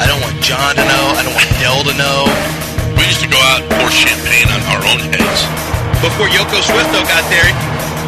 I 0.00 0.08
don't 0.08 0.24
want 0.24 0.40
John 0.40 0.72
to 0.74 0.84
know. 0.88 1.04
I 1.12 1.20
don't 1.20 1.36
want 1.36 1.50
Dell 1.60 1.84
to 1.84 1.94
know. 2.00 2.24
We 2.96 3.04
used 3.04 3.20
to 3.20 3.28
go 3.28 3.36
out 3.52 3.60
and 3.60 3.68
pour 3.76 3.92
champagne 3.92 4.48
on 4.48 4.60
our 4.72 4.82
own 4.88 5.00
heads. 5.12 5.40
Before 6.00 6.24
Yoko 6.32 6.64
Swifto 6.64 7.04
got 7.04 7.24
there, 7.28 7.44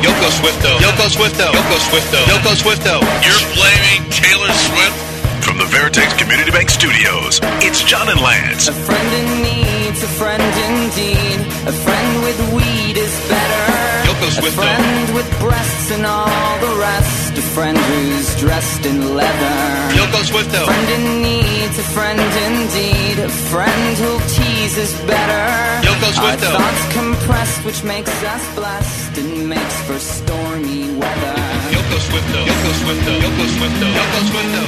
Yoko 0.00 0.32
Swifto. 0.32 0.80
Yoko 0.80 1.06
Swifto. 1.12 1.52
Yoko 1.52 1.76
Swifto. 1.84 2.20
Yoko 2.32 2.52
Swifto. 2.56 2.96
You're 3.20 3.44
blaming 3.52 4.08
Taylor 4.08 4.48
Swift? 4.72 4.96
From 5.44 5.58
the 5.58 5.64
Veritex 5.64 6.16
Community 6.16 6.50
Bank 6.50 6.70
Studios, 6.70 7.40
it's 7.60 7.82
John 7.82 8.08
and 8.08 8.20
Lance. 8.20 8.68
A 8.68 8.72
friend 8.72 9.08
in 9.12 9.42
need's 9.42 10.00
a 10.02 10.06
friend 10.06 10.40
indeed. 10.40 11.40
A 11.66 11.72
friend 11.72 11.92
with 11.92 11.92
weed 11.92 11.92
is 11.92 12.01
better. 14.22 14.30
Yoko 14.30 14.38
A 14.38 14.42
Swifto. 14.42 14.54
friend 14.54 15.14
with 15.14 15.28
breasts 15.40 15.90
and 15.90 16.06
all 16.06 16.58
the 16.60 16.74
rest. 16.80 17.38
A 17.38 17.42
friend 17.54 17.76
who's 17.78 18.40
dressed 18.40 18.86
in 18.86 19.14
leather. 19.16 19.58
Yoko 19.98 20.20
Swifto. 20.30 20.62
A 20.62 20.66
friend 20.66 20.88
in 20.96 21.22
need's 21.22 21.78
a 21.78 21.82
friend 21.96 22.20
indeed. 22.46 23.18
A 23.18 23.28
friend 23.50 23.96
who'll 23.98 24.20
tease 24.28 24.76
is 24.78 24.92
better. 25.06 25.46
Yoko 25.86 26.06
Our 26.06 26.12
Swifto. 26.18 26.50
thoughts 26.56 26.84
compressed, 26.92 27.64
which 27.64 27.82
makes 27.84 28.14
us 28.24 28.54
blessed 28.54 29.18
and 29.18 29.48
makes 29.48 29.76
for 29.86 29.98
stormy 29.98 30.94
weather. 30.94 31.36
Yoko 31.74 31.96
Swifto. 32.06 32.40
Yoko 32.50 32.70
Swifto. 32.82 33.12
Yoko 33.24 33.44
Swifto. 33.56 33.86
Yoko 33.98 34.20
Swifto. 34.30 34.62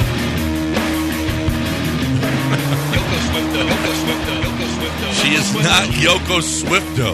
Yoko 2.95 3.17
Swifto. 3.27 3.61
Yoko 3.69 3.91
Swifto. 4.01 4.33
Yoko 4.45 4.65
Swifto. 4.75 5.07
She 5.21 5.29
is 5.35 5.53
not 5.55 5.85
Yoko 6.05 6.37
Swifto. 6.41 7.11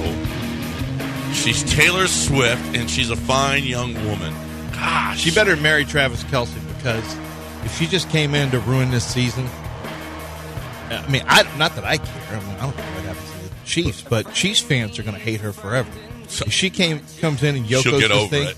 She's 1.33 1.63
Taylor 1.63 2.07
Swift, 2.07 2.75
and 2.75 2.89
she's 2.89 3.09
a 3.09 3.15
fine 3.15 3.63
young 3.63 3.93
woman. 4.05 4.33
Gosh. 4.73 5.19
She 5.21 5.31
better 5.31 5.55
marry 5.57 5.85
Travis 5.85 6.23
Kelce 6.25 6.53
because 6.77 7.03
if 7.65 7.75
she 7.77 7.87
just 7.87 8.09
came 8.09 8.35
in 8.35 8.51
to 8.51 8.59
ruin 8.59 8.91
this 8.91 9.05
season, 9.05 9.47
I 10.89 11.05
mean, 11.09 11.23
I 11.27 11.43
not 11.57 11.75
that 11.75 11.85
I 11.85 11.97
care. 11.97 12.37
I 12.37 12.39
mean, 12.41 12.55
I 12.57 12.61
don't 12.63 12.75
care 12.75 12.85
what 12.95 13.03
happens 13.05 13.31
to 13.31 13.37
the 13.49 13.65
Chiefs, 13.65 14.01
but 14.01 14.33
Chiefs 14.33 14.59
fans 14.61 14.99
are 14.99 15.03
going 15.03 15.15
to 15.15 15.21
hate 15.21 15.41
her 15.41 15.53
forever. 15.53 15.89
If 16.23 16.51
she 16.51 16.69
came 16.69 17.01
comes 17.19 17.43
in 17.43 17.55
and 17.55 17.65
Yoko's 17.65 17.83
She'll 17.83 17.99
get 17.99 18.07
this 18.09 18.17
over 18.17 18.27
thing, 18.27 18.47
it. 18.47 18.57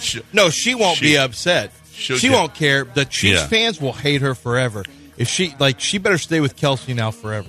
She- 0.00 0.22
no, 0.32 0.50
she 0.50 0.74
won't 0.74 0.98
She- 0.98 1.06
be 1.06 1.18
upset. 1.18 1.72
she'll 1.92 2.16
She 2.18 2.28
get- 2.28 2.34
won't 2.36 2.54
care. 2.54 2.84
The 2.84 3.04
Chiefs 3.04 3.40
Yeah. 3.40 3.46
fans 3.48 3.80
will 3.80 3.92
hate 3.92 4.20
her 4.22 4.34
forever. 4.34 4.84
If 5.16 5.28
she 5.28 5.54
like, 5.58 5.80
she 5.80 5.98
better 5.98 6.18
stay 6.18 6.40
with 6.40 6.56
Kelce 6.56 6.94
now 6.94 7.10
forever. 7.10 7.48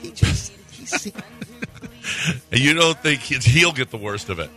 He 0.00 0.10
just 0.10 0.52
he's 0.72 1.12
you 2.52 2.74
don't 2.74 2.98
think 2.98 3.20
he- 3.20 3.36
he'll 3.38 3.72
get 3.72 3.90
the 3.90 3.96
worst 3.98 4.28
of 4.28 4.38
it? 4.38 4.50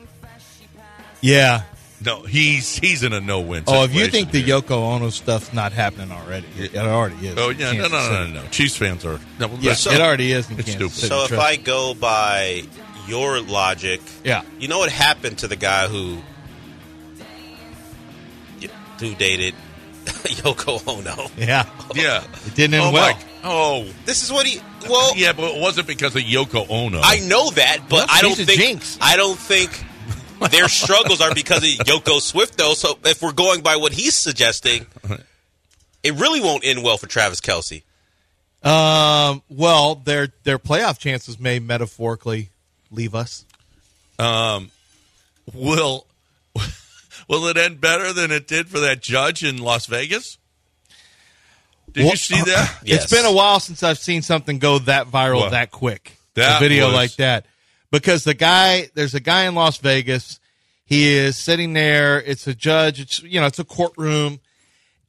yeah. 1.22 1.64
No, 2.06 2.22
he's 2.22 2.78
he's 2.78 3.02
in 3.02 3.12
a 3.12 3.20
no-win. 3.20 3.64
Oh, 3.66 3.84
if 3.84 3.92
you 3.92 4.02
situation 4.06 4.30
think 4.30 4.46
the. 4.46 4.52
Yoko 4.52 4.94
Ono 4.94 5.10
stuff's 5.10 5.52
not 5.52 5.72
happening 5.74 6.12
already, 6.12 6.46
it, 6.56 6.76
it 6.76 6.78
already 6.78 7.16
is. 7.30 7.36
Oh 7.40 7.50
yeah, 7.50 7.72
no, 7.72 7.88
no, 7.88 8.12
no, 8.12 8.28
no, 8.28 8.42
no. 8.44 8.48
Chiefs 8.50 8.78
fans 8.78 9.04
are. 9.04 9.20
No, 9.40 9.48
Yeah, 9.60 9.72
listen, 9.72 9.94
it 9.96 10.02
already 10.02 10.32
is 10.32 10.48
in 10.52 10.60
It's 10.60 10.72
stupid. 10.74 10.94
City. 10.94 11.08
So 11.08 11.24
if 11.24 11.40
I 11.40 11.56
go 11.56 11.96
by 11.96 12.62
your 13.08 13.40
logic, 13.42 14.02
Yeah. 14.24 14.44
you 14.60 14.68
know 14.68 14.78
what 14.78 14.92
happened 14.92 15.40
to 15.40 15.48
the 15.48 15.56
guy 15.56 15.88
who 15.88 16.20
who 19.00 19.16
dated 19.16 19.54
Yoko 20.06 20.88
Ono? 20.88 21.30
Yeah. 21.38 21.68
Yeah, 21.96 22.24
It 22.46 22.56
didn't 22.56 22.76
end 22.76 22.84
oh, 22.86 22.92
well. 22.92 23.14
my- 23.14 23.24
oh, 23.44 23.88
This 24.06 24.24
is 24.24 24.32
what 24.32 24.46
he. 24.46 24.62
Well, 24.84 25.18
yeah, 25.18 25.34
but 25.34 25.56
it 25.56 25.62
wasn't 25.62 25.88
because 25.88 26.16
of 26.16 26.22
Yoko 26.22 26.70
Ono. 26.70 27.02
I 27.04 27.20
know 27.20 27.50
that, 27.52 27.84
but 27.90 27.92
Well, 27.92 28.06
I 28.10 28.22
don't 28.22 28.36
think 28.36 28.60
jinx. 28.60 28.98
I 29.02 29.18
don't 29.18 29.38
think 29.38 29.84
their 30.52 30.70
struggles 30.70 31.22
are 31.22 31.34
because 31.34 31.64
of 31.64 31.86
Yoko 31.86 32.20
Swift, 32.22 32.58
though. 32.58 32.74
So 32.74 32.98
if 33.06 33.22
we're 33.22 33.34
going 33.34 33.62
by 33.62 33.78
what 33.78 33.92
he's 33.92 34.16
suggesting, 34.16 34.86
it 36.04 36.14
really 36.14 36.40
won't 36.42 36.66
end 36.66 36.84
well 36.84 36.98
for 36.98 37.08
Travis 37.08 37.42
Kelce. 37.42 37.84
Um, 38.64 39.42
well, 39.50 39.96
their 39.96 40.30
their 40.44 40.60
playoff 40.60 40.98
chances 41.00 41.40
may 41.40 41.60
metaphorically 41.60 42.50
leave 42.92 43.16
us. 43.16 43.46
will 45.54 46.08
will 47.28 47.48
it 47.48 47.58
end 47.58 47.80
better 47.80 48.14
than 48.14 48.32
it 48.32 48.48
did 48.48 48.68
for 48.68 48.80
that 48.80 49.02
judge 49.02 49.44
in 49.44 49.58
Las 49.58 49.86
Vegas? 49.86 50.38
Did 51.92 52.04
Well, 52.04 52.12
you 52.12 52.18
see 52.18 52.42
that? 52.42 52.80
Yes. 52.84 53.04
It's 53.04 53.12
been 53.14 53.26
a 53.26 53.32
while 53.34 53.60
since 53.60 53.82
I've 53.84 53.98
seen 53.98 54.22
something 54.22 54.60
go 54.60 54.80
that 54.80 55.08
viral 55.08 55.42
What? 55.42 55.52
that 55.52 55.72
quick. 55.72 56.18
That 56.36 56.58
a 56.58 56.60
video 56.60 56.88
was- 56.88 56.96
like 56.96 57.16
that. 57.16 57.46
Because 57.92 58.24
the 58.26 58.34
guy, 58.34 58.90
there's 58.96 59.16
a 59.16 59.20
guy 59.22 59.46
in 59.46 59.56
Las 59.56 59.78
Vegas. 59.78 60.40
He 60.84 61.08
is 61.08 61.38
sitting 61.38 61.72
there. 61.74 62.22
It's 62.22 62.46
a 62.48 62.54
judge. 62.54 63.00
It's 63.00 63.24
you 63.24 63.40
know, 63.40 63.46
it's 63.48 63.60
a 63.60 63.64
courtroom, 63.64 64.40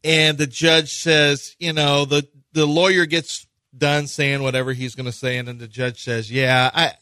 and 0.04 0.38
the 0.38 0.46
judge 0.46 0.94
says, 0.94 1.56
you 1.58 1.72
know, 1.72 2.04
the 2.04 2.26
the 2.52 2.66
lawyer 2.66 3.04
gets 3.06 3.46
done 3.76 4.06
saying 4.06 4.42
whatever 4.42 4.72
he's 4.72 4.94
going 4.94 5.06
to 5.06 5.12
say, 5.12 5.38
and 5.38 5.46
then 5.48 5.58
the 5.58 5.68
judge 5.68 6.02
says, 6.02 6.30
yeah, 6.32 6.70
I, 6.72 6.92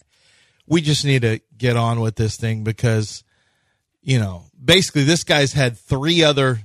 we 0.66 0.80
just 0.80 1.04
need 1.04 1.22
to 1.22 1.40
get 1.56 1.76
on 1.76 2.00
with 2.00 2.16
this 2.16 2.36
thing 2.36 2.64
because, 2.64 3.22
you 4.02 4.18
know, 4.18 4.44
basically 4.62 5.04
this 5.04 5.24
guy's 5.24 5.52
had 5.54 5.78
three 5.78 6.22
other, 6.22 6.60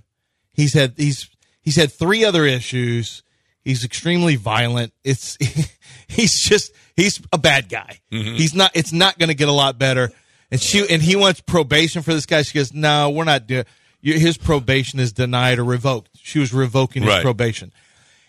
he's 0.54 0.74
had 0.74 0.94
he's 0.98 1.30
he's 1.62 1.76
had 1.76 1.92
three 1.92 2.26
other 2.26 2.46
issues. 2.46 3.24
He's 3.64 3.86
extremely 3.86 4.36
violent. 4.36 4.94
It's 5.04 5.38
he's 6.08 6.40
just 6.44 6.72
he's 6.96 7.22
a 7.32 7.38
bad 7.38 7.70
guy. 7.70 8.00
Mm-hmm. 8.12 8.36
He's 8.36 8.54
not. 8.54 8.72
It's 8.74 8.92
not 8.92 9.18
going 9.20 9.30
to 9.30 9.36
get 9.36 9.50
a 9.50 9.54
lot 9.54 9.78
better. 9.78 10.12
And 10.50 10.60
she 10.60 10.86
and 10.90 11.02
he 11.02 11.16
wants 11.16 11.40
probation 11.42 12.02
for 12.02 12.14
this 12.14 12.26
guy. 12.26 12.42
She 12.42 12.58
goes, 12.58 12.74
no, 12.74 13.10
we're 13.12 13.24
not 13.24 13.48
doing. 13.48 13.66
His 14.02 14.38
probation 14.38 15.00
is 15.00 15.14
denied 15.14 15.60
or 15.60 15.64
revoked. 15.64 16.10
She 16.18 16.40
was 16.40 16.52
revoking 16.54 17.04
his 17.04 17.10
Right. 17.10 17.22
probation, 17.22 17.72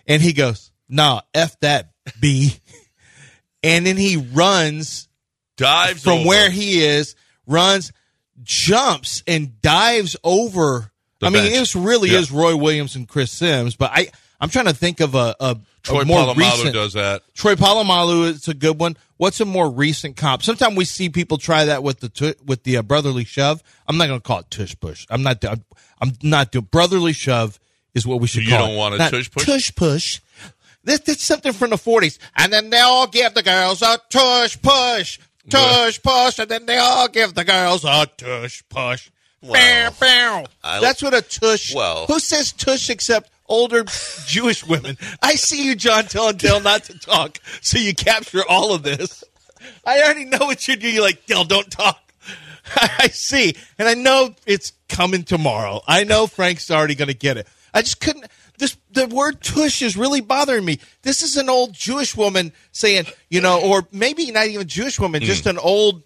and 0.07 0.21
he 0.21 0.35
goes, 0.35 0.71
"Nah, 0.89 1.23
f 1.33 1.59
that, 1.61 1.93
b." 2.21 2.55
and 3.63 3.87
then 3.87 3.97
he 3.97 4.19
runs 4.19 5.09
Dives 5.57 6.03
from 6.03 6.13
over. 6.21 6.29
where 6.29 6.51
he 6.51 6.85
is, 6.85 7.17
runs, 7.47 7.91
jumps, 8.43 9.23
and 9.27 9.61
dives 9.63 10.15
over. 10.23 10.92
I 11.27 11.31
mean, 11.31 11.45
bench. 11.45 11.55
this 11.55 11.77
really 11.77 12.11
Yeah. 12.11 12.19
is 12.19 12.31
Roy 12.31 12.57
Williams 12.57 12.97
and 12.97 13.09
Chris 13.09 13.31
Sims, 13.33 13.77
but 13.77 13.91
I 13.95 14.09
I'm 14.41 14.49
trying 14.51 14.65
to 14.67 14.75
think 14.75 15.01
of 15.01 15.15
a, 15.15 15.37
a, 15.39 15.57
Troy 15.85 16.01
a 16.01 16.05
more 16.05 16.19
Polamalu 16.35 16.37
recent. 16.37 16.73
does 16.75 16.93
that. 16.95 17.23
Troy 17.35 17.55
Polamalu 17.55 18.25
is 18.31 18.49
a 18.49 18.55
good 18.55 18.79
one. 18.81 18.97
What's 19.17 19.41
a 19.41 19.45
more 19.45 19.71
recent 19.71 20.17
comp? 20.17 20.43
Sometimes 20.43 20.77
we 20.77 20.85
see 20.85 21.09
people 21.11 21.39
try 21.39 21.67
that 21.67 21.83
with 21.85 22.01
the 22.01 22.37
with 22.45 22.65
the 22.65 22.79
uh, 22.79 22.83
brotherly 22.83 23.25
shove. 23.25 23.63
I'm 23.87 23.97
not 23.97 24.09
going 24.09 24.19
to 24.21 24.25
call 24.27 24.41
it 24.41 24.51
tush 24.51 24.75
push. 24.81 25.07
I'm 25.11 25.23
not. 25.23 25.45
I'm, 25.45 25.65
I'm 26.01 26.13
not 26.25 26.51
doing 26.51 26.67
brotherly 26.71 27.13
shove 27.13 27.61
is 27.95 28.05
what 28.07 28.21
we 28.21 28.27
should. 28.27 28.43
You 28.43 28.51
call 28.51 28.67
don't 28.67 28.75
it. 28.75 28.79
want 28.79 28.95
a 28.95 28.99
Not 28.99 29.11
tush 29.13 29.31
push? 29.31 29.45
Tush 29.47 29.75
push. 29.77 30.21
This, 30.83 30.99
that's 31.01 31.23
something 31.23 31.53
from 31.53 31.71
the 31.71 31.77
40s. 31.77 32.19
And 32.37 32.53
then 32.53 32.71
they 32.71 32.81
all 32.81 33.07
give 33.07 33.35
the 33.35 33.43
girls 33.45 33.83
a 33.83 33.99
tush 34.11 34.61
push, 34.61 35.21
tush 35.49 36.03
push, 36.03 36.39
and 36.41 36.49
then 36.51 36.67
they 36.67 36.79
all 36.79 37.07
give 37.07 37.35
the 37.35 37.45
girls 37.45 37.85
a 37.85 38.07
tush 38.17 38.65
push. 38.69 39.09
Bow, 39.43 39.91
bow. 39.99 40.45
That's 40.63 41.03
what 41.03 41.15
a 41.15 41.23
tush. 41.23 41.75
Well- 41.75 42.07
who 42.07 42.21
says 42.21 42.53
tush 42.53 42.91
except 42.91 43.31
older 43.49 43.85
Jewish 44.27 44.67
women? 44.67 44.97
I 45.21 45.35
see 45.35 45.65
you, 45.65 45.75
John, 45.75 46.05
telling 46.05 46.37
Dale 46.37 46.61
not 46.61 46.85
to 46.85 46.99
talk, 46.99 47.39
so 47.61 47.79
you 47.79 47.95
capture 47.95 48.43
all 48.49 48.75
of 48.75 48.83
this. 48.83 49.25
I 49.85 50.03
already 50.03 50.25
know 50.25 50.39
what 50.41 50.67
you 50.69 50.77
do. 50.77 50.89
You're 50.89 51.03
like, 51.03 51.27
Dale, 51.27 51.45
don't 51.45 51.71
talk. 51.71 52.13
I 52.77 53.09
see. 53.09 53.55
And 53.79 53.89
I 53.89 53.95
know 53.95 54.35
it's 54.47 54.73
coming 54.89 55.25
tomorrow. 55.25 55.81
I 55.87 56.05
know 56.05 56.27
Frank's 56.27 56.71
already 56.71 56.95
going 56.95 57.09
to 57.09 57.15
get 57.15 57.37
it. 57.37 57.47
I 57.75 57.83
just 57.83 58.01
couldn't. 58.01 58.27
This 58.59 58.77
the 58.93 59.07
word 59.07 59.43
tush 59.43 59.83
is 59.83 59.97
really 59.97 60.21
bothering 60.21 60.65
me. 60.65 60.79
This 61.03 61.23
is 61.23 61.37
an 61.37 61.49
old 61.49 61.73
Jewish 61.73 62.17
woman 62.17 62.53
saying, 62.71 63.07
you 63.31 63.41
know, 63.41 63.61
or 63.61 63.87
maybe 63.91 64.31
not 64.31 64.47
even 64.47 64.69
Jewish 64.69 65.01
woman, 65.01 65.23
hmm. 65.23 65.27
just 65.27 65.47
an 65.47 65.59
old, 65.59 66.03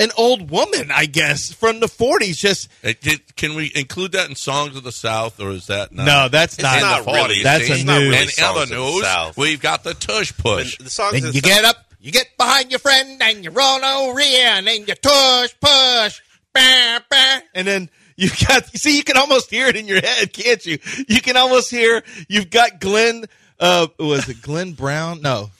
an 0.00 0.10
old 0.16 0.50
woman, 0.50 0.90
I 0.90 1.06
guess, 1.06 1.52
from 1.52 1.78
the 1.80 1.86
'40s. 1.86 2.36
Just 2.36 2.68
Uh, 2.84 2.92
did- 3.00 3.36
Can 3.36 3.54
we 3.54 3.70
include 3.74 4.12
that 4.12 4.28
in 4.28 4.34
Songs 4.34 4.74
of 4.76 4.82
the 4.82 4.92
South, 4.92 5.38
or 5.40 5.52
is 5.52 5.66
that 5.68 5.92
not? 5.92 6.04
no, 6.06 6.28
that's 6.28 6.54
It's 6.54 6.62
not. 6.62 6.80
not 6.80 7.06
really. 7.06 7.42
That's 7.42 7.68
It's 7.68 7.82
a 7.82 7.84
not 7.84 7.98
news. 8.00 8.10
really 8.10 8.32
And 8.38 8.44
other 8.44 8.66
news, 8.74 9.36
we've 9.36 9.60
got 9.60 9.84
the 9.84 9.94
tush 9.94 10.32
push. 10.36 10.76
The 10.78 10.90
songs 10.90 11.12
Then 11.12 11.24
of 11.26 11.34
you 11.34 11.40
the 11.40 11.48
get 11.48 11.64
up, 11.64 11.76
you 12.00 12.10
get 12.12 12.36
behind 12.36 12.70
your 12.70 12.80
friend, 12.80 13.20
and 13.22 13.44
you 13.44 13.50
roll 13.50 13.84
over 13.84 14.18
in, 14.20 14.66
and 14.68 14.88
you 14.88 14.94
tush 14.94 15.50
push, 15.60 16.20
bah, 16.52 17.00
bah, 17.10 17.40
and 17.54 17.66
then 17.66 17.90
you 18.16 18.28
got. 18.48 18.72
You 18.72 18.78
see, 18.78 18.96
you 18.96 19.04
can 19.04 19.16
almost 19.16 19.50
hear 19.50 19.66
it 19.68 19.76
in 19.76 19.86
your 19.86 20.00
head, 20.00 20.32
can't 20.32 20.64
you? 20.66 20.78
You 21.08 21.20
can 21.20 21.36
almost 21.36 21.70
hear. 21.70 22.02
You've 22.28 22.50
got 22.50 22.80
Glenn 22.80 23.26
Uh, 23.58 23.88
was 23.98 24.26
it 24.30 24.40
Glenn 24.40 24.72
Brown? 24.72 25.20
No, 25.20 25.50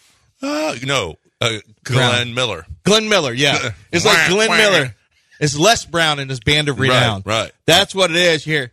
Uh, 0.43 0.75
no, 0.85 1.19
uh, 1.41 1.59
Glenn 1.85 2.35
Miller. 2.35 2.67
Glenn 2.85 3.09
Miller. 3.09 3.33
Yeah, 3.33 3.71
it's 3.93 4.05
like 4.05 4.29
Glenn 4.29 4.51
Miller. 4.51 4.95
It's 5.41 5.57
Les 5.59 5.85
Brown 5.87 6.19
and 6.19 6.29
his 6.29 6.41
band 6.41 6.69
of 6.69 6.79
renown. 6.79 7.23
right. 7.25 7.51
That's 7.67 7.95
what 7.95 8.11
it 8.11 8.17
is. 8.17 8.47
You 8.47 8.53
hear. 8.55 8.73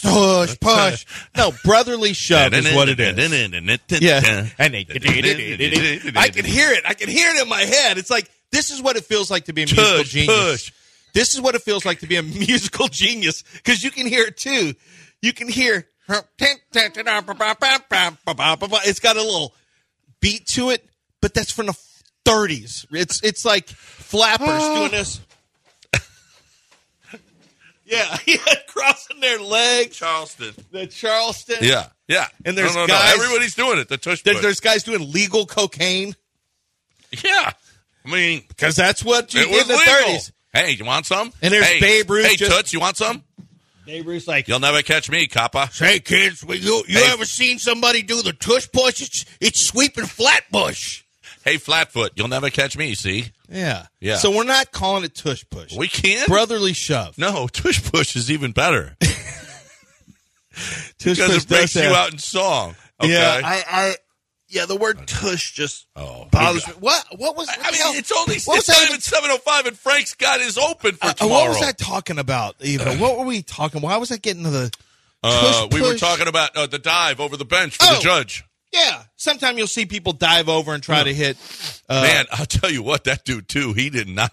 Push, 0.00 0.58
push. 0.60 1.04
No, 1.36 1.52
brotherly 1.62 2.14
shove 2.14 2.54
is 2.54 2.64
what 2.74 2.88
it 2.88 2.98
is. 3.00 3.16
Yeah. 4.00 4.46
And 4.58 6.16
I 6.16 6.28
can 6.30 6.44
hear 6.46 6.70
it. 6.70 6.84
I 6.86 6.94
can 6.94 7.08
hear 7.10 7.34
it 7.34 7.42
in 7.42 7.48
my 7.50 7.60
head. 7.60 7.98
It's 7.98 8.08
like, 8.10 8.30
this 8.50 8.70
is 8.70 8.80
what 8.80 8.96
it 8.96 9.04
feels 9.04 9.30
like 9.30 9.44
to 9.46 9.52
be 9.52 9.62
a 9.64 9.66
musical 9.66 9.84
Tush, 9.98 10.08
genius. 10.10 10.36
tush. 10.64 10.72
This 11.12 11.34
is 11.34 11.40
what 11.42 11.54
it 11.54 11.60
feels 11.60 11.84
like 11.84 12.00
to 12.00 12.06
be 12.06 12.16
a 12.16 12.22
musical 12.22 12.88
genius 12.88 13.42
because 13.54 13.82
you 13.82 13.90
can 13.90 14.06
hear 14.06 14.24
it 14.24 14.38
too. 14.38 14.72
You 15.20 15.34
can 15.34 15.48
hear 15.48 15.86
it's 18.86 19.00
got 19.00 19.16
a 19.16 19.22
little 19.22 19.54
beat 20.20 20.46
to 20.48 20.70
it, 20.70 20.84
but 21.20 21.34
that's 21.34 21.52
from 21.52 21.66
the 21.66 21.78
30s. 22.24 22.86
It's 22.90 23.22
it's 23.22 23.44
like 23.44 23.68
flappers 23.68 24.48
oh. 24.48 24.78
doing 24.78 24.90
this. 24.92 25.20
yeah, 27.84 28.16
yeah, 28.26 28.36
crossing 28.68 29.20
their 29.20 29.40
legs. 29.40 29.96
Charleston. 29.96 30.54
The 30.70 30.86
Charleston. 30.86 31.56
Yeah, 31.60 31.86
yeah. 32.08 32.26
And 32.44 32.56
there's 32.56 32.74
no, 32.74 32.82
no, 32.82 32.86
guys- 32.88 33.16
No. 33.16 33.24
Everybody's 33.24 33.54
doing 33.54 33.78
it. 33.78 33.88
The 33.88 33.98
tush 33.98 34.22
There- 34.22 34.40
there's 34.40 34.60
guys 34.60 34.82
doing 34.82 35.12
legal 35.12 35.46
cocaine 35.46 36.14
yeah. 37.24 37.50
I 38.04 38.10
mean, 38.10 38.42
because 38.48 38.74
that's 38.74 39.04
what 39.04 39.34
you 39.34 39.42
it 39.42 39.44
did 39.44 39.52
was 39.52 39.62
in 39.62 39.68
the 39.68 39.74
legal. 39.74 40.18
30s. 40.18 40.32
Hey, 40.52 40.70
you 40.72 40.84
want 40.84 41.06
some? 41.06 41.32
And 41.40 41.52
there's 41.52 41.66
hey, 41.66 41.80
Babe 41.80 42.10
Ruth 42.10 42.26
Hey, 42.26 42.36
just- 42.36 42.50
Toots, 42.50 42.72
you 42.72 42.80
want 42.80 42.96
some? 42.96 43.22
Neighbor's 43.86 44.28
like, 44.28 44.48
You'll 44.48 44.60
never 44.60 44.82
catch 44.82 45.10
me, 45.10 45.26
copper. 45.26 45.68
Hey 45.74 45.98
kids, 46.00 46.42
you 46.42 46.84
you 46.86 46.88
Hey. 46.98 47.10
ever 47.12 47.24
seen 47.24 47.58
somebody 47.58 48.02
do 48.02 48.22
the 48.22 48.32
tush 48.32 48.68
push? 48.72 49.02
It's 49.02 49.24
it's 49.40 49.66
sweeping 49.66 50.06
flatbush. 50.06 51.02
Hey, 51.44 51.56
Flatfoot, 51.56 52.12
you'll 52.14 52.28
never 52.28 52.50
catch 52.50 52.78
me, 52.78 52.94
see? 52.94 53.32
Yeah, 53.50 53.86
Yeah. 53.98 54.14
So 54.18 54.30
we're 54.30 54.44
not 54.44 54.70
calling 54.70 55.02
it 55.02 55.16
tush 55.16 55.42
push. 55.50 55.74
We 55.76 55.88
can't? 55.88 56.28
brotherly 56.28 56.72
shove. 56.72 57.18
No, 57.18 57.48
tush 57.52 57.82
push 57.90 58.14
is 58.14 58.30
even 58.30 58.52
better 58.52 58.96
Tush 59.02 59.16
because 61.16 61.32
push 61.32 61.42
it 61.42 61.48
breaks 61.48 61.72
does 61.72 61.82
you 61.82 61.88
have- 61.88 61.96
out 61.96 62.12
in 62.12 62.18
song. 62.18 62.76
Okay? 63.00 63.12
Yeah, 63.12 63.40
I, 63.42 63.64
I 63.68 63.96
yeah, 64.52 64.66
the 64.66 64.76
word 64.76 65.06
tush 65.06 65.52
just 65.52 65.86
Oh, 65.96 66.26
bothers 66.30 66.66
me. 66.68 66.74
What 66.80 67.04
what 67.16 67.36
was? 67.36 67.48
I 67.48 67.56
what 67.56 67.66
the 67.66 67.72
mean, 67.72 67.80
hell- 67.80 67.92
it's 67.94 68.12
only 68.12 68.38
what 68.44 68.58
it's 68.58 68.68
not 68.68 68.78
even- 68.82 68.88
even 68.90 69.00
seven 69.00 69.30
oh 69.32 69.38
five, 69.38 69.66
and 69.66 69.76
Frank's 69.78 70.14
got 70.14 70.40
his 70.40 70.56
open 70.58 70.94
for 70.96 71.06
uh, 71.06 71.12
tomorrow. 71.14 71.40
what 71.50 71.60
was 71.60 71.62
I 71.62 71.72
talking 71.72 72.18
about? 72.18 72.56
Even 72.60 72.98
what 73.00 73.18
were 73.18 73.24
we 73.24 73.42
talking? 73.42 73.80
Why 73.80 73.96
was 73.96 74.12
I 74.12 74.16
getting 74.18 74.44
to 74.44 74.50
the? 74.50 74.70
Uh, 75.24 75.68
tush 75.68 75.74
we 75.74 75.80
were 75.80 75.96
talking 75.96 76.26
about 76.28 76.56
uh, 76.56 76.66
the 76.66 76.78
dive 76.80 77.20
over 77.20 77.36
the 77.36 77.44
bench 77.44 77.76
for 77.76 77.86
Oh. 77.88 77.94
the 77.96 78.00
judge. 78.00 78.44
Yeah, 78.72 79.02
sometime 79.16 79.58
you'll 79.58 79.66
see 79.66 79.84
people 79.84 80.14
dive 80.14 80.48
over 80.48 80.72
and 80.72 80.82
try 80.82 81.02
to 81.04 81.12
hit. 81.12 81.36
Uh, 81.90 82.00
Man, 82.02 82.24
I'll 82.32 82.46
tell 82.46 82.70
you 82.70 82.82
what, 82.82 83.04
that 83.04 83.22
dude 83.24 83.46
too. 83.46 83.74
He 83.74 83.90
did 83.90 84.08
not. 84.08 84.32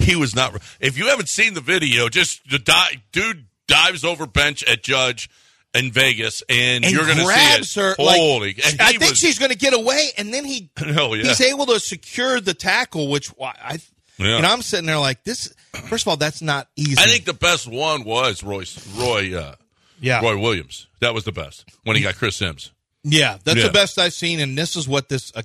He 0.00 0.16
was 0.16 0.34
not. 0.34 0.60
If 0.80 0.98
you 0.98 1.06
haven't 1.06 1.28
seen 1.28 1.54
the 1.54 1.60
video, 1.60 2.08
just 2.08 2.40
the 2.50 2.58
di- 2.58 3.02
dude 3.12 3.46
dives 3.68 4.04
over 4.04 4.26
bench 4.26 4.64
at 4.64 4.82
Judge 4.82 5.30
in 5.76 5.92
Vegas, 5.92 6.42
and, 6.48 6.84
and 6.84 6.92
you're 6.94 7.04
going 7.04 7.18
to 7.18 7.24
see 7.64 7.80
her. 7.80 7.92
it. 7.92 7.98
like- 7.98 8.16
Holy! 8.18 8.56
and 8.64 8.80
I 8.80 8.90
think 8.92 9.10
was- 9.12 9.18
she's 9.18 9.38
going 9.38 9.50
to 9.52 9.56
get 9.58 9.74
away, 9.74 10.10
and 10.18 10.32
then 10.32 10.44
he 10.44 10.70
Oh, 10.98 11.14
yeah. 11.14 11.24
he's 11.24 11.40
able 11.40 11.66
to 11.66 11.78
secure 11.80 12.40
the 12.40 12.54
tackle, 12.54 13.08
which 13.08 13.32
I. 13.40 13.78
Yeah. 14.18 14.38
And 14.38 14.46
I'm 14.46 14.62
sitting 14.62 14.86
there 14.86 14.98
like 14.98 15.24
this. 15.24 15.52
First 15.88 16.04
of 16.04 16.08
all, 16.08 16.16
that's 16.16 16.40
not 16.40 16.68
easy. 16.74 16.96
I 16.98 17.04
think 17.06 17.26
the 17.26 17.34
best 17.34 17.66
one 17.68 18.02
was 18.04 18.42
Royce 18.42 18.86
Roy 18.96 19.36
uh, 19.38 19.54
yeah, 20.00 20.20
Roy 20.22 20.38
Williams. 20.40 20.86
That 21.00 21.12
was 21.12 21.24
the 21.24 21.32
best 21.32 21.68
when 21.84 21.96
he 21.96 22.02
got 22.02 22.14
Chris 22.16 22.36
Sims. 22.36 22.70
Yeah, 23.04 23.36
that's 23.44 23.58
Yeah. 23.58 23.66
the 23.66 23.72
best 23.72 23.98
I've 23.98 24.14
seen, 24.14 24.40
and 24.40 24.56
this 24.56 24.74
is 24.74 24.88
what 24.88 25.10
this. 25.10 25.32
Uh, 25.34 25.42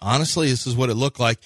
honestly, 0.00 0.50
this 0.50 0.66
is 0.66 0.76
what 0.76 0.90
it 0.90 0.94
looked 0.94 1.18
like. 1.20 1.38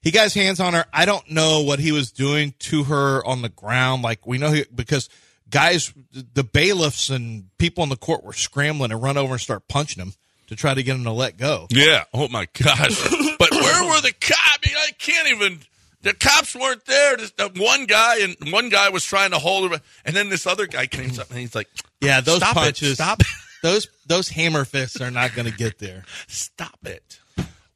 He 0.00 0.10
got 0.10 0.24
his 0.24 0.34
hands 0.34 0.58
on 0.60 0.74
her. 0.74 0.84
I 0.92 1.04
don't 1.06 1.28
know 1.30 1.62
what 1.62 1.78
he 1.80 1.90
was 1.92 2.12
doing 2.12 2.54
to 2.60 2.84
her 2.84 3.24
on 3.26 3.42
the 3.42 3.48
ground. 3.48 4.02
Like 4.02 4.24
we 4.26 4.38
know 4.38 4.50
he, 4.52 4.64
because 4.74 5.08
guys, 5.52 5.92
the 6.12 6.42
bailiffs 6.42 7.08
and 7.10 7.44
people 7.58 7.84
in 7.84 7.90
the 7.90 7.96
court 7.96 8.24
were 8.24 8.32
scrambling 8.32 8.90
to 8.90 8.96
run 8.96 9.16
over 9.16 9.34
and 9.34 9.40
start 9.40 9.68
punching 9.68 10.02
him 10.02 10.14
to 10.48 10.56
try 10.56 10.74
to 10.74 10.82
get 10.82 10.96
him 10.96 11.04
to 11.04 11.12
let 11.12 11.36
go. 11.36 11.68
Yeah. 11.70 12.04
Oh 12.12 12.26
my 12.26 12.48
gosh. 12.52 13.00
but 13.38 13.50
where 13.52 13.84
were 13.84 14.00
the 14.00 14.12
cops? 14.20 14.40
I 14.42 14.56
mean, 14.66 14.76
I 14.76 14.90
can't 14.98 15.28
even. 15.28 15.60
The 16.00 16.14
cops 16.14 16.56
weren't 16.56 16.84
there. 16.86 17.16
Just 17.16 17.36
the 17.36 17.48
one 17.56 17.84
guy 17.86 18.18
and 18.22 18.36
one 18.52 18.68
guy 18.70 18.88
was 18.88 19.04
trying 19.04 19.30
to 19.30 19.38
hold 19.38 19.70
her, 19.70 19.80
and 20.04 20.16
then 20.16 20.30
this 20.30 20.48
other 20.48 20.66
guy 20.66 20.86
came 20.86 21.10
up 21.20 21.30
and 21.30 21.38
he's 21.38 21.54
like, 21.54 21.68
Yeah, 22.00 22.20
those 22.20 22.38
Stop 22.38 22.56
it. 22.56 22.60
punches. 22.60 22.94
Stop. 22.94 23.20
Those 23.62 23.86
those 24.08 24.28
hammer 24.28 24.64
fists 24.64 25.00
are 25.00 25.12
not 25.12 25.36
going 25.36 25.48
to 25.48 25.56
get 25.56 25.78
there. 25.78 26.02
"Stop 26.26 26.80
it." 26.84 27.20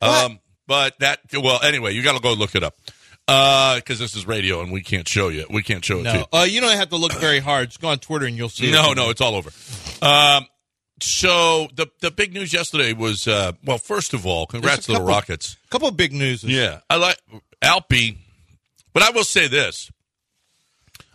Um, 0.02 0.40
but 0.66 0.98
that 0.98 1.20
well, 1.32 1.62
anyway, 1.62 1.94
you 1.94 2.02
got 2.02 2.16
to 2.16 2.20
go 2.20 2.32
look 2.32 2.56
it 2.56 2.64
up 2.64 2.74
because 3.26 3.98
this 3.98 4.14
is 4.14 4.26
radio 4.26 4.60
and 4.60 4.70
we 4.70 4.82
can't 4.82 5.08
show 5.08 5.28
you. 5.28 5.46
We 5.50 5.62
can't 5.62 5.84
show 5.84 5.98
it 5.98 6.04
to 6.04 6.12
you. 6.12 6.18
No, 6.32 6.40
uh, 6.40 6.42
you 6.44 6.60
don't 6.60 6.76
have 6.76 6.90
to 6.90 6.96
look 6.96 7.12
very 7.14 7.40
hard. 7.40 7.70
Just 7.70 7.80
go 7.80 7.88
on 7.88 7.98
Twitter 7.98 8.26
and 8.26 8.36
you'll 8.36 8.48
see. 8.48 8.70
No, 8.70 8.92
it. 8.92 8.96
no, 8.96 9.10
it's 9.10 9.20
all 9.20 9.34
over. 9.34 9.50
Um, 10.00 10.46
so 11.00 11.68
the 11.74 11.88
the 12.00 12.10
big 12.10 12.32
news 12.32 12.52
yesterday 12.52 12.92
was 12.92 13.26
uh, 13.26 13.52
well, 13.64 13.78
first 13.78 14.14
of 14.14 14.26
all, 14.26 14.46
congrats 14.46 14.86
to 14.86 14.92
the 14.92 15.02
Rockets. 15.02 15.56
A 15.64 15.68
couple 15.68 15.88
of 15.88 15.96
big 15.96 16.12
news. 16.12 16.44
Yeah, 16.44 16.80
I 16.88 16.96
like 16.96 17.18
Alpy, 17.62 18.16
but 18.92 19.02
I 19.02 19.10
will 19.10 19.24
say 19.24 19.48
this: 19.48 19.90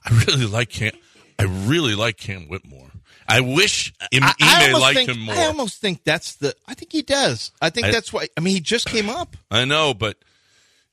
I 0.05 0.23
really 0.27 0.45
like 0.45 0.69
Cam. 0.69 0.91
I 1.39 1.43
really 1.65 1.95
like 1.95 2.17
Cam 2.17 2.47
Whitmore. 2.47 2.89
I 3.27 3.39
wish 3.39 3.93
Ime 4.13 4.23
I, 4.41 4.71
liked 4.73 4.97
think, 4.97 5.09
him 5.09 5.19
more. 5.21 5.35
I 5.35 5.45
almost 5.45 5.79
think 5.79 6.03
that's 6.03 6.35
the. 6.35 6.53
I 6.67 6.73
think 6.73 6.91
he 6.91 7.01
does. 7.01 7.51
I 7.61 7.69
think 7.69 7.87
I- 7.87 7.91
that's 7.91 8.11
why. 8.11 8.27
I 8.37 8.41
mean, 8.41 8.53
he 8.53 8.59
just 8.59 8.87
came 8.87 9.09
up. 9.09 9.37
I 9.49 9.65
know, 9.65 9.93
but 9.93 10.17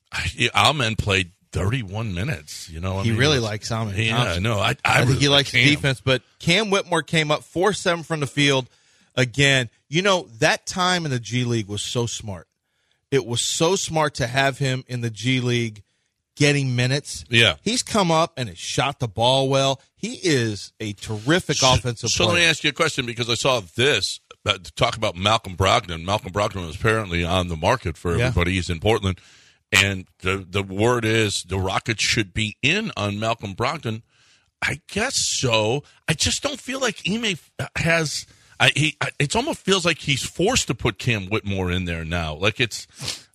I, 0.13 0.51
Alman 0.55 0.97
played 0.97 1.31
31 1.53 2.15
minutes. 2.15 2.69
You 2.71 2.81
know, 2.81 2.99
I 2.99 3.03
He 3.05 3.11
mean, 3.11 3.19
really 3.19 3.39
likes 3.39 3.71
Alman 3.73 3.95
Yeah, 3.97 4.39
no, 4.41 4.59
I, 4.59 4.71
I, 4.85 5.03
I, 5.03 5.05
think 5.05 5.19
he 5.19 5.29
likes 5.29 5.51
Cam. 5.51 5.67
defense. 5.67 6.01
But 6.01 6.23
Cam 6.39 6.71
Whitmore 6.71 7.03
came 7.03 7.31
up 7.31 7.43
four 7.45 7.73
seven 7.73 8.05
from 8.05 8.21
the 8.21 8.27
field 8.27 8.69
again. 9.17 9.71
You 9.89 10.03
know 10.03 10.29
that 10.39 10.67
time 10.67 11.05
in 11.05 11.11
the 11.11 11.21
G 11.21 11.45
League 11.45 11.69
was 11.69 11.83
so 11.83 12.07
smart. 12.07 12.47
It 13.11 13.25
was 13.27 13.43
so 13.43 13.75
smart 13.77 14.15
to 14.17 14.27
have 14.27 14.59
him 14.59 14.85
in 14.87 15.01
the 15.01 15.09
G 15.11 15.41
League 15.41 15.83
getting 16.37 16.77
minutes. 16.77 17.25
Yeah. 17.31 17.55
he's 17.63 17.83
come 17.83 18.11
up 18.13 18.33
and 18.37 18.49
has 18.49 18.59
shot 18.59 19.01
the 19.01 19.09
ball 19.09 19.49
well. 19.49 19.81
He 19.97 20.21
is 20.23 20.73
a 20.79 20.93
terrific 20.93 21.57
offensive 21.63 22.11
player. 22.11 22.27
So 22.27 22.27
let 22.27 22.35
me 22.37 22.45
ask 22.45 22.63
you 22.63 22.71
a 22.71 22.75
question 22.75 23.07
because 23.07 23.29
I 23.29 23.35
saw 23.35 23.61
this 23.75 24.21
uh, 24.47 24.53
to 24.53 24.73
talk 24.75 24.97
about 24.97 25.17
Malcolm 25.17 25.57
Brogdon. 25.57 26.05
Malcolm 26.05 26.31
Brogdon 26.33 26.69
is 26.69 26.77
apparently 26.77 27.25
on 27.25 27.49
the 27.49 27.57
market 27.57 27.97
for 27.97 28.17
Yeah. 28.17 28.27
everybody. 28.27 28.53
He's 28.53 28.71
in 28.71 28.79
Portland, 28.79 29.19
and 29.73 30.07
the 30.21 30.45
the 30.49 30.63
word 30.63 31.05
is 31.05 31.45
the 31.45 31.59
Rockets 31.59 32.03
should 32.03 32.33
be 32.33 32.57
in 32.63 32.91
on 32.97 33.19
Malcolm 33.19 33.55
Brogdon. 33.55 34.03
I 34.63 34.81
guess 34.89 35.17
so. 35.17 35.85
I 36.09 36.15
just 36.15 36.43
don't 36.43 36.61
feel 36.61 36.81
like 36.81 37.03
Ime 37.09 37.37
uh, 37.59 37.67
has. 37.77 38.27
I, 38.61 38.73
he, 38.75 38.97
I, 39.01 39.11
it 39.21 39.37
almost 39.37 39.61
feels 39.61 39.85
like 39.85 39.99
he's 39.99 40.23
forced 40.25 40.67
to 40.67 40.75
put 40.75 40.99
Cam 40.99 41.27
Whitmore 41.27 41.71
in 41.71 41.85
there 41.85 42.05
now. 42.05 42.35
Like 42.35 42.61
it's. 42.61 42.87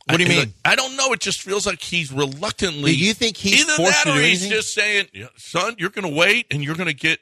What 0.09 0.17
do 0.17 0.23
you 0.25 0.33
I, 0.33 0.43
mean? 0.43 0.53
I 0.65 0.75
don't 0.75 0.97
know. 0.97 1.13
It 1.13 1.21
just 1.21 1.41
feels 1.41 1.65
like 1.65 1.81
he's 1.81 2.11
reluctantly. 2.11 2.91
Do 2.91 2.97
you 2.97 3.13
think 3.13 3.37
he's 3.37 3.61
either 3.61 3.71
forced 3.77 4.03
that 4.03 4.11
to 4.11 4.19
or 4.19 4.21
he's 4.21 4.41
anything? 4.41 4.57
just 4.57 4.73
saying, 4.73 5.07
"Son, 5.37 5.75
you're 5.77 5.91
going 5.91 6.11
to 6.11 6.13
wait, 6.13 6.47
and 6.51 6.61
you're 6.61 6.75
going 6.75 6.87
to 6.87 6.93
get." 6.93 7.19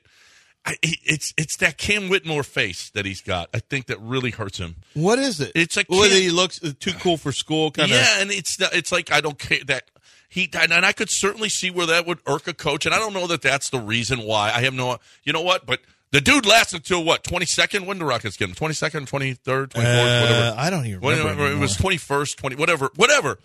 I, 0.66 0.76
it's 0.84 1.34
it's 1.38 1.58
that 1.58 1.78
Cam 1.78 2.08
Whitmore 2.08 2.44
face 2.44 2.92
that 2.92 3.06
he's 3.06 3.22
got. 3.22 3.50
I 3.54 3.60
think 3.60 3.88
that 3.88 4.00
really 4.00 4.30
hurts 4.32 4.60
him. 4.60 4.76
what 4.94 5.18
is 5.18 5.40
it? 5.40 5.52
It's 5.56 5.76
like 5.76 5.90
whether 5.90 6.14
he 6.14 6.30
looks 6.30 6.60
too 6.60 6.94
cool 6.94 7.18
for 7.18 7.32
school, 7.32 7.72
kind 7.72 7.92
of. 7.92 7.98
yeah, 7.98 8.22
and 8.22 8.32
it's 8.32 8.58
it's 8.60 8.92
like 8.92 9.12
I 9.12 9.22
don't 9.22 9.40
care 9.40 9.64
that 9.66 9.86
he 10.30 10.50
and 10.54 10.86
I 10.86 10.92
could 10.92 11.10
certainly 11.10 11.50
see 11.50 11.72
where 11.72 11.88
that 11.88 12.06
would 12.06 12.20
irk 12.28 12.48
a 12.48 12.54
coach, 12.54 12.86
and 12.86 12.94
I 12.94 13.00
don't 13.00 13.14
know 13.14 13.28
that 13.28 13.42
that's 13.42 13.70
the 13.70 13.80
reason 13.80 14.20
why. 14.20 14.52
I 14.54 14.62
have 14.62 14.74
no, 14.74 14.98
you 15.24 15.34
know 15.34 15.42
what, 15.42 15.66
but. 15.66 15.80
The 16.14 16.20
dude 16.20 16.46
lasted 16.46 16.76
until 16.82 17.06
what? 17.06 17.24
Twenty 17.24 17.46
second? 17.46 17.86
When 17.86 17.96
did 17.96 18.02
the 18.02 18.06
Rockets 18.06 18.36
get 18.36 18.50
him? 18.50 18.54
Twenty 18.56 18.74
second, 18.74 19.08
twenty 19.08 19.34
third, 19.34 19.72
twenty 19.72 19.86
fourth, 19.86 20.22
whatever. 20.22 20.46
Uh, 20.46 20.56
I 20.58 20.70
don't 20.70 20.86
even 20.86 21.00
remember. 21.00 21.24
Whatever, 21.24 21.48
it 21.56 21.58
was 21.58 21.78
twenty 21.78 21.96
first, 21.96 22.38
twenty 22.38 22.58
whatever, 22.58 22.90
whatever. 22.98 23.40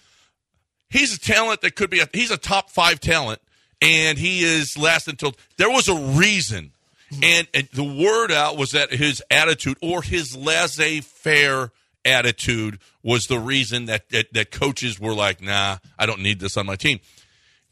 He's 0.91 1.15
a 1.15 1.21
talent 1.21 1.61
that 1.61 1.77
could 1.77 1.91
be. 1.91 2.01
A, 2.01 2.09
he's 2.13 2.33
a 2.33 2.37
top 2.37 2.71
five 2.71 2.99
talent, 2.99 3.41
and 3.81 4.19
he 4.19 4.43
is 4.43 4.77
last 4.77 5.07
until 5.07 5.35
there 5.59 5.71
was 5.71 5.87
a 5.87 5.95
reason, 5.95 6.73
Mm-hmm. 7.13 7.23
and, 7.25 7.49
and 7.55 7.69
the 7.73 7.85
word 7.85 8.33
out 8.33 8.57
was 8.57 8.73
that 8.73 8.91
his 8.93 9.23
attitude 9.31 9.79
or 9.81 10.03
his 10.03 10.37
laissez 10.37 11.01
faire 11.03 11.71
attitude 12.05 12.79
was 13.03 13.27
the 13.27 13.39
reason 13.39 13.87
that, 13.87 14.09
that 14.11 14.33
that 14.33 14.51
coaches 14.51 14.99
were 14.99 15.15
like, 15.15 15.41
nah, 15.41 15.79
I 15.99 16.07
don't 16.07 16.21
need 16.21 16.41
this 16.41 16.57
on 16.57 16.67
my 16.67 16.77
team, 16.77 16.99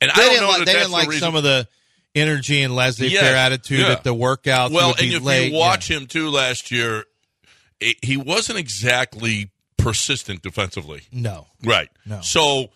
and 0.00 0.10
I 0.10 0.14
don't 0.14 0.28
didn't 0.28 0.40
know 0.42 0.48
like, 0.48 0.58
that 0.58 0.66
they 0.66 0.72
that's 0.72 0.84
didn't 0.86 0.90
the 0.92 0.96
like 0.96 1.08
reason. 1.08 1.20
some 1.20 1.36
of 1.36 1.42
the 1.42 1.68
energy 2.14 2.62
and 2.62 2.74
laissez-faire 2.76 3.32
Yeah, 3.32 3.46
attitude 3.46 3.80
yeah. 3.80 3.92
at 3.92 4.04
the 4.04 4.14
workouts. 4.14 4.70
Well, 4.70 4.90
and 4.90 5.12
if 5.12 5.22
late, 5.22 5.50
you 5.52 5.58
watch 5.58 5.90
him 5.90 6.06
too 6.06 6.30
last 6.30 6.70
year, 6.70 7.04
it, 7.80 7.96
he 8.04 8.16
wasn't 8.16 8.58
exactly 8.58 9.50
persistent 9.76 10.42
defensively. 10.42 11.02
no, 11.12 11.48
Right. 11.64 11.90
No. 12.06 12.20
So, 12.22 12.68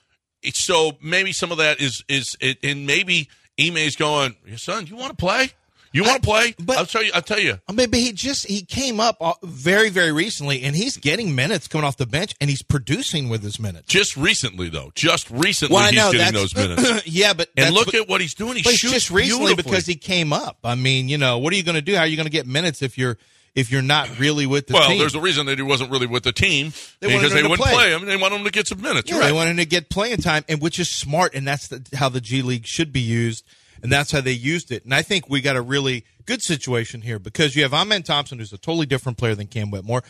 so 0.52 0.92
maybe 1.00 1.32
some 1.32 1.52
of 1.52 1.58
that 1.58 1.80
is 1.80 2.02
is 2.08 2.36
it, 2.40 2.58
and 2.64 2.86
maybe 2.86 3.28
Ime's 3.60 3.96
going, 3.96 4.34
son, 4.56 4.86
you 4.86 4.96
want 4.96 5.10
to 5.10 5.16
play? 5.16 5.52
You 5.92 6.04
want 6.04 6.22
to 6.22 6.28
play? 6.28 6.54
but- 6.58 6.76
I'll 6.78 6.86
tell 6.86 7.02
you. 7.02 7.10
I'll 7.14 7.22
tell 7.22 7.38
you. 7.40 7.58
I 7.68 7.72
mean, 7.72 7.90
but 7.90 7.98
he 7.98 8.12
just 8.12 8.46
he 8.46 8.62
came 8.62 9.00
up 9.00 9.16
uh, 9.20 9.34
very 9.42 9.88
very 9.90 10.12
recently, 10.12 10.62
and 10.62 10.76
he's 10.76 10.96
getting 10.96 11.34
minutes 11.34 11.66
coming 11.68 11.84
off 11.86 11.96
the 11.96 12.06
bench, 12.06 12.34
and 12.40 12.50
he's 12.50 12.62
producing 12.62 13.28
with 13.28 13.42
his 13.42 13.58
minutes. 13.58 13.86
Just 13.88 14.16
recently, 14.16 14.68
though. 14.68 14.92
Just 14.94 15.30
recently, 15.30 15.74
Well, 15.74 15.84
he's 15.90 15.96
know 15.96 16.12
getting 16.12 16.34
those 16.34 16.54
minutes. 16.54 17.06
yeah, 17.06 17.32
but 17.32 17.48
and 17.56 17.74
look 17.74 17.86
what- 17.86 17.94
at 17.94 18.08
what 18.08 18.20
he's 18.20 18.34
doing. 18.34 18.56
He 18.56 18.62
But 18.62 18.74
shoots 18.74 18.92
just 18.94 19.10
recently 19.10 19.54
because 19.54 19.86
he 19.86 19.94
came 19.96 20.32
up. 20.32 20.58
I 20.64 20.74
mean, 20.74 21.08
you 21.08 21.18
know, 21.18 21.38
what 21.38 21.52
are 21.52 21.56
you 21.56 21.62
going 21.62 21.74
to 21.76 21.82
do? 21.82 21.94
How 21.94 22.02
are 22.02 22.06
you 22.06 22.16
going 22.16 22.26
to 22.26 22.32
get 22.32 22.46
minutes 22.46 22.82
if 22.82 22.98
you're 22.98 23.16
if 23.54 23.72
you're 23.72 23.82
not 23.82 24.18
really 24.20 24.46
with 24.46 24.66
the 24.68 24.74
Well, 24.74 24.82
team? 24.82 24.90
Well, 24.90 24.98
there's 25.00 25.14
a 25.14 25.20
reason 25.20 25.46
that 25.46 25.56
he 25.58 25.62
wasn't 25.62 25.90
really 25.90 26.06
with 26.06 26.22
the 26.22 26.32
team 26.32 26.72
They 27.00 27.08
because 27.08 27.32
they 27.32 27.42
to 27.42 27.48
wouldn't 27.48 27.66
play. 27.66 27.74
play. 27.74 27.90
him. 27.92 28.04
They 28.04 28.16
want 28.16 28.34
him 28.34 28.44
to 28.44 28.50
get 28.50 28.68
some 28.68 28.80
minutes. 28.82 29.10
Yeah, 29.10 29.16
they 29.18 29.24
right. 29.26 29.32
want 29.34 29.48
him 29.50 29.56
to 29.56 29.64
get 29.64 29.88
playing 29.90 30.18
time, 30.18 30.44
and 30.48 30.60
which 30.60 30.78
is 30.78 30.88
smart, 30.90 31.34
and 31.34 31.48
that's 31.48 31.68
the, 31.68 31.82
how 31.96 32.08
the 32.08 32.20
G 32.20 32.42
League 32.42 32.66
should 32.66 32.92
be 32.92 33.00
used, 33.00 33.44
and 33.82 33.92
that's 33.92 34.10
how 34.10 34.20
they 34.20 34.32
used 34.32 34.70
it. 34.72 34.84
And 34.84 34.94
I 34.94 35.02
think 35.02 35.28
we 35.28 35.40
got 35.40 35.56
a 35.56 35.62
really 35.62 36.04
good 36.26 36.42
situation 36.42 37.02
here 37.02 37.18
because 37.18 37.56
you 37.56 37.62
have 37.62 37.74
Amen 37.74 38.02
Thompson, 38.02 38.38
who's 38.38 38.52
a 38.52 38.58
totally 38.58 38.86
different 38.86 39.18
player 39.18 39.34
than 39.34 39.46
Cam 39.46 39.70
Whitmore. 39.70 40.02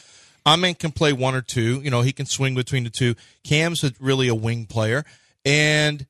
Amen 0.47 0.75
can 0.75 0.93
play 0.93 1.13
one 1.13 1.35
or 1.35 1.43
two. 1.43 1.81
You 1.83 1.91
know, 1.91 2.03
he 2.03 2.13
can 2.13 2.27
swing 2.27 2.55
between 2.55 2.85
the 2.85 2.91
two. 2.91 3.15
Cam's 3.45 3.85
a, 3.85 3.93
really 4.01 4.29
a 4.29 4.35
wing 4.35 4.67
player, 4.67 5.05
and 5.45 6.07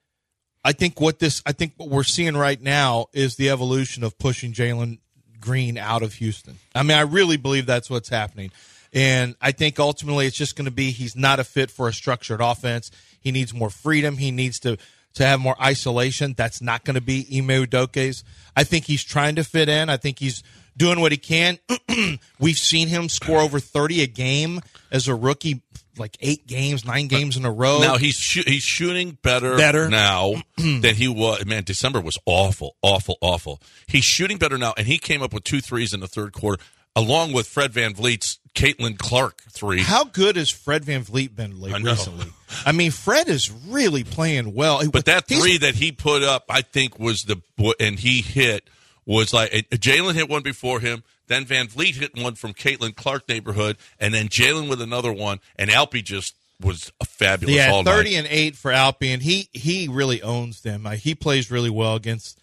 I 0.64 0.72
think 0.72 1.00
what 1.00 1.18
this, 1.18 1.42
I 1.46 1.52
think 1.52 1.74
what 1.76 1.88
we're 1.88 2.02
seeing 2.02 2.36
right 2.36 2.60
now 2.60 3.06
is 3.12 3.36
the 3.36 3.50
evolution 3.50 4.04
of 4.04 4.18
pushing 4.18 4.52
Jalen 4.52 4.98
Green 5.40 5.78
out 5.78 6.02
of 6.02 6.14
Houston. 6.14 6.58
I 6.74 6.82
mean, 6.82 6.96
I 6.96 7.02
really 7.02 7.36
believe 7.36 7.66
that's 7.66 7.88
what's 7.88 8.08
happening. 8.08 8.50
And 8.92 9.36
I 9.40 9.52
think 9.52 9.78
ultimately 9.78 10.26
it's 10.26 10.36
just 10.36 10.56
going 10.56 10.64
to 10.64 10.70
be 10.70 10.90
he's 10.90 11.14
not 11.14 11.38
a 11.38 11.44
fit 11.44 11.70
for 11.70 11.88
a 11.88 11.92
structured 11.92 12.40
offense. 12.40 12.90
He 13.20 13.32
needs 13.32 13.54
more 13.54 13.70
freedom. 13.70 14.16
He 14.16 14.30
needs 14.30 14.58
to 14.60 14.78
to 15.18 15.26
have 15.26 15.38
more 15.40 15.54
isolation. 15.62 16.34
That's 16.36 16.60
not 16.60 16.84
going 16.84 16.94
to 16.96 17.00
be 17.00 17.26
Ime 17.38 17.66
Udoka's. 17.66 18.24
I 18.56 18.64
think 18.64 18.86
he's 18.86 19.04
trying 19.04 19.36
to 19.36 19.44
fit 19.44 19.68
in. 19.68 19.88
I 19.90 19.96
think 19.98 20.18
he's 20.18 20.42
doing 20.76 21.00
what 21.00 21.12
he 21.12 21.18
can. 21.18 21.58
We've 22.40 22.58
seen 22.58 22.88
him 22.88 23.08
score 23.08 23.38
over 23.40 23.60
30 23.60 24.02
a 24.02 24.06
game 24.06 24.60
as 24.90 25.06
a 25.08 25.14
rookie, 25.14 25.60
like 25.98 26.16
eight 26.20 26.46
games, 26.46 26.84
nine 26.84 27.08
games 27.08 27.36
in 27.36 27.44
a 27.44 27.50
row. 27.50 27.80
Now 27.80 27.96
he's 27.98 28.14
shoo- 28.14 28.44
he's 28.46 28.62
shooting 28.62 29.18
better, 29.22 29.56
Better. 29.56 29.88
now 29.88 30.34
than 30.56 30.94
he 30.94 31.08
was. 31.08 31.44
Man, 31.46 31.64
December 31.64 32.00
was 32.00 32.18
awful, 32.26 32.76
awful, 32.82 33.16
awful. 33.20 33.60
He's 33.86 34.04
shooting 34.04 34.38
better 34.38 34.56
now, 34.58 34.72
and 34.76 34.86
he 34.86 34.98
came 34.98 35.22
up 35.22 35.32
with 35.34 35.44
two 35.44 35.60
threes 35.60 35.92
in 35.92 36.00
the 36.00 36.06
third 36.08 36.32
quarter, 36.32 36.62
along 36.96 37.32
with 37.32 37.46
Fred 37.48 37.72
VanVleet's 37.72 38.38
Caitlin 38.54 38.98
Clark 38.98 39.42
three. 39.50 39.80
How 39.82 40.04
good 40.04 40.36
has 40.36 40.50
Fred 40.50 40.84
VanVleet 40.84 41.34
been 41.34 41.60
late 41.60 41.74
I 41.74 41.78
know. 41.78 41.90
recently? 41.90 42.26
I 42.64 42.72
mean, 42.72 42.90
Fred 42.90 43.28
is 43.28 43.50
really 43.50 44.04
playing 44.04 44.54
well. 44.54 44.88
But 44.90 45.06
that 45.06 45.28
three 45.28 45.58
that 45.58 45.74
he 45.74 45.92
put 45.92 46.22
up, 46.22 46.44
I 46.48 46.62
think, 46.62 46.98
was 46.98 47.22
the 47.22 47.40
and 47.80 47.98
he 47.98 48.20
hit 48.20 48.68
was 49.06 49.32
like 49.32 49.50
Jalen 49.50 50.14
hit 50.14 50.28
one 50.28 50.42
before 50.42 50.80
him, 50.80 51.02
then 51.28 51.44
VanVleet 51.44 51.94
hit 51.94 52.16
one 52.16 52.34
from 52.34 52.52
Caitlin 52.52 52.94
Clark 52.94 53.28
neighborhood, 53.28 53.76
and 53.98 54.12
then 54.12 54.28
Jalen 54.28 54.68
with 54.68 54.82
another 54.82 55.12
one, 55.12 55.40
and 55.56 55.70
Alpi 55.70 56.04
just 56.04 56.34
was 56.60 56.92
a 57.00 57.04
fabulous 57.04 57.56
yeah, 57.56 57.82
thirty 57.82 58.10
night. 58.10 58.18
and 58.18 58.26
eight 58.28 58.56
for 58.56 58.70
Alpi, 58.70 59.12
and 59.14 59.22
he 59.22 59.48
he 59.52 59.88
really 59.88 60.22
owns 60.22 60.62
them. 60.62 60.86
Uh, 60.86 60.90
he 60.90 61.14
plays 61.14 61.50
really 61.50 61.70
well 61.70 61.94
against 61.94 62.40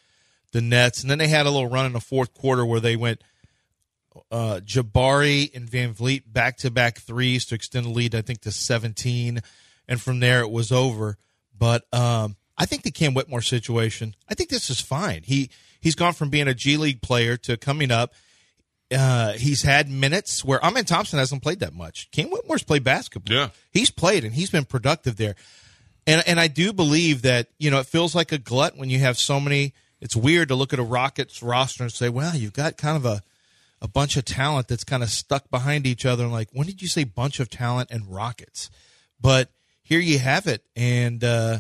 the 0.52 0.62
Nets, 0.62 1.02
and 1.02 1.12
then 1.12 1.18
they 1.18 1.28
had 1.28 1.46
a 1.46 1.52
little 1.52 1.70
run 1.70 1.86
in 1.86 1.94
the 1.94 2.00
fourth 2.00 2.34
quarter 2.34 2.66
where 2.66 2.80
they 2.80 2.96
went 2.96 3.22
uh, 4.32 4.62
Jabari 4.64 5.54
and 5.54 5.70
VanVleet 5.70 6.24
back 6.28 6.58
to 6.58 6.72
back 6.72 7.00
threes 7.00 7.46
to 7.48 7.56
extend 7.56 7.86
the 7.86 7.90
lead. 7.90 8.16
I 8.16 8.22
think 8.22 8.42
to 8.42 8.52
seventeen, 8.52 9.42
and 9.88 10.02
from 10.02 10.20
there 10.20 10.42
it 10.42 10.52
was 10.52 10.72
over. 10.72 11.18
But 11.58 11.86
um, 11.94 12.36
I 12.58 12.66
think 12.66 12.84
the 12.84 12.92
Cam 12.92 13.14
Whitmore 13.14 13.42
situation. 13.42 14.16
I 14.30 14.34
think 14.34 14.50
this 14.50 14.70
is 14.70 14.80
fine. 14.82 15.22
He 15.24 15.50
he's 15.80 15.96
gone 15.96 16.14
from 16.14 16.30
being 16.30 16.48
a 16.48 16.54
G 16.54 16.78
League 16.78 17.02
player 17.02 17.38
to 17.38 17.58
coming 17.58 17.92
up. 17.92 18.14
Uh, 18.96 19.34
he's 19.34 19.64
had 19.64 19.90
minutes 19.90 20.46
where 20.46 20.64
Amen 20.64 20.86
Thompson 20.86 21.18
hasn't 21.18 21.42
played 21.42 21.60
that 21.60 21.74
much. 21.74 22.10
Cam 22.12 22.30
Whitmore's 22.30 22.64
played 22.64 22.84
basketball. 22.84 23.36
Yeah. 23.36 23.50
he's 23.72 23.90
played 23.90 24.24
and 24.24 24.34
he's 24.36 24.52
been 24.52 24.66
productive 24.66 25.18
there. 25.18 25.36
And 26.08 26.24
and 26.28 26.40
I 26.40 26.48
do 26.48 26.72
believe 26.72 27.24
that 27.24 27.48
you 27.58 27.72
know 27.72 27.80
it 27.80 27.88
feels 27.88 28.14
like 28.14 28.32
a 28.32 28.38
glut 28.38 28.78
when 28.78 28.90
you 28.90 29.00
have 29.00 29.18
so 29.18 29.40
many. 29.40 29.74
It's 30.02 30.16
weird 30.16 30.50
to 30.50 30.56
look 30.56 30.72
at 30.72 30.80
a 30.80 30.84
Rockets 30.84 31.42
roster 31.42 31.84
and 31.84 31.92
say, 31.92 32.10
"Well, 32.10 32.36
you've 32.36 32.54
got 32.54 32.78
kind 32.78 32.96
of 32.96 33.06
a 33.06 33.24
a 33.82 33.88
bunch 33.88 34.18
of 34.18 34.26
talent 34.26 34.68
that's 34.68 34.84
kind 34.84 35.02
of 35.02 35.10
stuck 35.10 35.50
behind 35.50 35.88
each 35.88 36.06
other." 36.06 36.24
And 36.24 36.32
like, 36.32 36.50
when 36.52 36.68
did 36.68 36.82
you 36.82 36.88
say 36.88 37.06
bunch 37.06 37.40
of 37.40 37.50
talent 37.50 37.90
and 37.90 38.08
Rockets? 38.08 38.70
But 39.20 39.50
here 39.86 40.00
you 40.02 40.20
have 40.20 40.48
it, 40.48 40.62
and 40.76 41.24
uh, 41.24 41.60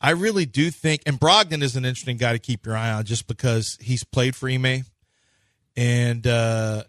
I 0.00 0.10
really 0.10 0.46
do 0.46 0.70
think. 0.70 1.02
And 1.06 1.18
Brogdon 1.18 1.62
is 1.62 1.74
an 1.76 1.84
interesting 1.84 2.16
guy 2.18 2.32
to 2.34 2.38
keep 2.38 2.64
your 2.66 2.76
eye 2.76 2.92
on, 2.92 3.04
just 3.04 3.26
because 3.26 3.76
he's 3.80 4.04
played 4.04 4.36
for 4.36 4.48
Ime, 4.48 4.84
and 5.76 6.26
uh, 6.26 6.84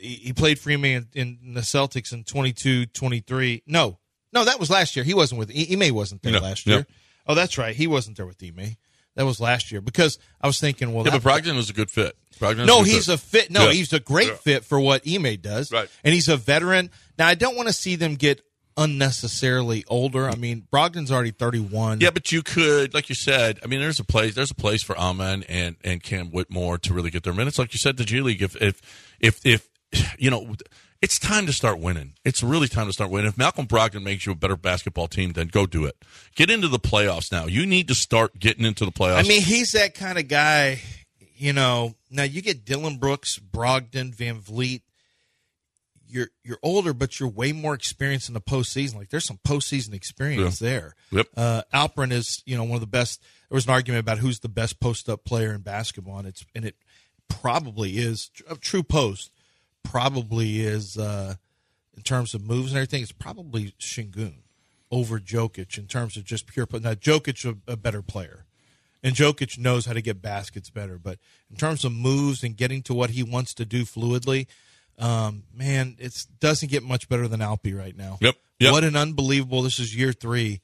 he 0.00 0.32
played 0.34 0.58
for 0.58 0.70
Ime 0.70 0.84
in, 0.84 1.06
in 1.14 1.54
the 1.54 1.60
Celtics 1.62 2.12
in 2.12 2.24
22, 2.24 2.86
23. 2.86 3.62
No, 3.66 3.98
no, 4.32 4.44
that 4.44 4.60
was 4.60 4.70
last 4.70 4.96
year. 4.96 5.04
He 5.04 5.14
wasn't 5.14 5.38
with 5.38 5.50
Ime. 5.50 5.94
wasn't 5.94 6.22
there 6.22 6.32
No, 6.32 6.40
last 6.40 6.66
no. 6.66 6.74
year. 6.74 6.86
Oh, 7.26 7.34
that's 7.34 7.56
right. 7.58 7.74
He 7.74 7.86
wasn't 7.86 8.16
there 8.16 8.26
with 8.26 8.42
Ime. 8.42 8.76
That 9.14 9.24
was 9.24 9.40
last 9.40 9.72
year 9.72 9.80
because 9.80 10.18
I 10.42 10.46
was 10.46 10.60
thinking, 10.60 10.92
well, 10.92 11.04
Yeah, 11.06 11.12
that, 11.12 11.22
but 11.22 11.42
Brogdon 11.42 11.56
was 11.56 11.70
a 11.70 11.72
good 11.72 11.90
fit. 11.90 12.14
Brogdon's 12.38 12.66
no, 12.66 12.80
good 12.84 12.88
he's 12.92 13.06
fit. 13.06 13.14
a 13.14 13.18
fit. 13.18 13.50
No, 13.50 13.66
Yeah. 13.68 13.72
he's 13.72 13.92
a 13.94 14.00
great 14.00 14.28
Yeah. 14.28 14.34
fit 14.34 14.64
for 14.66 14.78
what 14.78 15.02
Ime 15.08 15.36
does. 15.40 15.72
Right. 15.72 15.88
And 16.04 16.12
he's 16.12 16.28
a 16.28 16.36
veteran. 16.36 16.90
Now, 17.18 17.26
I 17.26 17.34
don't 17.34 17.56
want 17.56 17.68
to 17.68 17.72
see 17.72 17.96
them 17.96 18.16
get 18.16 18.42
unnecessarily 18.76 19.84
older. 19.88 20.28
I 20.28 20.34
mean, 20.34 20.66
Brogdon's 20.72 21.10
already 21.10 21.30
31. 21.30 22.00
Yeah, 22.00 22.10
but 22.10 22.30
you 22.32 22.42
could, 22.42 22.94
like 22.94 23.08
you 23.08 23.14
said, 23.14 23.58
I 23.62 23.66
mean, 23.66 23.80
there's 23.80 24.00
a 24.00 24.04
place, 24.04 24.34
there's 24.34 24.50
a 24.50 24.56
place 24.56 24.82
for 24.82 24.96
Amen 24.98 25.44
and 25.48 25.76
and 25.82 26.02
Cam 26.02 26.30
Whitmore 26.30 26.78
to 26.78 26.94
really 26.94 27.10
get 27.10 27.22
their 27.22 27.34
minutes. 27.34 27.58
Like 27.58 27.72
you 27.72 27.78
said, 27.78 27.96
the 27.96 28.04
G 28.04 28.20
League, 28.20 28.42
if 28.42 28.56
if 28.60 28.80
if 29.20 29.44
if 29.44 29.68
you 30.18 30.30
know, 30.30 30.54
it's 31.02 31.18
time 31.18 31.46
to 31.46 31.52
start 31.52 31.78
winning. 31.78 32.14
It's 32.24 32.42
really 32.42 32.68
time 32.68 32.86
to 32.86 32.92
start 32.92 33.10
winning. 33.10 33.28
If 33.28 33.38
Malcolm 33.38 33.66
Brogdon 33.66 34.02
makes 34.02 34.26
you 34.26 34.32
a 34.32 34.36
better 34.36 34.56
basketball 34.56 35.08
team, 35.08 35.32
then 35.32 35.48
go 35.48 35.66
do 35.66 35.84
it. 35.84 35.96
Get 36.34 36.50
into 36.50 36.68
the 36.68 36.78
playoffs 36.78 37.30
now. 37.30 37.46
You 37.46 37.66
need 37.66 37.88
to 37.88 37.94
start 37.94 38.38
getting 38.38 38.64
into 38.64 38.84
the 38.84 38.92
playoffs. 38.92 39.24
I 39.24 39.28
mean, 39.28 39.42
he's 39.42 39.72
that 39.72 39.94
kind 39.94 40.18
of 40.18 40.28
guy, 40.28 40.80
you 41.36 41.52
know. 41.52 41.94
Now 42.10 42.24
you 42.24 42.42
get 42.42 42.64
Dillon 42.64 42.98
Brooks, 42.98 43.38
Brogdon, 43.38 44.14
VanVleet. 44.14 44.82
You're 46.08 46.28
you're 46.44 46.58
older, 46.62 46.92
but 46.92 47.18
you're 47.18 47.28
way 47.28 47.52
more 47.52 47.74
experienced 47.74 48.28
in 48.28 48.34
the 48.34 48.40
postseason. 48.40 48.96
Like 48.96 49.10
there's 49.10 49.24
some 49.24 49.38
postseason 49.46 49.94
experience 49.94 50.58
there. 50.58 50.94
Yep. 51.10 51.26
Uh, 51.36 51.62
Alperen 51.72 52.12
is 52.12 52.42
you 52.46 52.56
know 52.56 52.64
one 52.64 52.74
of 52.74 52.80
the 52.80 52.86
best. 52.86 53.22
There 53.48 53.56
was 53.56 53.66
an 53.66 53.72
argument 53.72 54.00
about 54.00 54.18
who's 54.18 54.40
the 54.40 54.48
best 54.48 54.80
post 54.80 55.08
up 55.08 55.24
player 55.24 55.52
in 55.52 55.60
basketball, 55.60 56.18
and 56.18 56.28
it's 56.28 56.44
and 56.54 56.64
it 56.64 56.76
probably 57.28 57.98
is 57.98 58.30
a 58.48 58.56
true 58.56 58.82
post. 58.82 59.30
Probably 59.82 60.60
is 60.60 60.96
uh, 60.96 61.36
in 61.96 62.02
terms 62.02 62.34
of 62.34 62.42
moves 62.42 62.72
and 62.72 62.78
everything. 62.78 63.02
It's 63.02 63.12
probably 63.12 63.72
Sengun 63.80 64.34
over 64.90 65.18
Jokic 65.18 65.78
in 65.78 65.86
terms 65.86 66.16
of 66.16 66.24
just 66.24 66.46
pure. 66.46 66.66
Now 66.72 66.94
Jokic 66.94 67.44
a, 67.44 67.72
a 67.72 67.76
better 67.76 68.02
player. 68.02 68.44
And 69.02 69.14
Jokic 69.14 69.56
knows 69.56 69.86
how 69.86 69.92
to 69.92 70.02
get 70.02 70.20
baskets 70.20 70.68
better, 70.68 70.98
but 70.98 71.18
in 71.48 71.56
terms 71.56 71.84
of 71.84 71.92
moves 71.92 72.42
and 72.42 72.56
getting 72.56 72.82
to 72.82 72.94
what 72.94 73.10
he 73.10 73.22
wants 73.22 73.54
to 73.54 73.64
do 73.64 73.84
fluidly, 73.84 74.46
um, 74.98 75.44
man, 75.54 75.96
it 75.98 76.26
doesn't 76.40 76.70
get 76.70 76.82
much 76.82 77.08
better 77.08 77.28
than 77.28 77.40
Alpi 77.40 77.76
right 77.76 77.96
now. 77.96 78.18
Yep, 78.20 78.34
yep. 78.60 78.72
What 78.72 78.84
an 78.84 78.96
unbelievable! 78.96 79.62
This 79.62 79.78
is 79.78 79.94
year 79.96 80.12
three, 80.12 80.60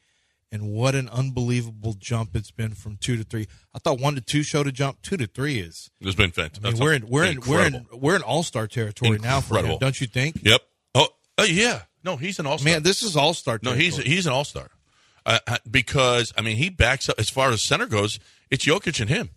and 0.51 0.73
what 0.73 0.95
an 0.95 1.09
unbelievable 1.09 1.95
jump 1.99 2.35
it's 2.35 2.51
been 2.51 2.75
from 2.75 2.97
two 2.97 3.17
to 3.17 3.25
three. 3.25 3.47
I 3.75 3.79
thought 3.79 3.99
one 4.01 4.15
to 4.15 4.21
two 4.21 4.43
showed 4.43 4.67
a 4.67 4.73
jump. 4.73 5.03
Two 5.03 5.17
to 5.17 5.27
three 5.27 5.59
is. 5.59 5.91
it's 6.01 6.15
been 6.15 6.31
fantastic. 6.31 6.65
I 6.67 6.71
mean, 6.71 6.81
we're 6.81 6.93
in 6.95 7.09
we're 7.09 7.25
in 7.25 7.41
we're 7.41 7.61
in 7.67 7.75
Incredible. 7.75 7.99
we're 8.01 8.17
in 8.17 8.23
all 8.23 8.43
star 8.43 8.67
territory 8.67 9.19
now 9.19 9.41
for 9.41 9.55
him, 9.55 9.67
Incredible. 9.67 9.79
don't 9.79 10.01
you 10.01 10.07
think? 10.07 10.37
Yep. 10.43 10.61
Oh, 10.95 11.09
oh 11.39 11.45
yeah. 11.45 11.83
No, 12.05 12.17
he's 12.17 12.39
an 12.39 12.47
all 12.47 12.59
star. 12.59 12.73
Man, 12.73 12.83
this 12.83 13.03
is 13.03 13.17
all 13.17 13.35
star. 13.35 13.59
No, 13.63 13.73
he's 13.75 13.97
he's 13.97 14.27
an 14.27 14.33
all 14.33 14.45
star. 14.45 14.69
Uh, 15.25 15.39
uh, 15.47 15.59
because 15.71 16.33
I 16.37 16.43
mean, 16.43 16.57
he 16.57 16.69
backs 16.69 17.09
up 17.09 17.17
as 17.19 17.31
far 17.31 17.51
as 17.51 17.63
center 17.63 17.87
goes. 17.87 18.19
It's 18.51 18.65
Jokic 18.65 19.01
and 19.01 19.09
him. 19.09 19.31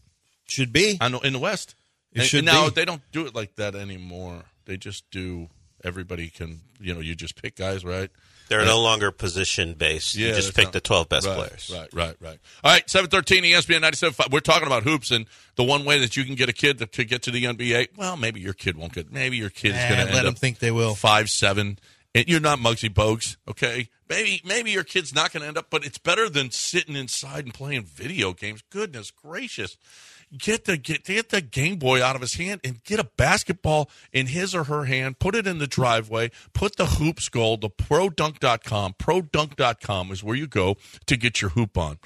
should 0.47 0.73
be. 0.73 0.97
I 0.99 1.09
know 1.09 1.19
in 1.19 1.33
the 1.33 1.39
West. 1.39 1.75
It 2.11 2.19
And- 2.19 2.27
should 2.27 2.37
and 2.39 2.45
now 2.47 2.69
be. 2.69 2.75
they 2.75 2.85
don't 2.85 3.01
do 3.11 3.25
it 3.27 3.35
like 3.35 3.55
that 3.57 3.75
anymore. 3.75 4.45
They 4.65 4.77
just 4.77 5.09
do. 5.11 5.49
Everybody 5.83 6.29
can, 6.29 6.61
you 6.79 6.93
know, 6.95 6.99
you 6.99 7.13
just 7.15 7.39
pick 7.39 7.55
guys, 7.55 7.85
right? 7.85 8.09
They're 8.47 8.65
no 8.65 8.81
longer 8.81 9.11
position 9.11 9.73
based. 9.73 10.15
you 10.15 10.27
just 10.33 10.55
pick 10.55 10.65
not- 10.65 10.73
the 10.73 10.79
12 10.81 11.09
best 11.09 11.27
right, 11.27 11.35
players. 11.37 11.71
Right, 11.73 11.93
right, 11.93 12.15
right. 12.21 12.39
All 12.63 12.71
right, 12.71 12.87
seven 12.89 13.09
thirteen 13.09 13.43
ESPN 13.43 13.81
ninety 13.81 13.97
seven 13.97 14.13
five. 14.13 14.27
We're 14.31 14.39
talking 14.39 14.67
about 14.67 14.83
hoops 14.83 15.11
and 15.11 15.25
the 15.55 15.63
one 15.63 15.83
way 15.85 15.99
that 15.99 16.15
you 16.17 16.23
can 16.25 16.35
get 16.35 16.47
a 16.49 16.53
kid 16.53 16.77
to, 16.79 16.85
to 16.87 17.03
get 17.05 17.21
to 17.23 17.31
the 17.31 17.43
NBA. 17.43 17.89
Well, 17.97 18.17
maybe 18.17 18.39
your 18.39 18.53
kid 18.53 18.77
won't 18.77 18.93
get. 18.93 19.11
Maybe 19.11 19.37
your 19.37 19.49
kid 19.49 19.69
is 19.71 19.77
Eh, 19.77 19.89
going 19.89 19.99
to 19.99 20.05
let 20.05 20.15
end 20.17 20.27
them 20.27 20.33
up 20.33 20.39
think 20.39 20.59
they 20.59 20.71
will. 20.71 20.95
five 20.95 21.29
seven. 21.29 21.77
And 22.15 22.27
you're 22.29 22.39
not 22.39 22.59
Muggsy 22.59 22.89
Bogues, 22.89 23.35
okay? 23.47 23.89
Maybe 24.07 24.41
maybe 24.45 24.71
your 24.71 24.85
kid's 24.85 25.13
not 25.13 25.33
going 25.33 25.41
to 25.41 25.47
end 25.49 25.57
up, 25.57 25.67
but 25.69 25.85
it's 25.85 25.97
better 25.97 26.29
than 26.29 26.49
sitting 26.49 26.95
inside 26.95 27.43
and 27.45 27.53
playing 27.53 27.83
video 27.83 28.31
games. 28.33 28.63
Goodness 28.69 29.11
gracious. 29.11 29.75
Get 30.37 30.65
the 30.65 30.77
get, 30.77 31.05
get 31.05 31.29
the 31.29 31.41
Game 31.41 31.77
Boy 31.77 32.03
out 32.03 32.15
of 32.15 32.21
his 32.21 32.35
hand 32.35 32.61
and 32.63 32.83
get 32.83 32.99
a 32.99 33.09
basketball 33.17 33.89
in 34.11 34.27
his 34.27 34.55
or 34.55 34.65
her 34.65 34.85
hand. 34.85 35.19
Put 35.19 35.35
it 35.35 35.47
in 35.47 35.59
the 35.59 35.67
driveway. 35.67 36.31
Put 36.53 36.75
the 36.77 36.85
hoops 36.85 37.29
goal 37.29 37.57
to 37.59 37.69
produnk.com. 37.69 38.95
Produnk.com 38.99 40.11
is 40.11 40.23
where 40.23 40.35
you 40.35 40.47
go 40.47 40.77
to 41.05 41.17
get 41.17 41.41
your 41.41 41.51
hoop 41.51 41.77
on. 41.77 41.99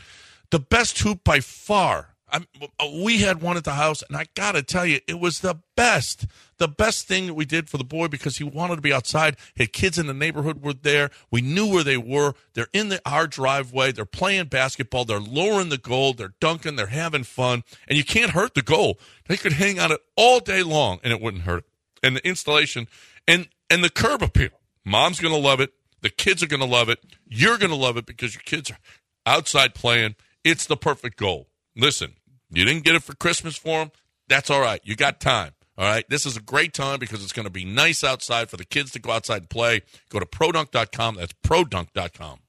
The 0.52 0.60
best 0.60 1.00
hoop 1.00 1.24
by 1.24 1.40
far. 1.40 2.16
I'm, 2.32 2.48
uh, 2.80 2.90
we 3.04 3.20
had 3.20 3.42
one 3.42 3.58
at 3.58 3.64
the 3.64 3.74
house, 3.74 4.04
and 4.08 4.18
I 4.18 4.26
got 4.36 4.54
to 4.54 4.64
tell 4.64 4.86
you, 4.86 5.00
it 5.08 5.20
was 5.20 5.40
the 5.40 5.60
best. 5.76 6.26
The 6.58 6.68
best 6.68 7.08
thing 7.08 7.28
that 7.28 7.34
we 7.34 7.46
did 7.46 7.70
for 7.70 7.78
the 7.78 7.84
boy 7.84 8.08
because 8.08 8.38
he 8.38 8.44
wanted 8.44 8.76
to 8.76 8.82
be 8.82 8.94
outside. 8.94 9.38
His 9.56 9.70
kids 9.70 9.98
in 9.98 10.08
the 10.08 10.14
neighborhood 10.14 10.62
were 10.62 10.74
there. 10.74 11.10
We 11.32 11.42
knew 11.42 11.68
where 11.68 11.84
they 11.84 11.98
were. 11.98 12.34
They're 12.54 12.68
in 12.74 12.90
the, 12.90 13.02
our 13.06 13.28
driveway. 13.28 13.92
They're 13.92 14.06
playing 14.06 14.48
basketball. 14.48 15.06
They're 15.06 15.20
lowering 15.20 15.70
the 15.70 15.78
goal. 15.78 16.14
They're 16.14 16.34
dunking. 16.40 16.76
They're 16.76 16.88
having 16.88 17.24
fun. 17.24 17.64
And 17.88 17.98
you 17.98 18.04
can't 18.04 18.32
hurt 18.32 18.56
the 18.56 18.62
goal. 18.62 19.00
They 19.28 19.38
could 19.38 19.54
hang 19.54 19.80
on 19.80 19.92
it 19.92 20.02
all 20.16 20.40
day 20.40 20.64
long, 20.64 21.00
and 21.04 21.14
it 21.14 21.22
wouldn't 21.22 21.44
hurt. 21.44 21.66
And 22.04 22.16
the 22.16 22.28
installation 22.28 22.88
and 23.28 23.48
and 23.70 23.84
the 23.84 23.90
curb 23.90 24.22
appeal. 24.22 24.50
Mom's 24.86 25.20
going 25.20 25.34
to 25.34 25.40
love 25.40 25.60
it. 25.60 25.74
The 26.02 26.10
kids 26.10 26.42
are 26.42 26.48
going 26.48 26.62
to 26.62 26.66
love 26.66 26.90
it. 26.90 27.00
You're 27.28 27.58
going 27.58 27.72
to 27.72 27.76
love 27.76 27.98
it 27.98 28.06
because 28.06 28.34
your 28.34 28.42
kids 28.44 28.72
are 28.72 28.78
outside 29.26 29.76
playing. 29.76 30.16
It's 30.44 30.66
the 30.66 30.78
perfect 30.78 31.18
goal. 31.18 31.48
Listen, 31.76 32.16
you 32.52 32.66
didn't 32.66 32.84
get 32.84 32.96
it 32.96 33.04
for 33.04 33.16
Christmas 33.16 33.56
for 33.58 33.80
them. 33.80 33.92
That's 34.28 34.50
all 34.50 34.62
right. 34.62 34.82
You 34.84 34.96
got 34.96 35.20
time. 35.20 35.52
All 35.78 35.86
right. 35.86 36.08
This 36.10 36.26
is 36.26 36.38
a 36.38 36.42
great 36.42 36.74
time 36.74 37.00
because 37.00 37.24
it's 37.24 37.34
going 37.34 37.46
to 37.46 37.52
be 37.52 37.66
nice 37.66 38.04
outside 38.04 38.50
for 38.50 38.58
the 38.58 38.66
kids 38.66 38.92
to 38.92 39.00
go 39.00 39.12
outside 39.12 39.42
and 39.44 39.50
play. 39.50 39.82
Go 40.10 40.20
to 40.20 40.26
produnk.com. 40.26 41.16
That's 41.16 41.34
produnk.com. 41.44 42.40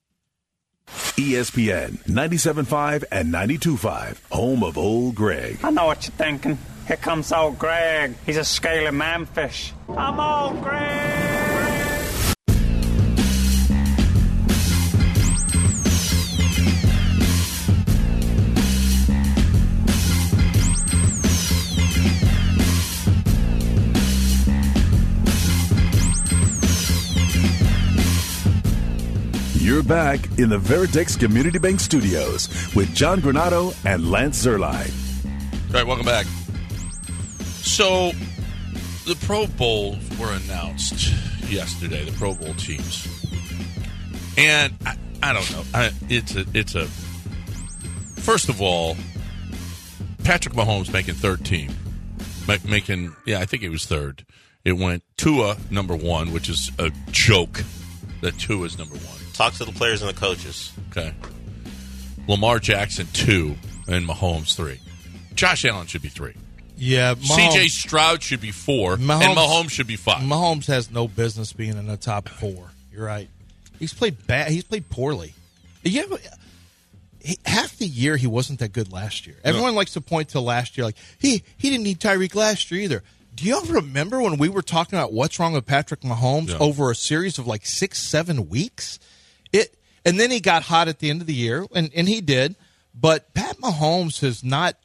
ESPN 0.91 2.05
97.5 2.07 3.05
and 3.13 3.33
92.5, 3.33 4.19
home 4.33 4.65
of 4.65 4.77
Old 4.77 5.15
Greg. 5.15 5.59
I 5.63 5.71
know 5.71 5.87
what 5.87 6.05
you're 6.05 6.17
thinking. 6.17 6.59
Here 6.89 6.97
comes 6.97 7.31
old 7.31 7.59
Greg. 7.61 8.17
He's 8.27 8.37
a 8.37 8.45
scaly 8.45 8.91
manfish. 8.91 9.71
I'm 9.89 10.19
old 10.19 10.61
Greg. 10.63 11.30
You're 29.71 29.85
back 29.85 30.27
in 30.37 30.49
the 30.49 30.59
Veritex 30.59 31.17
Community 31.17 31.61
Bank 31.61 31.79
Studios 31.79 32.49
with 32.75 32.93
John 32.93 33.21
Granado 33.21 33.73
and 33.87 34.11
Lance 34.11 34.45
Zierlein. 34.45 34.91
All 35.69 35.75
right, 35.75 35.87
welcome 35.87 36.05
back. 36.05 36.27
So, 37.63 38.11
the 39.07 39.17
Pro 39.25 39.47
Bowls 39.47 39.97
were 40.19 40.33
announced 40.33 41.13
yesterday. 41.49 42.05
The 42.05 42.11
Pro 42.19 42.35
Bowl 42.35 42.53
teams, 42.55 43.07
and 44.37 44.75
I, 44.85 44.97
I 45.23 45.33
don't 45.33 45.49
know. 45.53 45.63
I, 45.73 45.93
it's 46.09 46.35
a, 46.35 46.45
it's 46.53 46.75
a. 46.75 46.87
First 48.23 48.49
of 48.49 48.61
all, 48.61 48.97
Patrick 50.25 50.57
Mahomes 50.57 50.93
making 50.93 51.15
third 51.15 51.45
team, 51.45 51.71
making 52.69 53.15
yeah, 53.25 53.39
I 53.39 53.45
think 53.45 53.63
it 53.63 53.69
was 53.69 53.87
third. 53.87 54.27
It 54.65 54.73
went 54.73 55.05
Tua 55.17 55.59
number 55.71 55.95
one, 55.95 56.33
which 56.33 56.49
is 56.49 56.73
a 56.81 56.91
joke. 57.13 57.63
That 58.23 58.37
Tua 58.37 58.67
is 58.67 58.77
number 58.77 58.97
one. 58.97 59.20
Talk 59.41 59.55
to 59.55 59.65
the 59.65 59.73
players 59.73 60.03
and 60.03 60.11
the 60.15 60.21
coaches. 60.21 60.71
Okay. 60.91 61.15
Lamar 62.29 62.59
Jackson 62.59 63.07
two 63.15 63.57
and 63.89 64.07
Mahomes 64.07 64.55
three. 64.55 64.79
Josh 65.35 65.65
Allen 65.65 65.87
should 65.87 66.03
be 66.03 66.11
three. 66.11 66.35
Yeah, 66.77 67.15
Mahomes, 67.15 67.49
CJ 67.49 67.69
Stroud 67.71 68.23
should 68.23 68.43
be 68.43 68.51
four, 68.51 68.99
Mahomes- 68.99 69.23
and 69.23 69.39
Mahomes 69.39 69.71
should 69.71 69.87
be 69.87 69.97
five. 69.97 70.21
Mahomes 70.21 70.67
has 70.67 70.91
no 70.91 71.09
business 71.09 71.55
being 71.55 71.79
in 71.79 71.87
the 71.87 71.97
top 71.97 72.29
four. 72.29 72.69
You're 72.93 73.07
right. 73.07 73.31
He's 73.79 73.95
played 73.95 74.27
bad. 74.27 74.53
He's 74.53 74.65
played 74.65 74.91
poorly. 74.91 75.33
Yeah, 75.85 76.03
he, 77.23 77.39
half 77.47 77.79
the 77.79 77.87
year 77.87 78.19
he 78.19 78.27
wasn't 78.27 78.59
that 78.59 78.75
good 78.75 78.93
last 78.93 79.27
year. 79.27 79.37
Everyone 79.43 79.75
likes 79.75 79.95
to 79.95 80.03
point 80.03 80.29
to 80.31 80.41
last 80.41 80.77
year, 80.77 80.85
like 80.85 80.97
he 81.19 81.43
he 81.57 81.71
didn't 81.71 81.85
need 81.85 81.99
Tyreek 81.99 82.35
last 82.35 82.71
year 82.71 82.83
either. 82.83 83.03
Do 83.37 83.47
y'all 83.47 83.65
remember 83.65 84.21
when 84.21 84.37
we 84.37 84.51
were 84.51 84.61
talking 84.61 84.99
about 84.99 85.15
what's 85.15 85.39
wrong 85.41 85.55
with 85.55 85.65
Patrick 85.65 86.03
Mahomes 86.03 86.51
Yeah. 86.51 86.59
over 86.59 86.91
a 86.91 86.95
series 86.95 87.39
of 87.39 87.47
like 87.47 87.65
six, 87.65 87.99
seven 88.03 88.51
weeks? 88.51 88.99
And 90.05 90.19
then 90.19 90.31
he 90.31 90.41
got 90.41 90.63
hot 90.63 90.89
at 90.89 90.99
the 90.99 91.11
end 91.11 91.21
of 91.21 91.27
the 91.27 91.35
year, 91.35 91.67
and, 91.75 91.91
and 91.95 92.09
he 92.09 92.21
did. 92.21 92.57
But 92.95 93.33
Pat 93.35 93.59
Mahomes 93.59 94.21
has 94.21 94.43
not 94.43 94.77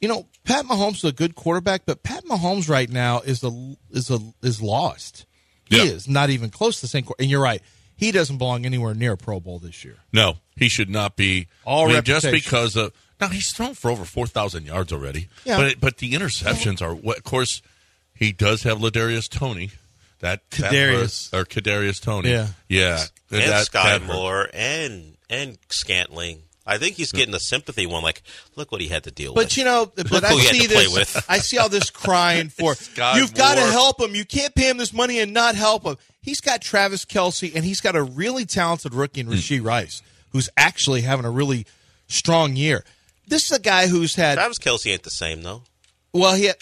you 0.00 0.08
know, 0.08 0.26
Pat 0.44 0.66
Mahomes 0.66 0.96
is 0.96 1.04
a 1.04 1.12
good 1.12 1.34
quarterback, 1.34 1.82
but 1.86 2.02
Pat 2.02 2.24
Mahomes 2.24 2.68
right 2.68 2.88
now 2.88 3.20
is 3.20 3.42
a 3.42 3.76
is 3.90 4.10
a 4.10 4.18
is 4.42 4.60
lost. 4.60 5.26
He 5.68 5.78
is 5.78 6.08
not 6.08 6.30
even 6.30 6.50
close 6.50 6.76
to 6.76 6.82
the 6.82 6.88
same. 6.88 7.06
And 7.18 7.28
you're 7.28 7.42
right, 7.42 7.60
he 7.96 8.12
doesn't 8.12 8.38
belong 8.38 8.64
anywhere 8.64 8.94
near 8.94 9.12
a 9.12 9.16
Pro 9.16 9.40
Bowl 9.40 9.58
this 9.58 9.84
year. 9.84 9.96
no, 10.12 10.36
he 10.54 10.68
should 10.68 10.88
not 10.90 11.16
be. 11.16 11.48
All 11.64 11.90
I 11.90 11.94
mean, 11.94 12.02
just 12.02 12.30
because 12.30 12.76
of 12.76 12.92
now 13.20 13.28
he's 13.28 13.52
thrown 13.52 13.74
for 13.74 13.90
over 13.90 14.04
four 14.04 14.26
thousand 14.26 14.66
yards 14.66 14.92
already. 14.92 15.28
Yeah. 15.44 15.56
But 15.56 15.80
but 15.80 15.96
the 15.98 16.12
interceptions 16.12 16.82
are 16.82 16.94
what. 16.94 17.18
Of 17.18 17.24
course, 17.24 17.62
he 18.14 18.32
does 18.32 18.62
have 18.62 18.78
Ladarius 18.78 19.28
Toney. 19.28 19.70
That 20.20 20.48
that 20.50 20.72
Kadarius. 20.72 21.32
or 21.32 21.44
Kadarius 21.44 22.00
Toney. 22.00 22.30
Yeah. 22.30 22.48
yeah. 22.68 23.04
And 23.30 23.42
that, 23.42 23.66
Sky 23.66 23.98
that. 23.98 24.06
Moore 24.06 24.48
and 24.52 25.16
and 25.28 25.58
Scantling. 25.68 26.42
I 26.68 26.78
think 26.78 26.96
he's 26.96 27.12
getting 27.12 27.34
a 27.34 27.40
sympathy 27.40 27.86
one. 27.86 28.02
Like, 28.02 28.22
look 28.56 28.72
what 28.72 28.80
he 28.80 28.88
had 28.88 29.04
to 29.04 29.12
deal 29.12 29.32
with. 29.32 29.44
But 29.44 29.56
you 29.56 29.64
know, 29.64 29.86
but 29.94 30.10
Look 30.10 30.24
I 30.24 30.30
who 30.30 30.38
he 30.38 30.46
had 30.46 30.56
see 30.56 30.66
this. 30.66 30.92
with. 30.92 31.26
I 31.28 31.38
see 31.38 31.58
all 31.58 31.68
this 31.68 31.90
crying 31.90 32.48
for 32.48 32.74
Sky 32.74 33.18
you've 33.18 33.34
got 33.34 33.54
to 33.54 33.60
help 33.60 34.00
him. 34.00 34.16
You 34.16 34.24
can't 34.24 34.54
pay 34.54 34.68
him 34.68 34.76
this 34.76 34.92
money 34.92 35.20
and 35.20 35.32
not 35.32 35.54
help 35.54 35.84
him. 35.84 35.96
He's 36.20 36.40
got 36.40 36.60
Travis 36.60 37.04
Kelce 37.04 37.54
and 37.54 37.64
he's 37.64 37.80
got 37.80 37.94
a 37.94 38.02
really 38.02 38.44
talented 38.46 38.94
rookie 38.94 39.20
in 39.20 39.28
hmm. 39.28 39.34
Rashee 39.34 39.64
Rice, 39.64 40.02
who's 40.30 40.48
actually 40.56 41.02
having 41.02 41.24
a 41.24 41.30
really 41.30 41.66
strong 42.08 42.56
year. 42.56 42.84
This 43.28 43.44
is 43.44 43.58
a 43.58 43.60
guy 43.60 43.86
who's 43.86 44.16
had 44.16 44.34
Travis 44.34 44.58
Kelce 44.58 44.90
ain't 44.90 45.04
the 45.04 45.10
same 45.10 45.42
though. 45.42 45.62
well, 46.12 46.34
he 46.34 46.46
had, 46.46 46.56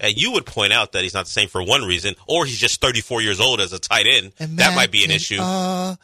And 0.00 0.16
you 0.16 0.32
would 0.32 0.46
point 0.46 0.72
out 0.72 0.92
that 0.92 1.02
he's 1.02 1.14
not 1.14 1.24
the 1.26 1.30
same 1.30 1.48
for 1.48 1.62
one 1.62 1.82
reason, 1.84 2.14
or 2.26 2.44
he's 2.46 2.58
just 2.58 2.80
34 2.80 3.20
years 3.22 3.40
old 3.40 3.60
as 3.60 3.72
a 3.72 3.78
tight 3.78 4.06
end. 4.06 4.32
that 4.38 4.74
might 4.76 4.90
be 4.90 5.04
an 5.04 5.10
issue. 5.10 5.38
all 5.40 5.98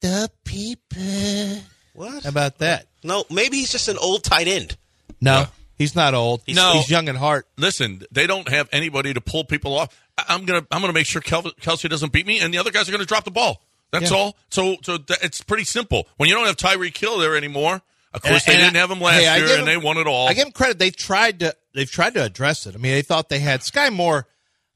the 0.00 0.30
people. 0.44 1.62
what? 1.94 2.22
How 2.24 2.28
about 2.28 2.58
that? 2.58 2.86
No, 3.02 3.24
maybe 3.30 3.56
he's 3.58 3.70
just 3.72 3.88
an 3.88 3.98
old 3.98 4.24
tight 4.24 4.48
end. 4.48 4.76
No, 5.20 5.46
he's 5.76 5.94
not 5.94 6.14
old. 6.14 6.42
He's, 6.46 6.56
No. 6.56 6.72
he's 6.74 6.90
young 6.90 7.08
at 7.08 7.16
heart. 7.16 7.46
Listen, 7.56 8.02
they 8.10 8.26
don't 8.26 8.48
have 8.48 8.68
anybody 8.72 9.14
to 9.14 9.20
pull 9.20 9.44
people 9.44 9.76
off. 9.78 9.94
I- 10.18 10.24
I'm 10.28 10.44
gonna 10.44 10.66
I'm 10.70 10.80
gonna 10.80 10.92
make 10.92 11.06
sure 11.06 11.20
Kel- 11.22 11.42
Kelce 11.60 11.88
doesn't 11.88 12.12
beat 12.12 12.26
me, 12.26 12.40
and 12.40 12.52
the 12.52 12.58
other 12.58 12.70
guys 12.70 12.88
are 12.88 12.92
gonna 12.92 13.04
drop 13.04 13.24
the 13.24 13.30
ball. 13.30 13.62
That's 13.90 14.10
Yeah. 14.10 14.16
all. 14.16 14.36
So 14.50 14.76
so 14.82 14.98
th- 14.98 15.20
it's 15.22 15.40
pretty 15.42 15.64
simple. 15.64 16.06
When 16.16 16.28
you 16.28 16.34
don't 16.34 16.46
have 16.46 16.56
Tyreek 16.56 16.96
Hill 16.96 17.18
there 17.18 17.36
anymore, 17.36 17.80
of 18.12 18.22
course 18.22 18.44
they 18.44 18.52
And- 18.52 18.60
didn't 18.60 18.68
and 18.68 18.76
have 18.76 18.90
him 18.90 19.00
last 19.00 19.14
hey, 19.22 19.22
year, 19.38 19.46
give 19.46 19.50
and 19.50 19.60
him- 19.60 19.66
they 19.66 19.76
won 19.76 19.96
it 19.98 20.06
all. 20.06 20.28
I 20.28 20.34
give 20.34 20.46
him 20.46 20.52
credit. 20.52 20.78
They've 20.78 20.94
tried 20.96 21.40
to 21.40 21.54
they've 21.74 21.90
tried 21.90 22.14
to 22.14 22.24
address 22.24 22.66
it. 22.66 22.74
I 22.74 22.78
mean, 22.78 22.92
they 22.92 23.02
thought 23.02 23.28
they 23.28 23.40
had 23.40 23.60
Skyy 23.60 23.92
Moore. 23.92 24.26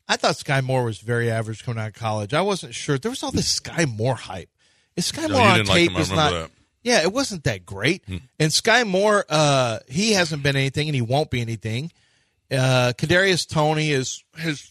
I 0.08 0.16
thought 0.16 0.34
Skyy 0.34 0.62
Moore 0.62 0.84
was 0.84 0.98
very 0.98 1.30
average 1.30 1.64
coming 1.64 1.82
out 1.82 1.88
of 1.88 1.94
college. 1.94 2.34
I 2.34 2.40
wasn't 2.40 2.74
sure. 2.74 2.98
There 2.98 3.10
was 3.10 3.22
all 3.22 3.30
this 3.30 3.60
Skyy 3.60 3.86
Moore 3.96 4.14
hype. 4.14 4.50
Is 4.96 5.06
Sky 5.06 5.26
No, 5.26 5.34
Moore 5.34 5.46
on 5.46 5.56
didn't 5.58 5.68
like 5.68 5.88
tape 5.88 5.98
is 5.98 6.10
not. 6.10 6.30
that. 6.32 6.46
Hmm. 6.48 6.52
Yeah, 6.82 7.02
it 7.02 7.12
wasn't 7.12 7.44
that 7.44 7.66
great. 7.66 8.02
And 8.08 8.50
Skyy 8.50 8.86
Moore, 8.86 9.24
uh, 9.28 9.80
he 9.88 10.12
hasn't 10.12 10.42
been 10.42 10.56
anything, 10.56 10.88
and 10.88 10.94
he 10.94 11.02
won't 11.02 11.30
be 11.30 11.40
anything. 11.40 11.92
Uh, 12.50 12.92
Kadarius 12.96 13.46
Toney 13.46 13.90
is 13.90 14.24
has 14.36 14.70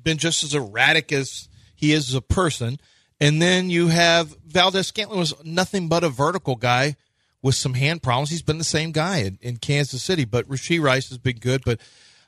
been 0.00 0.18
just 0.18 0.44
as 0.44 0.54
erratic 0.54 1.10
as 1.12 1.48
he 1.74 1.92
is 1.92 2.08
as 2.10 2.14
a 2.14 2.20
person. 2.20 2.78
And 3.20 3.40
then 3.42 3.70
you 3.70 3.88
have 3.88 4.36
Valdes-Scantling 4.46 5.18
was 5.18 5.34
nothing 5.44 5.88
but 5.88 6.04
a 6.04 6.08
vertical 6.08 6.54
guy 6.56 6.96
with 7.42 7.54
some 7.54 7.74
hand 7.74 8.02
problems. 8.02 8.30
He's 8.30 8.42
been 8.42 8.58
the 8.58 8.64
same 8.64 8.92
guy 8.92 9.18
in, 9.18 9.38
in 9.42 9.56
Kansas 9.56 10.02
City, 10.02 10.24
but 10.24 10.48
Rashee 10.48 10.80
Rice 10.80 11.08
has 11.08 11.18
been 11.18 11.38
good. 11.38 11.62
But 11.64 11.80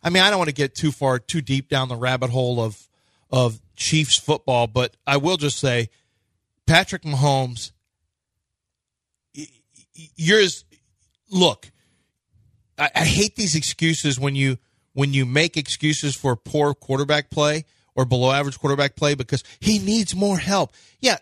I 0.03 0.11
mean, 0.11 0.23
I 0.23 0.29
don't 0.31 0.39
want 0.39 0.49
to 0.51 0.55
get 0.55 0.75
too 0.75 0.93
far, 0.93 1.19
too 1.19 1.41
deep 1.41 1.69
down 1.69 1.89
the 1.89 1.97
rabbit 1.97 2.31
hole 2.31 2.61
of 2.61 2.89
of 3.31 3.61
Chiefs 3.77 4.17
football, 4.19 4.67
but 4.67 4.97
I 5.07 5.17
will 5.17 5.37
just 5.37 5.59
say, 5.59 5.89
Patrick 6.67 7.03
Mahomes, 7.03 7.73
y- 9.37 9.49
y- 9.97 10.09
you're 10.17 10.41
as 10.41 10.65
look. 11.31 11.71
I, 12.79 12.91
I 12.95 13.05
hate 13.05 13.37
these 13.37 13.55
excuses 13.55 14.19
when 14.19 14.35
you 14.37 14.59
when 14.93 15.13
you 15.13 15.27
make 15.27 15.57
excuses 15.57 16.15
for 16.15 16.37
poor 16.37 16.75
quarterback 16.75 17.31
play 17.31 17.65
or 17.97 18.05
below 18.05 18.31
average 18.31 18.59
quarterback 18.59 18.95
play 18.97 19.15
because 19.15 19.43
he 19.61 19.79
needs 19.79 20.15
more 20.15 20.39
help. 20.39 20.73
Yeah, 21.01 21.19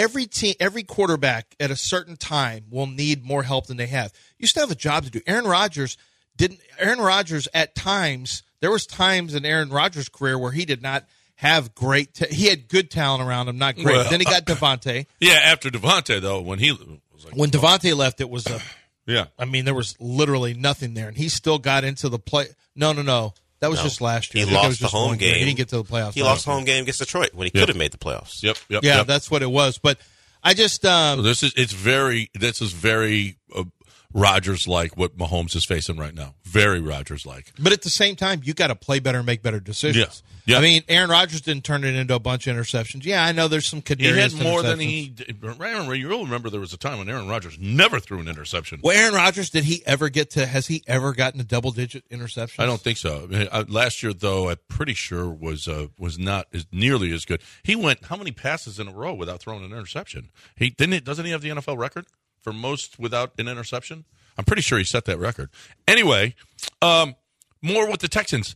every 0.00 0.26
team, 0.26 0.54
every 0.58 0.82
quarterback 0.82 1.54
at 1.60 1.70
a 1.70 1.76
certain 1.76 2.16
time 2.16 2.64
will 2.70 2.86
need 2.86 3.24
more 3.24 3.42
help 3.42 3.66
than 3.66 3.76
they 3.76 3.86
have. 3.86 4.12
You 4.38 4.46
still 4.46 4.62
have 4.62 4.70
a 4.70 4.74
job 4.74 5.04
to 5.04 5.10
do. 5.10 5.20
Aaron 5.26 5.44
Rodgers 5.44 5.96
didn't. 6.36 6.60
Aaron 6.78 6.98
Rodgers 7.00 7.46
at 7.52 7.74
times 7.74 8.42
there 8.60 8.70
was 8.70 8.86
times 8.86 9.34
in 9.34 9.44
Aaron 9.44 9.70
Rodgers' 9.70 10.08
career 10.08 10.38
where 10.38 10.52
he 10.52 10.64
did 10.64 10.82
not 10.82 11.04
have 11.36 11.74
great. 11.74 12.14
Ta- 12.14 12.26
he 12.30 12.46
had 12.46 12.68
good 12.68 12.90
talent 12.90 13.22
around 13.22 13.48
him, 13.48 13.58
not 13.58 13.74
great. 13.76 13.86
Well, 13.96 14.10
then 14.10 14.20
he 14.20 14.24
got 14.24 14.44
Davante. 14.46 15.06
yeah, 15.20 15.38
after 15.44 15.70
Davante 15.70 16.20
though, 16.20 16.40
when 16.40 16.58
he 16.58 16.72
was 16.72 17.24
like, 17.24 17.36
When 17.36 17.50
Davante 17.50 17.94
left, 17.96 18.20
it 18.20 18.30
was 18.30 18.46
a 18.46 18.60
yeah, 19.06 19.26
I 19.38 19.44
mean, 19.44 19.64
there 19.64 19.74
was 19.74 19.96
literally 19.98 20.54
nothing 20.54 20.94
there, 20.94 21.08
and 21.08 21.16
he 21.16 21.28
still 21.28 21.58
got 21.58 21.84
into 21.84 22.08
the 22.08 22.18
play. 22.18 22.46
No, 22.76 22.92
no, 22.92 23.02
no, 23.02 23.34
that 23.60 23.70
was 23.70 23.78
No. 23.78 23.84
just 23.84 24.00
last 24.00 24.34
year. 24.34 24.44
I 24.44 24.48
think 24.48 24.60
that 24.60 24.68
was 24.68 24.80
lost 24.80 24.92
the 24.92 24.96
home 24.98 25.08
one 25.10 25.18
year. 25.20 25.30
game. 25.32 25.38
He 25.40 25.44
didn't 25.46 25.56
get 25.58 25.68
to 25.68 25.76
the 25.76 25.84
playoffs. 25.84 26.14
He 26.14 26.22
lost 26.22 26.44
home 26.44 26.64
game 26.64 26.82
against 26.82 26.98
Detroit 27.00 27.30
when 27.34 27.46
he 27.46 27.52
Yep. 27.54 27.62
could 27.62 27.68
have 27.68 27.76
made 27.76 27.92
the 27.92 27.98
playoffs. 27.98 28.42
yep, 28.42 28.56
yep, 28.68 28.82
Yeah, 28.82 28.98
yep. 28.98 29.06
that's 29.06 29.30
what 29.30 29.42
it 29.42 29.50
was. 29.50 29.78
But 29.78 29.98
I 30.42 30.54
just, 30.54 30.84
um, 30.86 31.22
this 31.22 31.42
is 31.42 31.52
it's 31.56 31.72
very 31.72 32.30
this 32.34 32.62
is 32.62 32.72
very 32.72 33.36
uh, 33.54 33.64
Rodgers 34.12 34.66
like 34.66 34.96
what 34.96 35.16
Mahomes 35.16 35.54
is 35.54 35.64
facing 35.64 35.96
right 35.96 36.14
now. 36.14 36.34
Very 36.44 36.80
Rodgers 36.80 37.24
like. 37.24 37.52
But 37.58 37.72
at 37.72 37.82
the 37.82 37.90
same 37.90 38.16
time, 38.16 38.40
you 38.44 38.54
got 38.54 38.68
to 38.68 38.74
play 38.74 38.98
better 38.98 39.18
and 39.18 39.26
make 39.26 39.42
better 39.42 39.60
decisions. 39.60 40.22
Yeah. 40.24 40.30
Yeah. 40.46 40.58
I 40.58 40.62
mean, 40.62 40.82
Aaron 40.88 41.10
Rodgers 41.10 41.42
didn't 41.42 41.64
turn 41.64 41.84
it 41.84 41.94
into 41.94 42.14
a 42.14 42.18
bunch 42.18 42.46
of 42.46 42.56
interceptions. 42.56 43.04
Yeah, 43.04 43.24
I 43.24 43.30
know 43.32 43.46
there's 43.46 43.66
some 43.66 43.82
He 43.86 44.04
had 44.06 44.34
more 44.34 44.62
than 44.62 44.80
he. 44.80 45.08
did. 45.08 45.44
Aaron, 45.44 46.00
you'll 46.00 46.24
remember 46.24 46.50
there 46.50 46.60
was 46.60 46.72
a 46.72 46.78
time 46.78 46.98
when 46.98 47.08
Aaron 47.08 47.28
Rodgers 47.28 47.56
never 47.60 48.00
threw 48.00 48.18
an 48.18 48.26
interception. 48.26 48.80
Well, 48.82 48.96
Aaron 48.96 49.14
Rodgers, 49.14 49.50
did 49.50 49.64
he 49.64 49.82
ever 49.86 50.08
get 50.08 50.30
to? 50.30 50.46
Has 50.46 50.66
he 50.66 50.82
ever 50.86 51.12
gotten 51.12 51.40
a 51.40 51.44
double 51.44 51.70
digit 51.70 52.04
interception? 52.10 52.62
I 52.64 52.66
don't 52.66 52.80
think 52.80 52.98
so. 52.98 53.24
I 53.24 53.26
mean, 53.26 53.48
uh, 53.50 53.64
last 53.68 54.02
year, 54.02 54.12
though, 54.12 54.48
I'm 54.48 54.56
pretty 54.68 54.94
sure 54.94 55.28
was 55.28 55.68
uh, 55.68 55.88
was 55.98 56.18
not 56.18 56.46
as 56.52 56.66
nearly 56.72 57.12
as 57.12 57.24
good. 57.24 57.42
He 57.62 57.76
went 57.76 58.06
how 58.06 58.16
many 58.16 58.32
passes 58.32 58.80
in 58.80 58.88
a 58.88 58.92
row 58.92 59.14
without 59.14 59.40
throwing 59.40 59.64
an 59.64 59.72
interception? 59.72 60.30
He 60.56 60.70
didn't. 60.70 60.94
It, 60.94 61.04
doesn't 61.04 61.24
he 61.24 61.30
have 61.30 61.42
the 61.42 61.50
NFL 61.50 61.78
record 61.78 62.06
for 62.42 62.52
most 62.52 62.98
without 62.98 63.32
an 63.38 63.48
interception? 63.48 64.04
I'm 64.38 64.44
pretty 64.44 64.62
sure 64.62 64.78
he 64.78 64.84
set 64.84 65.04
that 65.06 65.18
record. 65.18 65.50
Anyway, 65.86 66.34
um, 66.82 67.14
more 67.62 67.90
with 67.90 68.00
the 68.00 68.08
Texans. 68.08 68.54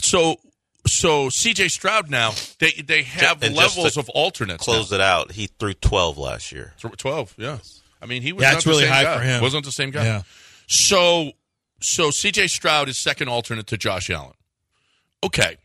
So 0.00 0.36
so 0.86 1.28
C.J. 1.28 1.68
Stroud 1.68 2.10
now 2.10 2.32
they 2.58 2.70
they 2.72 3.02
have 3.02 3.42
And 3.42 3.54
levels 3.54 3.96
of 3.96 4.08
alternates. 4.10 4.64
Close 4.64 4.90
now. 4.90 4.96
it 4.96 5.00
out. 5.00 5.32
He 5.32 5.46
threw 5.46 5.74
12 5.74 6.18
last 6.18 6.50
year. 6.50 6.74
Twelve, 6.96 7.34
yeah. 7.38 7.58
I 8.00 8.06
mean, 8.06 8.22
he 8.22 8.32
was 8.32 8.42
Yeah, 8.42 8.48
not 8.50 8.56
it's 8.56 8.64
the 8.64 8.70
really 8.70 8.82
same 8.84 8.92
high 8.92 9.04
guy. 9.04 9.16
for 9.18 9.22
him. 9.22 9.42
Wasn't 9.42 9.64
the 9.64 9.70
same 9.70 9.90
guy. 9.92 10.04
Yeah. 10.04 10.22
So, 10.66 11.32
so 11.80 12.10
C.J. 12.10 12.48
Stroud 12.48 12.88
is 12.88 13.00
second 13.00 13.28
alternate 13.28 13.68
to 13.68 13.76
Josh 13.76 14.10
Allen. 14.10 14.34
Okay, 15.22 15.56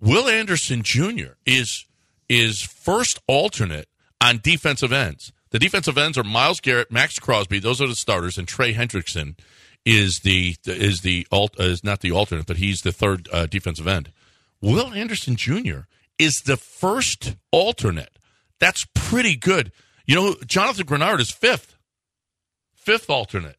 Will 0.00 0.28
Anderson 0.28 0.82
Jr. 0.82 1.36
is 1.46 1.86
is 2.28 2.60
first 2.60 3.18
alternate 3.26 3.88
on 4.20 4.40
defensive 4.42 4.92
ends. 4.92 5.32
The 5.50 5.58
defensive 5.58 5.96
ends 5.96 6.18
are 6.18 6.24
Myles 6.24 6.60
Garrett, 6.60 6.90
Maxx 6.90 7.18
Crosby. 7.18 7.58
Those 7.58 7.80
are 7.80 7.86
the 7.86 7.94
starters, 7.94 8.36
and 8.36 8.46
Trey 8.46 8.74
Hendrickson 8.74 9.38
is 9.84 10.20
the 10.20 10.56
is 10.64 11.00
the 11.00 11.26
alt, 11.32 11.58
uh, 11.58 11.64
is 11.64 11.82
not 11.82 12.00
the 12.00 12.12
alternate, 12.12 12.46
but 12.46 12.58
he's 12.58 12.82
the 12.82 12.92
third 12.92 13.28
uh, 13.32 13.46
defensive 13.46 13.86
end. 13.86 14.12
Will 14.60 14.92
Anderson 14.92 15.36
Jr. 15.36 15.80
is 16.18 16.42
the 16.42 16.56
first 16.56 17.36
alternate. 17.50 18.18
That's 18.58 18.86
pretty 18.94 19.36
good. 19.36 19.72
You 20.04 20.14
know, 20.14 20.36
Jonathan 20.46 20.86
Greenard 20.86 21.20
is 21.20 21.30
fifth, 21.30 21.76
fifth 22.74 23.08
alternate. 23.08 23.56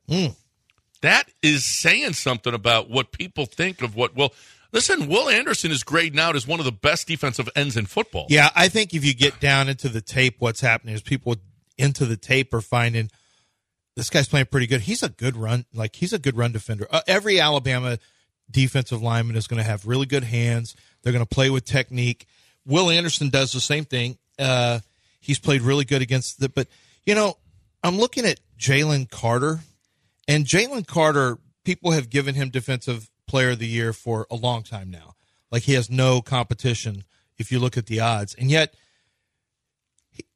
That 1.02 1.30
is 1.42 1.66
saying 1.80 2.14
something 2.14 2.54
about 2.54 2.90
what 2.90 3.12
people 3.12 3.46
think 3.46 3.82
of 3.82 3.96
what 3.96 4.16
Will. 4.16 4.34
Listen, 4.72 5.08
Will 5.08 5.30
Anderson 5.30 5.72
is 5.72 5.84
graded 5.84 6.20
out 6.20 6.36
as 6.36 6.46
one 6.46 6.60
of 6.60 6.66
the 6.66 6.72
best 6.72 7.08
defensive 7.08 7.50
ends 7.56 7.76
in 7.76 7.88
football. 7.88 8.28
Yeah, 8.30 8.50
I 8.56 8.68
think 8.68 8.94
if 8.94 9.04
you 9.04 9.16
get 9.16 9.40
down 9.40 9.68
into 9.68 9.90
the 9.90 10.02
tape, 10.02 10.36
what's 10.40 10.62
happening 10.62 10.94
is 10.94 11.02
people 11.02 11.38
into 11.80 12.06
the 12.06 12.18
tape 12.18 12.54
are 12.54 12.62
finding 12.62 13.10
this 13.96 14.10
guy's 14.10 14.28
playing 14.28 14.46
pretty 14.46 14.68
good. 14.68 14.82
He's 14.82 15.04
a 15.04 15.10
good 15.10 15.36
run, 15.36 15.66
like 15.74 15.96
he's 15.96 16.14
a 16.14 16.20
good 16.20 16.38
run 16.38 16.52
defender. 16.52 16.88
Uh, 16.90 17.02
every 17.08 17.40
Alabama 17.40 17.98
defensive 18.50 19.02
lineman 19.02 19.36
is 19.36 19.48
going 19.48 19.58
to 19.58 19.64
have 19.64 19.86
really 19.86 20.06
good 20.06 20.24
hands. 20.24 20.76
They're 21.02 21.14
going 21.14 21.26
to 21.26 21.36
play 21.36 21.50
with 21.50 21.66
technique. 21.66 22.26
Will 22.66 22.90
Anderson 22.90 23.30
does 23.30 23.52
the 23.52 23.60
same 23.60 23.86
thing. 23.86 24.18
Uh, 24.38 24.80
he's 25.20 25.40
played 25.40 25.62
really 25.62 25.86
good 25.86 26.02
against 26.02 26.40
the, 26.40 26.50
but 26.50 26.68
you 27.06 27.16
know, 27.16 27.38
I'm 27.84 27.98
looking 27.98 28.26
at 28.26 28.40
Jalen 28.58 29.10
Carter, 29.10 29.60
and 30.28 30.46
Jalen 30.46 30.88
Carter. 30.88 31.38
People 31.66 31.92
have 31.92 32.10
given 32.10 32.36
him 32.36 32.50
defensive 32.50 33.10
player 33.28 33.52
of 33.52 33.60
the 33.60 33.68
year 33.68 33.94
for 33.94 34.26
a 34.32 34.36
long 34.36 34.64
time 34.64 34.90
now. 34.90 35.14
Like 35.52 35.64
he 35.64 35.74
has 35.74 35.90
no 35.90 36.22
competition 36.22 37.04
if 37.38 37.52
you 37.52 37.60
look 37.60 37.78
at 37.78 37.86
the 37.86 38.00
odds, 38.00 38.34
and 38.34 38.50
yet 38.50 38.74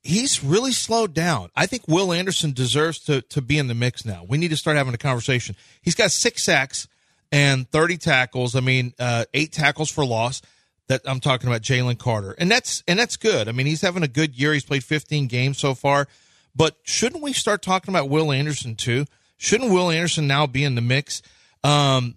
he's 0.01 0.43
really 0.43 0.71
slowed 0.71 1.13
down. 1.13 1.49
I 1.55 1.65
think 1.65 1.87
Will 1.87 2.11
Anderson 2.13 2.51
deserves 2.51 2.99
to 3.01 3.21
to 3.21 3.41
be 3.41 3.57
in 3.57 3.67
the 3.67 3.73
mix 3.73 4.05
now. 4.05 4.25
We 4.27 4.37
need 4.37 4.49
to 4.49 4.57
start 4.57 4.77
having 4.77 4.93
a 4.93 4.97
conversation. 4.97 5.55
He's 5.81 5.95
got 5.95 6.11
six 6.11 6.43
sacks 6.43 6.87
and 7.31 7.69
30 7.69 7.97
tackles. 7.97 8.55
I 8.55 8.59
mean, 8.59 8.93
uh, 8.99 9.25
eight 9.33 9.51
tackles 9.51 9.89
for 9.89 10.05
loss. 10.05 10.41
That 10.87 11.01
I'm 11.05 11.21
talking 11.21 11.47
about 11.47 11.61
Jalen 11.61 11.97
Carter, 11.97 12.35
and 12.37 12.51
that's 12.51 12.83
and 12.89 12.99
that's 12.99 13.15
good. 13.15 13.47
I 13.47 13.53
mean, 13.53 13.65
he's 13.65 13.79
having 13.79 14.03
a 14.03 14.07
good 14.07 14.37
year. 14.37 14.51
He's 14.51 14.65
played 14.65 14.83
15 14.83 15.27
games 15.27 15.57
so 15.57 15.73
far, 15.73 16.09
but 16.53 16.75
shouldn't 16.83 17.23
we 17.23 17.31
start 17.31 17.61
talking 17.61 17.93
about 17.93 18.09
Will 18.09 18.33
Anderson 18.33 18.75
too? 18.75 19.05
Shouldn't 19.37 19.71
Will 19.71 19.89
Anderson 19.89 20.27
now 20.27 20.45
be 20.45 20.65
in 20.65 20.75
the 20.75 20.81
mix? 20.81 21.21
Um, 21.63 22.15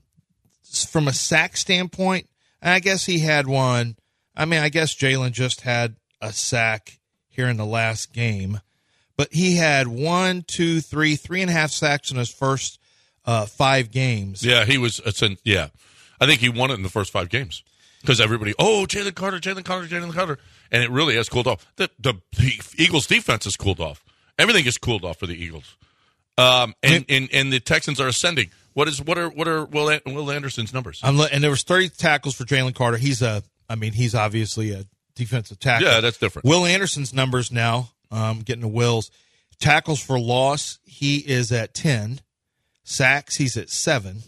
from 0.90 1.06
a 1.06 1.12
sack 1.12 1.56
standpoint, 1.56 2.28
I 2.60 2.80
guess 2.80 3.06
he 3.06 3.20
had 3.20 3.46
one. 3.46 3.96
I 4.36 4.44
mean, 4.44 4.60
I 4.60 4.68
guess 4.68 4.96
Jalen 4.96 5.30
just 5.30 5.60
had 5.60 5.94
a 6.20 6.32
sack 6.32 6.98
here 7.36 7.48
in 7.48 7.56
the 7.56 7.66
last 7.66 8.12
game, 8.12 8.60
but 9.16 9.32
he 9.32 9.56
had 9.56 9.86
one, 9.86 10.42
two, 10.42 10.80
three, 10.80 11.16
three 11.16 11.42
and 11.42 11.50
a 11.50 11.52
half 11.52 11.70
sacks 11.70 12.10
in 12.10 12.16
his 12.16 12.30
first 12.30 12.80
uh, 13.24 13.46
five 13.46 13.90
games. 13.90 14.44
Yeah, 14.44 14.64
he 14.64 14.78
was. 14.78 15.00
It's 15.04 15.22
an, 15.22 15.36
yeah, 15.44 15.68
I 16.20 16.26
think 16.26 16.40
he 16.40 16.48
won 16.48 16.70
it 16.70 16.74
in 16.74 16.82
the 16.82 16.88
first 16.88 17.12
five 17.12 17.28
games 17.28 17.62
because 18.00 18.20
everybody, 18.20 18.54
oh, 18.58 18.86
Jalen 18.88 19.14
Carter, 19.14 19.38
Jalen 19.38 19.64
Carter, 19.64 19.86
Jalen 19.86 20.12
Carter, 20.12 20.38
and 20.70 20.82
it 20.82 20.90
really 20.90 21.16
has 21.16 21.28
cooled 21.28 21.46
off. 21.46 21.66
The, 21.76 21.90
the 21.98 22.14
the 22.36 22.60
Eagles' 22.76 23.06
defense 23.06 23.44
has 23.44 23.56
cooled 23.56 23.80
off. 23.80 24.04
Everything 24.38 24.64
has 24.64 24.78
cooled 24.78 25.04
off 25.04 25.18
for 25.18 25.26
the 25.26 25.34
Eagles, 25.34 25.76
um, 26.38 26.74
and, 26.82 27.04
and 27.08 27.28
and 27.32 27.52
the 27.52 27.60
Texans 27.60 28.00
are 28.00 28.08
ascending. 28.08 28.50
What 28.74 28.88
is 28.88 29.02
what 29.02 29.16
are 29.16 29.28
what 29.30 29.48
are 29.48 29.64
Will 29.64 29.98
Will 30.06 30.30
Anderson's 30.30 30.74
numbers? 30.74 31.00
I'm 31.02 31.18
and 31.18 31.42
there 31.42 31.50
was 31.50 31.62
30 31.62 31.90
tackles 31.90 32.34
for 32.34 32.44
Jalen 32.44 32.74
Carter. 32.74 32.98
He's 32.98 33.22
a, 33.22 33.42
I 33.70 33.74
mean, 33.74 33.92
he's 33.92 34.14
obviously 34.14 34.72
a 34.72 34.84
defensive 35.16 35.58
tackle. 35.58 35.88
Yeah, 35.88 36.00
that's 36.00 36.18
different. 36.18 36.46
Will 36.46 36.64
Anderson's 36.64 37.12
numbers 37.12 37.50
now, 37.50 37.90
um, 38.12 38.40
getting 38.40 38.62
to 38.62 38.68
Will's 38.68 39.10
tackles 39.58 40.00
for 40.00 40.20
loss. 40.20 40.78
He 40.84 41.16
is 41.16 41.50
at 41.50 41.74
10 41.74 42.20
sacks. 42.84 43.36
He's 43.36 43.56
at 43.56 43.68
seven, 43.70 44.22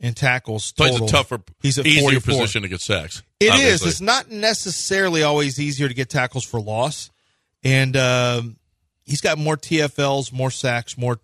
and 0.00 0.14
tackles 0.14 0.72
Plays 0.72 0.92
total. 0.92 1.06
a 1.06 1.10
tougher, 1.10 1.40
He's 1.62 1.78
at 1.78 1.86
easier 1.86 2.02
44. 2.20 2.34
position 2.34 2.62
to 2.62 2.68
get 2.68 2.80
sacks. 2.82 3.22
It 3.40 3.46
is. 3.46 3.52
obviously. 3.52 3.88
It's 3.88 4.00
not 4.02 4.30
necessarily 4.30 5.22
always 5.22 5.58
easier 5.58 5.88
to 5.88 5.94
get 5.94 6.10
tackles 6.10 6.44
for 6.44 6.60
loss, 6.60 7.10
and 7.64 7.96
um, 7.96 8.56
he's 9.04 9.20
got 9.20 9.38
more 9.38 9.56
TFLs, 9.56 10.32
more 10.32 10.50
sacks, 10.50 10.98
more 10.98 11.18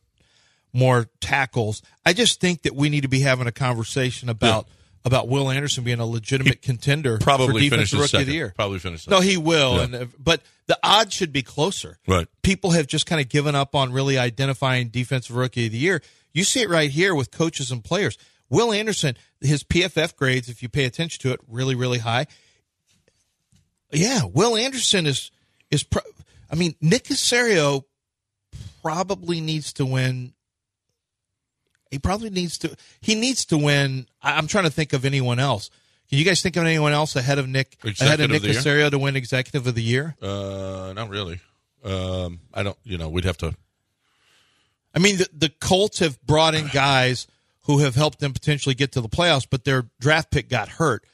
more 0.75 1.07
tackles. 1.21 1.83
I 2.07 2.15
just 2.15 2.41
think 2.41 2.63
that 2.63 2.75
we 2.75 2.89
need 2.89 3.03
to 3.03 3.09
be 3.09 3.21
having 3.21 3.47
a 3.47 3.53
conversation 3.53 4.31
about 4.31 4.67
about 5.05 5.29
Will 5.29 5.51
Anderson 5.51 5.85
being 5.85 5.99
a 5.99 6.07
legitimate 6.07 6.63
contender 6.63 7.19
for 7.19 7.25
Probably 7.25 7.69
defensive 7.69 7.99
rookie 7.99 8.09
second. 8.09 8.23
of 8.23 8.27
the 8.29 8.35
year. 8.35 8.53
Probably 8.55 8.79
finishes. 8.79 9.09
No, 9.09 9.21
he 9.21 9.37
will. 9.37 9.77
Yeah. 9.77 9.83
And 9.83 9.95
uh, 9.95 10.07
but 10.19 10.43
the 10.67 10.79
odds 10.83 11.13
should 11.13 11.33
be 11.33 11.43
closer. 11.43 11.99
Right. 12.07 12.29
People 12.43 12.71
have 12.71 12.87
just 12.87 13.07
kind 13.07 13.21
of 13.21 13.29
given 13.29 13.55
up 13.55 13.75
on 13.75 13.93
really 13.93 14.17
identifying 14.19 14.89
defensive 14.89 15.35
rookie 15.35 15.67
of 15.67 15.73
the 15.73 15.79
year. 15.79 16.03
You 16.33 16.45
see 16.45 16.63
it 16.63 16.69
right 16.71 16.91
here 16.91 17.15
with 17.15 17.31
coaches 17.31 17.71
and 17.71 17.83
players. 17.83 18.17
Will 18.49 18.73
Anderson, 18.73 19.17
his 19.41 19.65
PFF 19.65 20.15
grades, 20.17 20.49
if 20.49 20.63
you 20.63 20.69
pay 20.69 20.85
attention 20.85 21.21
to 21.23 21.33
it, 21.33 21.41
really, 21.49 21.75
really 21.75 21.99
high. 21.99 22.27
Yeah, 23.91 24.23
Will 24.25 24.57
Anderson 24.57 25.07
is 25.07 25.31
is. 25.71 25.83
Pro- 25.83 26.03
I 26.51 26.55
mean, 26.55 26.75
Nick 26.81 27.05
Caserio 27.05 27.85
probably 28.83 29.41
needs 29.41 29.73
to 29.75 29.87
win. 29.87 30.35
He 31.93 31.99
probably 31.99 32.31
needs 32.31 32.57
to. 32.59 32.75
He 33.03 33.15
needs 33.15 33.45
to 33.47 33.59
win. 33.59 34.07
I'm 34.23 34.47
trying 34.47 34.65
to 34.65 34.71
think 34.71 34.95
of 34.95 35.05
anyone 35.05 35.39
else. 35.39 35.71
Can 36.09 36.19
you 36.19 36.25
guys 36.25 36.41
think 36.43 36.57
of 36.57 36.65
anyone 36.65 36.93
else 36.93 37.15
ahead 37.17 37.39
of 37.39 37.47
Nick 37.47 37.77
ahead 37.85 38.19
of 38.21 38.31
Nick 38.31 38.43
of 38.43 38.49
Caserio 38.51 38.91
to 38.91 38.99
win 38.99 39.15
Executive 39.15 39.67
of 39.67 39.75
the 39.75 39.83
Year? 39.83 40.17
Uh, 40.21 40.93
not 40.97 41.11
really. 41.11 41.41
Um, 41.85 42.41
I 42.55 42.63
don't. 42.63 42.79
You 42.83 42.97
know, 42.97 43.11
we'd 43.11 43.25
have 43.25 43.37
to. 43.39 43.55
I 44.95 44.99
mean, 45.01 45.19
the, 45.19 45.29
the 45.33 45.49
Colts 45.49 45.99
have 46.01 46.21
brought 46.23 46.55
in 46.55 46.69
guys 46.69 47.27
who 47.63 47.79
have 47.81 47.95
helped 47.95 48.21
them 48.21 48.33
potentially 48.33 48.75
get 48.75 48.93
to 48.93 49.01
the 49.01 49.09
playoffs, 49.09 49.47
but 49.49 49.65
their 49.65 49.87
draft 50.01 50.31
pick 50.31 50.49
got 50.49 50.69
hurt. 50.69 51.05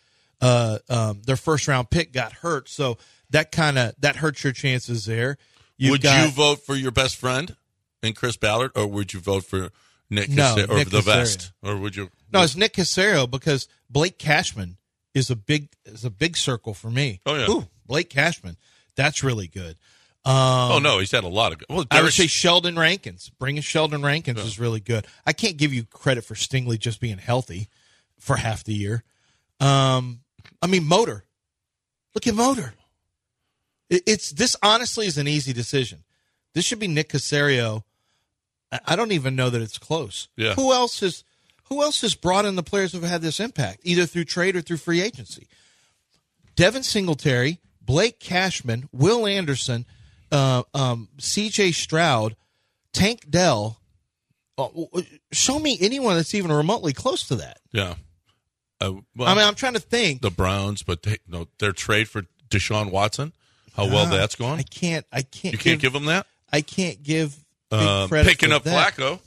Uh, 0.41 0.79
um, 0.89 1.23
their 1.27 1.37
first 1.37 1.67
round 1.67 1.91
pick 1.91 2.13
got 2.13 2.33
hurt, 2.33 2.69
so 2.69 2.99
that 3.31 3.51
kind 3.51 3.77
of 3.79 3.95
that 3.99 4.17
hurts 4.17 4.45
your 4.45 4.53
chances 4.53 5.07
there. 5.07 5.37
You've 5.77 5.91
would 5.93 6.03
got- 6.03 6.25
you 6.25 6.31
vote 6.31 6.65
for 6.65 6.77
your 6.77 6.93
best 6.93 7.17
friend 7.17 7.57
and 8.03 8.15
Chris 8.15 8.37
Ballard, 8.37 8.71
or 8.77 8.87
would 8.87 9.13
you 9.13 9.19
vote 9.21 9.45
for 9.45 9.71
Nick 10.11 10.31
No, 10.31 10.55
Caserio, 10.57 10.69
or 10.71 10.77
Nick 10.77 10.89
the 10.91 11.01
Caserio. 11.01 11.05
vest, 11.05 11.53
or 11.63 11.77
would 11.77 11.95
you? 11.97 12.11
No, 12.33 12.43
it's 12.43 12.57
Nick 12.57 12.75
Caserio 12.75 13.31
because 13.31 13.69
Blake 13.91 14.19
Cashman 14.19 14.77
is 15.15 15.31
a 15.31 15.37
big 15.37 15.69
is 15.85 16.05
a 16.05 16.11
big 16.11 16.37
circle 16.37 16.75
for 16.75 16.91
me. 16.91 17.21
Oh, 17.27 17.35
yeah. 17.35 17.51
Ooh, 17.51 17.67
Blake 17.87 18.09
Cashman, 18.11 18.57
that's 18.97 19.23
really 19.23 19.49
good. 19.49 19.77
Um, 20.25 20.35
oh 20.35 20.79
no, 20.83 20.99
he's 20.99 21.11
had 21.13 21.25
a 21.25 21.29
lot 21.29 21.53
of. 21.53 21.59
Good. 21.59 21.67
Well, 21.71 21.85
I 21.91 22.03
would 22.03 22.13
say 22.13 22.27
Sheldon 22.27 22.79
Rankins. 22.79 23.31
Bringing 23.39 23.63
Sheldon 23.63 24.03
Rankins 24.03 24.41
is 24.41 24.59
really 24.59 24.81
good. 24.81 25.07
I 25.25 25.33
can't 25.33 25.57
give 25.57 25.73
you 25.73 25.85
credit 25.85 26.25
for 26.25 26.35
Stingley 26.35 26.79
just 26.79 27.01
being 27.01 27.19
healthy 27.19 27.69
for 28.19 28.37
half 28.37 28.65
the 28.65 28.75
year. 28.75 29.05
Um, 29.61 30.21
I 30.61 30.67
mean, 30.67 30.85
Motor. 30.85 31.25
Look 32.15 32.27
at 32.27 32.35
Motor. 32.35 32.75
It- 33.91 34.03
It's 34.07 34.31
this 34.33 34.57
honestly 34.63 35.07
is 35.07 35.19
an 35.19 35.29
easy 35.29 35.53
decision. 35.53 36.05
This 36.55 36.65
should 36.65 36.79
be 36.81 36.89
Nick 36.89 37.11
Caserio. 37.11 37.85
I- 38.87 38.97
don't 38.97 39.13
even 39.13 39.35
know 39.37 39.51
that 39.51 39.63
it's 39.63 39.79
close. 39.79 40.29
Yeah. 40.37 40.55
Who 40.55 40.73
else 40.73 41.01
has 41.01 41.25
Who 41.65 41.83
else 41.83 42.01
has 42.01 42.15
brought 42.15 42.45
in 42.47 42.57
the 42.57 42.63
players 42.63 42.93
who 42.93 43.01
have 43.01 43.11
had 43.11 43.23
this 43.23 43.41
impact, 43.41 43.81
either 43.83 44.07
through 44.07 44.25
trade 44.25 44.57
or 44.57 44.61
through 44.63 44.79
free 44.79 45.01
agency? 45.03 45.47
Devin 46.57 46.83
Singletary, 46.83 47.61
Blake 47.83 48.19
Cashman, 48.21 48.89
Will 48.93 49.27
Anderson, 49.27 49.85
uh, 50.33 50.63
um, 50.75 51.09
C.J. 51.19 51.73
Stroud, 51.73 52.37
Tank 52.93 53.29
Dell, 53.31 53.81
Oh, 54.61 54.89
show 55.31 55.61
me 55.61 55.79
anyone 55.81 56.17
that's 56.17 56.35
even 56.35 56.51
remotely 56.51 56.93
close 56.93 57.29
to 57.29 57.37
that. 57.37 57.59
Yeah. 57.71 57.95
Uh, 58.81 58.95
well, 59.17 59.29
I 59.29 59.35
mean, 59.37 59.45
I'm 59.45 59.55
trying 59.55 59.75
to 59.75 59.81
think. 59.81 60.21
the 60.21 60.33
Browns, 60.33 60.83
but 60.83 61.05
they, 61.05 61.19
no, 61.29 61.47
their 61.61 61.71
trade 61.71 62.09
for 62.09 62.23
Deshaun 62.51 62.91
Watson, 62.91 63.33
how 63.77 63.87
well 63.87 64.07
Ah, 64.07 64.11
that's 64.11 64.35
gone. 64.35 64.59
I 64.59 64.63
can't. 64.65 65.07
I 65.13 65.23
can't. 65.23 65.53
You 65.53 65.59
can't 65.59 65.81
give 65.81 65.93
them 65.93 66.07
that. 66.07 66.27
I 66.53 66.61
can't 66.63 67.01
give 67.05 67.37
Um, 67.71 68.09
picking 68.09 68.53
up 68.53 68.63
that. 68.65 68.95
Flacco. 68.95 69.21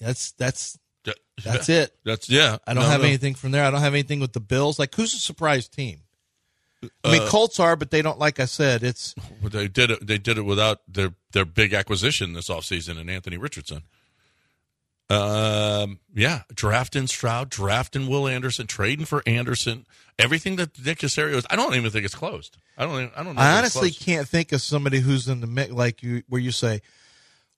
That's 0.00 0.32
that's 0.32 0.78
That- 1.04 1.18
that's 1.44 1.68
it. 1.68 1.94
That's 2.04 2.28
yeah. 2.28 2.58
I 2.66 2.74
don't 2.74 2.82
No, 2.84 2.88
have 2.90 3.00
no. 3.02 3.06
anything 3.06 3.34
from 3.34 3.50
there. 3.50 3.64
I 3.64 3.70
don't 3.70 3.80
have 3.80 3.94
anything 3.94 4.20
with 4.20 4.32
the 4.32 4.40
Bills. 4.40 4.78
Like, 4.78 4.94
who's 4.94 5.14
a 5.14 5.18
surprise 5.18 5.68
team? 5.68 6.00
I 6.82 6.88
Uh, 7.04 7.12
mean, 7.12 7.28
Colts 7.28 7.60
are, 7.60 7.76
but 7.76 7.90
they 7.90 8.00
don't. 8.00 8.18
Like 8.18 8.40
I 8.40 8.46
said, 8.46 8.82
it's 8.82 9.14
they 9.42 9.68
did 9.68 9.90
it. 9.90 10.06
They 10.06 10.16
did 10.18 10.38
it 10.38 10.42
without 10.42 10.80
their 10.88 11.14
their 11.32 11.44
big 11.44 11.74
acquisition 11.74 12.32
this 12.32 12.48
offseason 12.48 12.98
and 12.98 13.10
Anthony 13.10 13.36
Richardson. 13.36 13.82
Um, 15.10 15.98
yeah, 16.14 16.42
drafting 16.54 17.08
Stroud, 17.08 17.50
drafting 17.50 18.06
Will 18.06 18.28
Anderson, 18.28 18.68
trading 18.68 19.06
for 19.06 19.24
Anderson, 19.26 19.84
everything 20.20 20.54
that 20.56 20.84
Nick 20.84 20.98
Caserio 20.98 21.34
is. 21.34 21.46
I 21.50 21.56
don't 21.56 21.74
even 21.74 21.90
think 21.90 22.04
it's 22.04 22.14
closed. 22.14 22.56
I 22.78 22.84
don't. 22.84 22.94
Even, 22.94 23.10
I 23.16 23.24
don't. 23.24 23.34
Know 23.34 23.42
I 23.42 23.58
honestly 23.58 23.90
can't 23.90 24.28
think 24.28 24.52
of 24.52 24.62
somebody 24.62 25.00
who's 25.00 25.26
in 25.26 25.40
the 25.40 25.48
mix 25.48 25.72
like 25.72 26.04
you, 26.04 26.22
where 26.28 26.40
you 26.40 26.52
say, 26.52 26.80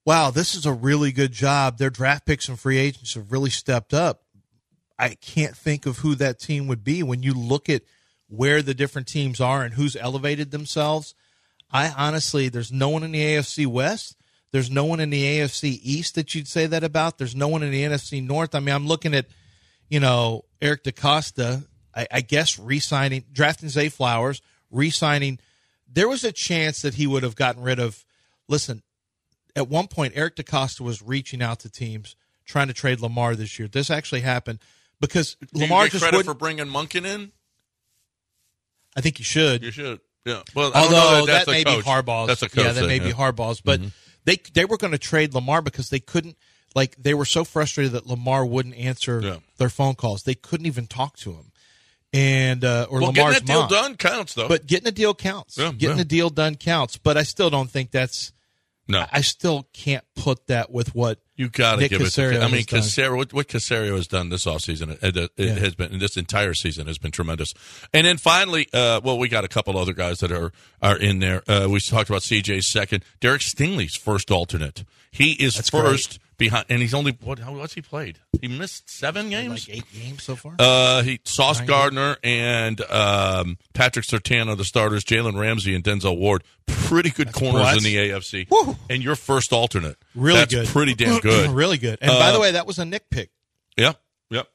"Wow, 0.07 0.31
this 0.31 0.55
is 0.55 0.65
a 0.65 0.73
really 0.73 1.13
good 1.13 1.33
job." 1.33 1.77
Their 1.77 1.91
draft 1.91 2.25
picks 2.25 2.49
and 2.49 2.59
free 2.59 2.79
agents 2.79 3.13
have 3.15 3.31
really 3.31 3.51
stepped 3.51 3.93
up. 3.93 4.23
I 4.99 5.11
can't 5.11 5.57
think 5.57 5.85
of 5.85 5.99
who 5.99 6.15
that 6.15 6.41
team 6.41 6.69
would 6.69 6.83
be 6.83 7.03
when 7.03 7.23
you 7.23 7.35
look 7.35 7.69
at 7.69 7.83
where 8.29 8.63
the 8.63 8.73
different 8.73 9.09
teams 9.09 9.43
are 9.43 9.63
and 9.63 9.75
who's 9.75 9.95
elevated 9.95 10.53
themselves. 10.53 11.15
I 11.71 11.91
honestly, 11.91 12.49
there's 12.49 12.73
no 12.73 12.89
one 12.89 13.03
in 13.03 13.13
the 13.13 13.21
AFC 13.21 13.67
West. 13.67 14.17
There's 14.53 14.71
no 14.71 14.85
one 14.85 15.01
in 15.01 15.11
the 15.11 15.23
AFC 15.23 15.81
East 15.83 16.15
that 16.15 16.35
you'd 16.35 16.47
say 16.47 16.67
that 16.67 16.85
about. 16.85 17.19
There's 17.19 17.35
no 17.35 17.49
one 17.49 17.63
in 17.63 17.71
the 17.71 17.83
NFC 17.83 18.25
North. 18.25 18.55
I 18.55 18.61
mean, 18.61 18.75
I'm 18.75 18.87
looking 18.87 19.15
at, 19.15 19.27
you 19.89 19.99
know, 19.99 20.45
Eric 20.61 20.85
DeCosta, 20.85 21.65
I, 21.95 22.07
I 22.11 22.21
guess 22.21 22.59
re-signing, 22.59 23.25
drafting 23.33 23.71
Zay 23.71 23.89
Flowers, 23.89 24.43
re-signing. 24.71 25.39
There 25.91 26.09
was 26.09 26.23
a 26.23 26.33
chance 26.33 26.83
that 26.83 26.95
he 26.95 27.07
would 27.07 27.23
have 27.23 27.35
gotten 27.35 27.63
rid 27.63 27.79
of. 27.79 28.05
Listen, 28.47 28.83
at 29.57 29.69
one 29.69 29.89
point, 29.89 30.13
Eric 30.17 30.37
DeCosta 30.37 30.83
was 30.83 31.01
reaching 31.03 31.43
out 31.43 31.61
to 31.61 31.71
teams 31.71 32.15
trying 32.45 32.69
to 32.69 32.75
trade 32.75 33.01
Lamar 33.01 33.35
this 33.35 33.59
year. 33.59 33.69
This 33.69 33.91
actually 33.91 34.21
happened 34.21 34.59
because 35.01 35.35
Do 35.35 35.47
you 35.55 35.63
Lamar 35.63 35.85
get 35.85 35.93
just 35.93 36.03
credit 36.03 36.19
wouldn't. 36.19 36.35
for 36.35 36.39
bringing 36.39 36.67
Monken 36.67 37.07
in. 37.07 37.33
I 38.95 39.01
think 39.01 39.19
you 39.19 39.25
should. 39.25 39.63
You 39.63 39.71
should. 39.71 40.01
Yeah. 40.27 40.43
Well, 40.55 40.71
I 40.75 40.83
don't 40.83 40.93
know 40.93 40.99
Although 40.99 41.27
that, 41.27 41.47
that 41.47 41.53
may 41.53 41.65
coach. 41.65 41.85
be 41.85 41.91
Harbaugh's. 41.91 42.29
That's 42.29 42.43
a 42.43 42.49
coach. 42.49 42.65
yeah, 42.65 42.73
that 42.73 42.81
thing, 42.81 42.89
may 42.89 42.99
be 42.99 43.07
yeah. 43.07 43.13
Harbaugh's. 43.13 43.61
But 43.61 43.81
mm-hmm. 43.81 43.89
They 44.25 44.37
they 44.55 44.65
were 44.65 44.77
going 44.77 44.93
to 44.93 44.99
trade 44.99 45.35
Lamar 45.35 45.63
because 45.63 45.91
they 45.91 46.01
couldn't. 46.01 46.37
Like 46.75 46.97
they 46.97 47.13
were 47.15 47.25
so 47.27 47.45
frustrated 47.45 47.93
that 47.93 48.07
Lamar 48.07 48.47
wouldn't 48.47 48.77
answer 48.77 49.21
Yeah. 49.21 49.37
their 49.59 49.69
phone 49.69 49.95
calls. 49.95 50.23
They 50.23 50.35
couldn't 50.35 50.67
even 50.67 50.87
talk 50.87 51.17
to 51.19 51.33
him. 51.33 51.53
And 52.15 52.65
uh, 52.65 52.87
or 52.91 53.01
Well, 53.01 53.09
Lamar's 53.13 53.35
getting 53.41 53.47
that 53.47 53.53
deal 53.53 53.61
mom. 53.63 53.69
done 53.71 53.97
counts, 53.97 54.35
though. 54.35 54.49
But 54.49 54.67
getting 54.67 54.89
a 54.89 54.93
deal 54.93 55.15
counts. 55.15 55.57
Yeah, 55.59 55.73
getting 55.73 55.97
yeah. 55.97 56.03
a 56.03 56.07
deal 56.07 56.31
done 56.31 56.57
counts. 56.57 56.97
But 56.99 57.17
I 57.17 57.23
still 57.23 57.51
don't 57.51 57.71
think 57.71 57.91
that's. 57.91 58.33
no, 58.89 59.07
I 59.11 59.21
still 59.23 59.67
can't 59.73 60.05
put 60.15 60.47
that 60.49 60.71
with 60.71 60.95
what 60.95 61.21
You 61.43 61.49
got 61.49 61.81
to 61.81 61.89
give 61.89 62.01
it. 62.01 62.05
Caserio 62.05 62.35
To, 62.35 62.43
I 62.43 62.49
mean. 62.49 62.63
Caserio. 62.65 63.17
What, 63.17 63.33
what 63.33 63.49
Caserio 63.49 63.97
has 63.97 64.07
done 64.07 64.29
this 64.29 64.45
offseason, 64.47 64.93
it, 65.03 65.17
it, 65.17 65.17
it 65.17 65.31
Yeah. 65.37 65.55
has 65.55 65.75
been 65.75 65.99
this 65.99 66.17
entire 66.17 66.55
season 66.55 66.87
has 66.87 66.99
been 66.99 67.11
tremendous. 67.11 67.53
And 67.93 68.07
then 68.07 68.17
finally, 68.17 68.69
uh, 68.73 69.01
well, 69.03 69.19
we 69.19 69.29
got 69.29 69.45
a 69.45 69.49
couple 69.49 69.77
other 69.77 69.93
guys 69.93 70.19
that 70.21 70.31
are 70.31 70.53
are 70.81 70.97
in 70.97 71.19
there. 71.19 71.43
Uh, 71.49 71.67
we 71.71 71.81
talked 71.81 72.09
about 72.11 72.23
CJ's 72.23 72.71
second, 72.71 73.05
Derek 73.21 73.41
Stingley's 73.43 73.97
first 73.97 74.31
alternate. 74.31 74.85
He 75.11 75.33
is 75.33 75.57
That's 75.57 75.71
first 75.71 76.19
behind, 76.47 76.67
and 76.69 76.81
he's 76.81 76.95
only 76.95 77.17
what? 77.23 77.39
How, 77.39 77.53
what's 77.53 77.75
he 77.75 77.81
played? 77.83 78.19
He 78.41 78.49
missed 78.49 78.91
seven 78.91 79.31
games. 79.31 79.69
like 79.69 79.77
eight 79.79 79.85
games 79.93 80.23
so 80.25 80.35
far. 80.37 80.55
Uh, 80.59 81.03
he 81.03 81.21
Sauce 81.25 81.59
Nine 81.59 81.69
Gardner 81.69 82.17
and 82.25 82.81
um, 82.91 83.59
Patrick 83.75 84.05
Surtain, 84.05 84.55
the 84.57 84.65
starters. 84.65 85.05
Jalen 85.05 85.39
Ramsey 85.39 85.75
and 85.75 85.85
Denzel 85.85 86.19
Ward, 86.19 86.43
pretty 86.67 87.11
good 87.11 87.33
corners 87.33 87.63
What? 87.63 87.77
in 87.77 87.85
the 87.85 87.97
AFC. 87.97 88.49
Woo. 88.51 88.77
And 88.91 89.03
your 89.03 89.15
first 89.17 89.53
alternate, 89.53 89.97
really 90.15 90.41
That's 90.41 90.55
good. 90.55 90.67
pretty 90.67 90.95
damn 90.95 91.19
good. 91.21 91.51
really 91.51 91.79
good. 91.79 91.99
And 92.01 92.11
by 92.11 92.29
Uh, 92.29 92.33
the 92.33 92.41
way, 92.41 92.51
that 92.53 92.67
was 92.67 92.79
a 92.79 92.85
Nick 92.85 93.09
pick. 93.11 93.31
Yep, 93.77 94.01
yep. 94.31 94.49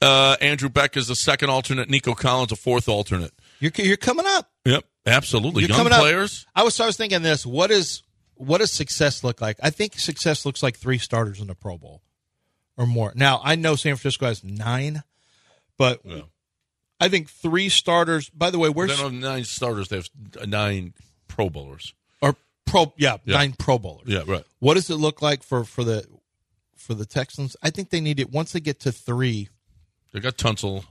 Uh, 0.00 0.36
Andrew 0.40 0.68
Beck 0.68 0.96
is 0.96 1.08
the 1.08 1.14
second 1.16 1.50
alternate. 1.50 1.88
Nico 1.90 2.14
Collins 2.14 2.50
a 2.52 2.56
fourth 2.56 2.88
alternate. 2.88 3.32
You're 3.60 3.72
you're 3.76 3.96
coming 3.96 4.24
up. 4.26 4.50
Yep, 4.64 4.84
absolutely. 5.06 5.62
You're 5.62 5.68
Young 5.70 5.78
coming 5.78 5.92
up. 5.92 6.00
players. 6.00 6.46
I 6.54 6.62
was 6.64 6.78
I 6.80 6.86
was 6.86 6.96
thinking 6.96 7.22
this. 7.22 7.44
What 7.46 7.70
is 7.70 8.02
what 8.36 8.58
does 8.58 8.72
success 8.72 9.22
look 9.24 9.40
like? 9.40 9.56
I 9.62 9.70
think 9.70 9.98
success 9.98 10.44
looks 10.46 10.62
like 10.62 10.76
three 10.76 10.98
starters 10.98 11.40
in 11.40 11.46
the 11.46 11.54
Pro 11.54 11.78
Bowl 11.78 12.02
or 12.76 12.86
more. 12.86 13.12
Now 13.14 13.40
I 13.44 13.54
know 13.56 13.76
San 13.76 13.96
Francisco 13.96 14.26
has 14.26 14.42
nine, 14.44 15.02
but 15.78 16.00
Yeah. 16.04 16.22
I 17.00 17.08
think 17.08 17.28
three 17.30 17.68
starters. 17.68 18.28
By 18.30 18.50
the 18.50 18.58
way, 18.58 18.68
They 18.68 18.72
where's 18.74 18.96
don't 18.96 19.12
have 19.12 19.20
nine 19.20 19.44
starters. 19.44 19.88
They 19.88 19.96
have 19.96 20.08
nine 20.48 20.94
Pro 21.28 21.50
Bowlers. 21.50 21.92
or 22.20 22.36
pro? 22.64 22.92
Yeah, 22.96 23.18
Yeah. 23.24 23.36
nine 23.36 23.52
Pro 23.58 23.78
Bowlers. 23.78 24.06
Yeah, 24.08 24.22
right. 24.26 24.44
What 24.60 24.74
does 24.74 24.88
it 24.90 24.96
look 24.96 25.20
like 25.20 25.42
for 25.42 25.64
for 25.64 25.84
the 25.84 26.06
for 26.76 26.94
the 26.94 27.04
Texans? 27.06 27.56
I 27.62 27.70
think 27.70 27.90
they 27.90 28.00
need 28.00 28.20
it 28.20 28.30
once 28.30 28.52
they 28.52 28.60
get 28.60 28.80
to 28.80 28.92
three, 28.92 29.48
They 30.12 30.20
got 30.20 30.36
Tunsil, 30.36 30.84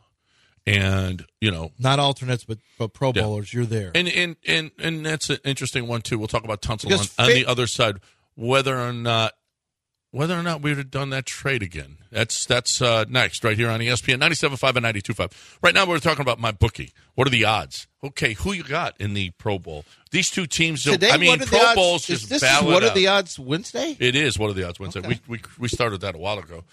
and 0.65 1.25
you 1.41 1.51
know, 1.51 1.71
not 1.79 1.99
alternates, 1.99 2.45
but 2.45 2.59
but 2.77 2.93
Pro 2.93 3.11
Yeah. 3.15 3.23
Bowlers. 3.23 3.53
You're 3.53 3.65
there. 3.65 3.91
and 3.95 4.07
and 4.07 4.35
and 4.47 4.71
and 4.79 5.05
that's 5.05 5.29
an 5.29 5.39
interesting 5.43 5.87
one 5.87 6.01
too. 6.01 6.17
We'll 6.17 6.27
talk 6.27 6.43
about 6.43 6.61
Tunsil 6.61 6.91
on, 7.19 7.25
on 7.25 7.33
the 7.33 7.45
other 7.45 7.67
side, 7.67 7.97
whether 8.35 8.79
or 8.79 8.93
not 8.93 9.33
whether 10.11 10.37
or 10.37 10.43
not 10.43 10.61
we 10.61 10.69
would 10.69 10.77
have 10.77 10.91
done 10.91 11.09
that 11.09 11.25
trade 11.25 11.63
again. 11.63 11.97
That's 12.11 12.45
that's 12.45 12.81
uh, 12.81 13.05
next 13.09 13.43
right 13.43 13.57
here 13.57 13.69
on 13.69 13.79
ESPN 13.79 14.21
97.5 14.21 14.75
and 14.75 14.85
92.5. 14.85 15.57
Right 15.63 15.73
now 15.73 15.87
we're 15.87 15.97
talking 15.97 16.21
about 16.21 16.39
my 16.39 16.51
bookie. 16.51 16.91
What 17.15 17.25
are 17.27 17.31
the 17.31 17.45
odds? 17.45 17.87
Okay, 18.03 18.33
who 18.33 18.51
you 18.53 18.63
got 18.63 18.93
in 18.99 19.15
the 19.15 19.31
Pro 19.31 19.57
Bowl? 19.57 19.85
These 20.11 20.29
two 20.29 20.45
teams. 20.45 20.83
Today, 20.83 21.09
I 21.09 21.17
mean, 21.17 21.29
what 21.29 21.41
are 21.41 21.45
Pro 21.47 21.57
the 21.59 21.65
odds? 21.65 21.75
Bowls 21.75 22.09
is 22.09 22.19
just 22.19 22.29
this 22.29 22.43
is 22.43 22.61
what 22.63 22.83
are 22.83 22.89
out. 22.89 22.95
the 22.95 23.07
odds 23.07 23.39
Wednesday? 23.39 23.97
It 23.99 24.15
is. 24.15 24.37
What 24.37 24.51
are 24.51 24.53
the 24.53 24.67
odds 24.67 24.79
Wednesday? 24.79 24.99
Okay. 24.99 25.19
We, 25.27 25.37
we 25.37 25.41
we 25.57 25.67
started 25.67 26.01
that 26.01 26.13
a 26.13 26.19
while 26.19 26.37
ago. 26.37 26.63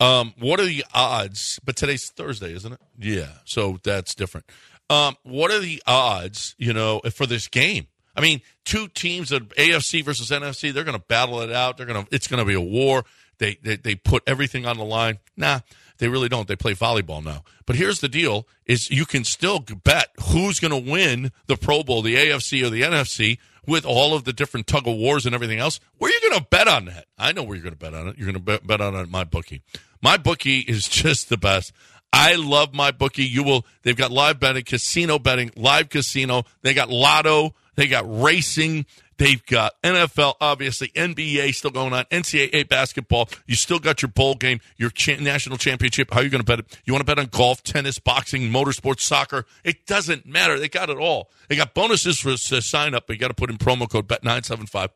Um, 0.00 0.34
what 0.38 0.58
are 0.58 0.64
the 0.64 0.84
odds? 0.94 1.60
But 1.64 1.76
today's 1.76 2.10
Thursday, 2.10 2.54
isn't 2.54 2.72
it? 2.72 2.80
Yeah, 2.98 3.28
so 3.44 3.78
that's 3.84 4.14
different. 4.14 4.46
Um, 4.88 5.16
what 5.22 5.50
are 5.50 5.60
the 5.60 5.82
odds? 5.86 6.54
You 6.58 6.72
know, 6.72 7.00
for 7.12 7.26
this 7.26 7.46
game? 7.46 7.86
I 8.16 8.22
mean, 8.22 8.40
two 8.64 8.88
teams 8.88 9.28
that 9.28 9.48
AFC 9.50 10.04
versus 10.04 10.30
NFC, 10.30 10.72
they're 10.72 10.84
going 10.84 10.98
to 10.98 11.04
battle 11.06 11.40
it 11.42 11.52
out. 11.52 11.76
They're 11.76 11.86
going 11.86 12.04
to. 12.04 12.14
It's 12.14 12.26
going 12.26 12.40
to 12.40 12.44
be 12.44 12.54
a 12.54 12.60
war. 12.60 13.04
They, 13.38 13.56
they 13.62 13.76
they 13.76 13.94
put 13.94 14.22
everything 14.26 14.66
on 14.66 14.78
the 14.78 14.84
line. 14.84 15.18
Nah, 15.36 15.60
they 16.00 16.08
really 16.08 16.28
don't. 16.28 16.48
They 16.48 16.56
play 16.56 16.74
volleyball 16.74 17.24
now. 17.24 17.44
But 17.66 17.76
here's 17.76 18.00
the 18.00 18.08
deal: 18.08 18.48
is 18.66 18.90
you 18.90 19.06
can 19.06 19.22
still 19.22 19.60
bet 19.60 20.08
who's 20.20 20.58
going 20.58 20.84
to 20.84 20.90
win 20.90 21.30
the 21.46 21.56
Pro 21.56 21.82
Bowl, 21.84 22.02
the 22.02 22.16
AFC 22.16 22.64
or 22.64 22.70
the 22.70 22.82
NFC, 22.82 23.38
with 23.66 23.84
all 23.84 24.14
of 24.14 24.24
the 24.24 24.32
different 24.32 24.66
tug 24.66 24.88
of 24.88 24.96
wars 24.96 25.26
and 25.26 25.34
everything 25.34 25.58
else. 25.58 25.78
Where 25.98 26.10
are 26.10 26.14
you 26.14 26.30
going 26.30 26.40
to 26.40 26.46
bet 26.50 26.66
on 26.66 26.86
that? 26.86 27.04
I 27.18 27.32
know 27.32 27.42
where 27.42 27.54
you're 27.54 27.62
going 27.62 27.74
to 27.74 27.78
bet 27.78 27.94
on 27.94 28.08
it. 28.08 28.18
You're 28.18 28.26
going 28.26 28.34
to 28.34 28.40
bet, 28.40 28.66
bet 28.66 28.80
on 28.80 28.94
it 28.96 29.08
my 29.08 29.24
bookie. 29.24 29.62
My 30.02 30.16
bookie 30.16 30.60
is 30.60 30.88
just 30.88 31.28
the 31.28 31.36
best. 31.36 31.72
I 32.12 32.34
love 32.34 32.74
my 32.74 32.90
bookie. 32.90 33.24
You 33.24 33.44
will. 33.44 33.66
They've 33.82 33.96
got 33.96 34.10
live 34.10 34.40
betting, 34.40 34.64
casino 34.64 35.18
betting, 35.18 35.52
live 35.54 35.90
casino. 35.90 36.44
They 36.62 36.74
got 36.74 36.90
lotto. 36.90 37.54
They 37.76 37.86
got 37.86 38.04
racing. 38.06 38.86
They've 39.20 39.44
got 39.44 39.74
NFL, 39.82 40.36
obviously 40.40 40.88
NBA 40.88 41.54
still 41.54 41.70
going 41.70 41.92
on, 41.92 42.06
NCAA 42.06 42.66
basketball. 42.66 43.28
You 43.46 43.54
still 43.54 43.78
got 43.78 44.00
your 44.00 44.08
bowl 44.08 44.34
game, 44.34 44.60
your 44.78 44.88
cha- 44.88 45.20
national 45.20 45.58
championship. 45.58 46.10
How 46.10 46.20
are 46.20 46.22
you 46.22 46.30
going 46.30 46.40
to 46.40 46.46
bet 46.46 46.60
it? 46.60 46.78
You 46.86 46.94
want 46.94 47.02
to 47.02 47.04
bet 47.04 47.18
on 47.18 47.26
golf, 47.26 47.62
tennis, 47.62 47.98
boxing, 47.98 48.44
motorsports, 48.44 49.00
soccer? 49.00 49.44
It 49.62 49.84
doesn't 49.84 50.24
matter. 50.24 50.58
They 50.58 50.70
got 50.70 50.88
it 50.88 50.96
all. 50.96 51.28
They 51.50 51.56
got 51.56 51.74
bonuses 51.74 52.18
for 52.18 52.34
to 52.34 52.56
uh, 52.56 52.60
sign 52.62 52.94
up. 52.94 53.06
But 53.06 53.12
you 53.12 53.20
got 53.20 53.28
to 53.28 53.34
put 53.34 53.50
in 53.50 53.58
promo 53.58 53.90
code 53.90 54.08
bet975. 54.08 54.88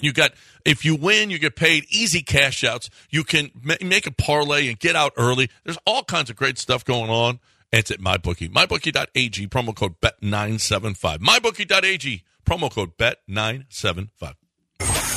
You 0.00 0.12
got 0.12 0.32
if 0.64 0.84
you 0.84 0.96
win, 0.96 1.30
you 1.30 1.38
get 1.38 1.54
paid 1.54 1.84
easy 1.90 2.22
cash 2.22 2.64
outs. 2.64 2.90
You 3.08 3.22
can 3.22 3.52
ma- 3.62 3.76
make 3.80 4.08
a 4.08 4.12
parlay 4.12 4.66
and 4.66 4.76
get 4.76 4.96
out 4.96 5.12
early. 5.16 5.48
There's 5.62 5.78
all 5.86 6.02
kinds 6.02 6.28
of 6.28 6.34
great 6.34 6.58
stuff 6.58 6.84
going 6.84 7.08
on. 7.08 7.38
It's 7.70 7.92
at 7.92 8.00
MyBookie. 8.00 8.52
MyBookie.ag, 8.52 9.46
promo 9.46 9.76
code 9.76 10.00
BET975. 10.00 11.18
MyBookie.ag, 11.18 12.24
promo 12.44 12.70
code 12.70 12.96
BET975. 12.96 14.34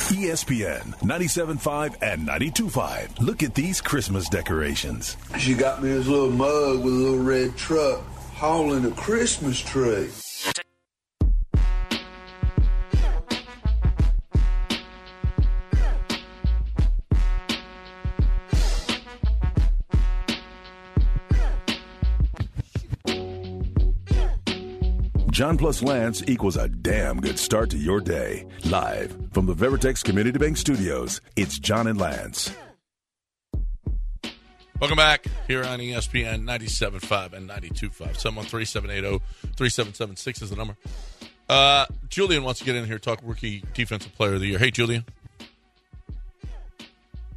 ESPN 0.06 0.96
97.5 1.02 1.96
and 2.02 2.28
92.5. 2.28 3.20
Look 3.20 3.42
at 3.42 3.56
these 3.56 3.82
Christmas 3.82 4.30
decorations. 4.30 5.18
She 5.40 5.56
got 5.56 5.82
me 5.82 5.90
this 5.90 6.08
little 6.08 6.30
mug 6.30 6.84
with 6.84 6.94
a 6.94 6.98
little 6.98 7.24
red 7.24 7.58
truck 7.58 8.02
hauling 8.36 8.86
a 8.86 8.92
Christmas 8.92 9.60
tree. 9.60 10.10
John 25.36 25.58
plus 25.58 25.84
Lance 25.84 26.24
equals 26.30 26.56
a 26.56 26.70
damn 26.70 27.20
good 27.20 27.38
start 27.38 27.70
to 27.72 27.78
your 27.78 28.00
day. 28.00 28.48
Live 28.64 29.14
from 29.34 29.46
the 29.46 29.54
Veritex 29.54 30.02
Community 30.02 30.40
Bank 30.40 30.56
Studios, 30.56 31.20
it's 31.36 31.60
John 31.60 31.88
and 31.88 32.00
Lance. 32.00 32.56
Welcome 34.80 34.96
back 34.96 35.26
here 35.46 35.66
on 35.66 35.80
ESPN 35.80 36.44
97.5 36.44 37.34
and 37.34 37.50
92.5. 37.50 39.20
713-780-3776 39.58 40.42
is 40.42 40.52
the 40.52 40.56
number. 40.56 40.78
Uh, 41.50 41.86
Julian 42.08 42.46
wants 42.46 42.62
to 42.62 42.66
get 42.66 42.78
in 42.78 42.86
here 42.86 42.98
talk 42.98 43.20
rookie 43.22 43.62
defensive 43.74 44.16
player 44.16 44.36
of 44.36 44.40
the 44.40 44.48
year. 44.48 44.58
Hey, 44.58 44.72
Julian. 44.72 45.04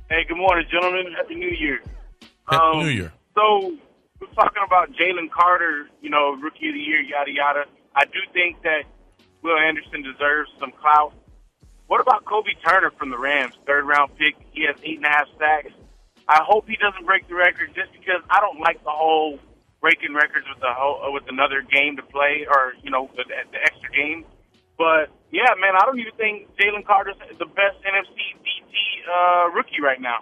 Hey, 0.09 0.25
good 0.29 0.37
morning, 0.37 0.69
gentlemen. 0.71 1.13
Happy 1.17 1.35
New 1.35 1.51
Year. 1.51 1.81
Happy 2.49 2.79
New 2.79 2.91
Year. 2.91 3.13
So 3.35 3.77
we're 4.21 4.29
talking 4.37 4.63
about 4.65 4.93
Jalen 4.93 5.33
Carter, 5.33 5.89
you 6.01 6.11
know, 6.11 6.37
rookie 6.41 6.69
of 6.69 6.75
the 6.75 6.81
year, 6.81 7.01
yada 7.01 7.33
yada. 7.33 7.65
I 7.99 8.05
do 8.05 8.23
think 8.33 8.63
that 8.63 8.87
Will 9.43 9.59
Anderson 9.59 10.03
deserves 10.03 10.49
some 10.61 10.71
clout. 10.71 11.13
What 11.89 12.01
about 12.01 12.25
Kobie 12.25 12.55
Turner 12.65 12.93
from 12.97 13.11
the 13.11 13.19
Rams, 13.19 13.55
third 13.67 13.87
round 13.87 14.17
pick? 14.17 14.37
He 14.53 14.63
has 14.71 14.77
eight 14.85 14.99
and 14.99 15.07
a 15.07 15.09
half 15.09 15.27
sacks. 15.37 15.75
I 16.29 16.45
hope 16.47 16.69
he 16.69 16.77
doesn't 16.77 17.05
break 17.05 17.27
the 17.27 17.35
record 17.35 17.75
just 17.75 17.91
because 17.93 18.23
I 18.31 18.39
don't 18.41 18.61
like 18.61 18.85
the 18.85 18.95
whole 18.95 19.41
breaking 19.81 20.15
records 20.15 20.47
with 20.49 20.61
the 20.61 20.71
whole, 20.71 21.03
uh, 21.03 21.11
with 21.11 21.25
another 21.29 21.63
game 21.63 21.97
to 21.97 22.03
play 22.03 22.47
or 22.49 22.75
you 22.85 22.91
know 22.91 23.11
the, 23.17 23.25
the 23.27 23.59
extra 23.65 23.91
game. 23.91 24.25
But 24.77 25.11
yeah, 25.33 25.51
man, 25.59 25.75
I 25.75 25.85
don't 25.85 25.99
even 25.99 26.15
think 26.15 26.55
Jalen 26.55 26.87
Carter's 26.87 27.17
the 27.19 27.47
best 27.47 27.83
NFC 27.83 28.39
DT 28.47 28.77
uh, 29.11 29.51
rookie 29.51 29.83
right 29.83 30.01
now. 30.01 30.19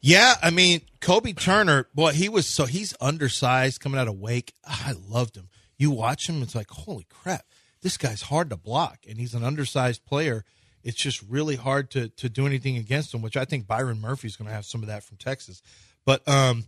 Yeah, 0.00 0.34
I 0.42 0.50
mean 0.50 0.80
Kobie 1.00 1.38
Turner. 1.38 1.86
Boy, 1.94 2.12
he 2.12 2.28
was 2.28 2.48
so 2.48 2.64
he's 2.64 2.94
undersized 3.00 3.80
coming 3.80 4.00
out 4.00 4.08
of 4.08 4.18
Wake. 4.18 4.54
Ah, 4.66 4.88
I 4.88 4.94
loved 5.08 5.36
him. 5.36 5.50
You 5.78 5.90
watch 5.90 6.28
him, 6.28 6.42
it's 6.42 6.54
like 6.54 6.70
holy 6.70 7.06
crap, 7.10 7.44
this 7.82 7.96
guy's 7.96 8.22
hard 8.22 8.50
to 8.50 8.56
block, 8.56 9.00
and 9.08 9.18
he's 9.18 9.34
an 9.34 9.44
undersized 9.44 10.04
player. 10.04 10.44
It's 10.82 10.96
just 10.96 11.22
really 11.28 11.56
hard 11.56 11.90
to 11.92 12.08
to 12.08 12.28
do 12.28 12.46
anything 12.46 12.76
against 12.76 13.12
him. 13.12 13.22
Which 13.22 13.36
I 13.36 13.44
think 13.44 13.66
Byron 13.66 14.00
Murphy's 14.00 14.36
going 14.36 14.48
to 14.48 14.54
have 14.54 14.64
some 14.64 14.82
of 14.82 14.88
that 14.88 15.02
from 15.02 15.16
Texas. 15.16 15.62
But 16.04 16.26
um, 16.28 16.64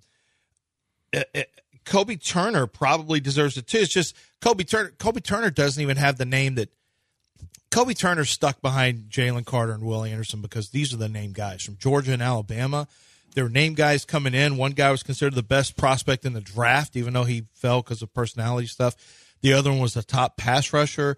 eh, 1.13 1.23
eh, 1.35 1.45
Kobie 1.85 2.23
Turner 2.23 2.67
probably 2.67 3.21
deserves 3.21 3.57
it 3.57 3.67
too. 3.67 3.79
It's 3.79 3.93
just 3.93 4.17
Kobie 4.41 4.69
Turner. 4.69 4.91
Kobie 4.99 5.23
Turner 5.23 5.51
doesn't 5.51 5.83
even 5.83 5.97
have 5.97 6.19
the 6.19 6.25
name 6.25 6.57
that 6.57 6.71
Kobie 7.71 7.97
Turner's 7.97 8.31
stuck 8.31 8.61
behind 8.61 9.11
Jalen 9.11 9.45
Carter 9.45 9.73
and 9.73 9.85
Will 9.85 10.05
Anderson 10.05 10.41
because 10.41 10.71
these 10.71 10.93
are 10.93 10.97
the 10.97 11.09
name 11.09 11.33
guys 11.33 11.63
from 11.63 11.77
Georgia 11.77 12.13
and 12.13 12.23
Alabama. 12.23 12.89
They're 13.39 13.49
name 13.49 13.75
guys 13.75 14.05
coming 14.05 14.35
in. 14.35 14.57
One 14.57 14.73
guy 14.73 14.91
was 14.91 15.05
considered 15.05 15.37
the 15.37 15.45
best 15.45 15.77
prospect 15.77 16.25
in 16.25 16.33
the 16.33 16.41
draft, 16.41 16.97
even 16.97 17.15
though 17.15 17.23
he 17.23 17.45
fell 17.55 17.83
because 17.83 18.03
of 18.03 18.13
personality 18.13 18.67
stuff. 18.67 18.97
The 19.43 19.53
other 19.53 19.71
one 19.71 19.79
was 19.79 19.95
the 19.95 20.03
top 20.03 20.37
pass 20.37 20.73
rusher. 20.73 21.17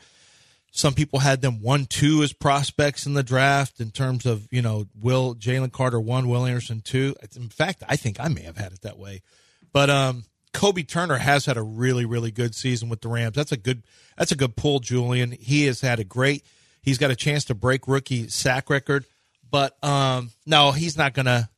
Some 0.70 0.92
people 0.92 1.20
had 1.20 1.40
them 1.40 1.62
one, 1.62 1.86
two 1.86 2.22
as 2.22 2.34
prospects 2.34 3.06
in 3.06 3.14
the 3.14 3.22
draft 3.22 3.80
in 3.80 3.90
terms 3.90 4.26
of, 4.26 4.46
you 4.50 4.60
know, 4.60 4.84
Will 4.94 5.34
Jalen 5.34 5.72
Carter 5.72 5.98
one, 5.98 6.28
Will 6.28 6.44
Anderson 6.44 6.82
two. 6.82 7.16
In 7.34 7.48
fact, 7.48 7.82
I 7.88 7.96
think 7.96 8.20
I 8.20 8.28
may 8.28 8.42
have 8.42 8.58
had 8.58 8.72
it 8.72 8.82
that 8.82 8.98
way. 8.98 9.22
But 9.72 9.88
um, 9.88 10.24
Kobie 10.52 10.86
Turner 10.86 11.16
has 11.16 11.46
had 11.46 11.56
a 11.56 11.62
really, 11.62 12.04
really 12.04 12.30
good 12.30 12.54
season 12.54 12.90
with 12.90 13.00
the 13.00 13.08
Rams. 13.08 13.34
That's 13.34 13.52
a 13.52 13.56
good 13.56 13.82
that's 14.18 14.30
a 14.30 14.36
good 14.36 14.56
pull, 14.56 14.80
Julian. 14.80 15.32
He 15.32 15.64
has 15.64 15.80
had 15.80 15.98
a 16.00 16.04
great 16.04 16.44
he's 16.82 16.98
got 16.98 17.10
a 17.10 17.16
chance 17.16 17.46
to 17.46 17.54
break 17.54 17.88
rookie 17.88 18.28
sack 18.28 18.68
record, 18.68 19.06
but 19.50 19.82
um, 19.82 20.32
no, 20.44 20.72
he's 20.72 20.98
not 20.98 21.14
gonna 21.14 21.48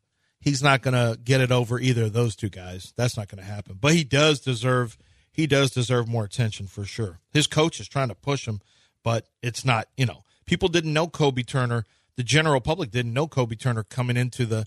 he's 0.42 0.62
not 0.62 0.82
gonna 0.82 1.16
get 1.24 1.40
it 1.40 1.50
over 1.50 1.78
either 1.78 2.04
of 2.04 2.12
those 2.12 2.36
two 2.36 2.50
guys. 2.50 2.92
That's 2.96 3.16
not 3.16 3.28
gonna 3.28 3.42
happen. 3.42 3.78
But 3.80 3.94
he 3.94 4.04
does 4.04 4.40
deserve 4.40 4.98
he 5.32 5.46
does 5.46 5.70
deserve 5.70 6.08
more 6.08 6.24
attention 6.24 6.66
for 6.66 6.84
sure. 6.84 7.20
His 7.30 7.46
coach 7.46 7.80
is 7.80 7.88
trying 7.88 8.08
to 8.08 8.14
push 8.14 8.46
him, 8.46 8.60
but 9.02 9.28
it's 9.40 9.64
not, 9.64 9.88
you 9.96 10.04
know, 10.04 10.24
people 10.44 10.68
didn't 10.68 10.92
know 10.92 11.06
Kobie 11.06 11.46
Turner. 11.46 11.86
The 12.16 12.22
general 12.22 12.60
public 12.60 12.90
didn't 12.90 13.14
know 13.14 13.26
Kobie 13.26 13.58
Turner 13.58 13.84
coming 13.84 14.18
into 14.18 14.44
the 14.44 14.66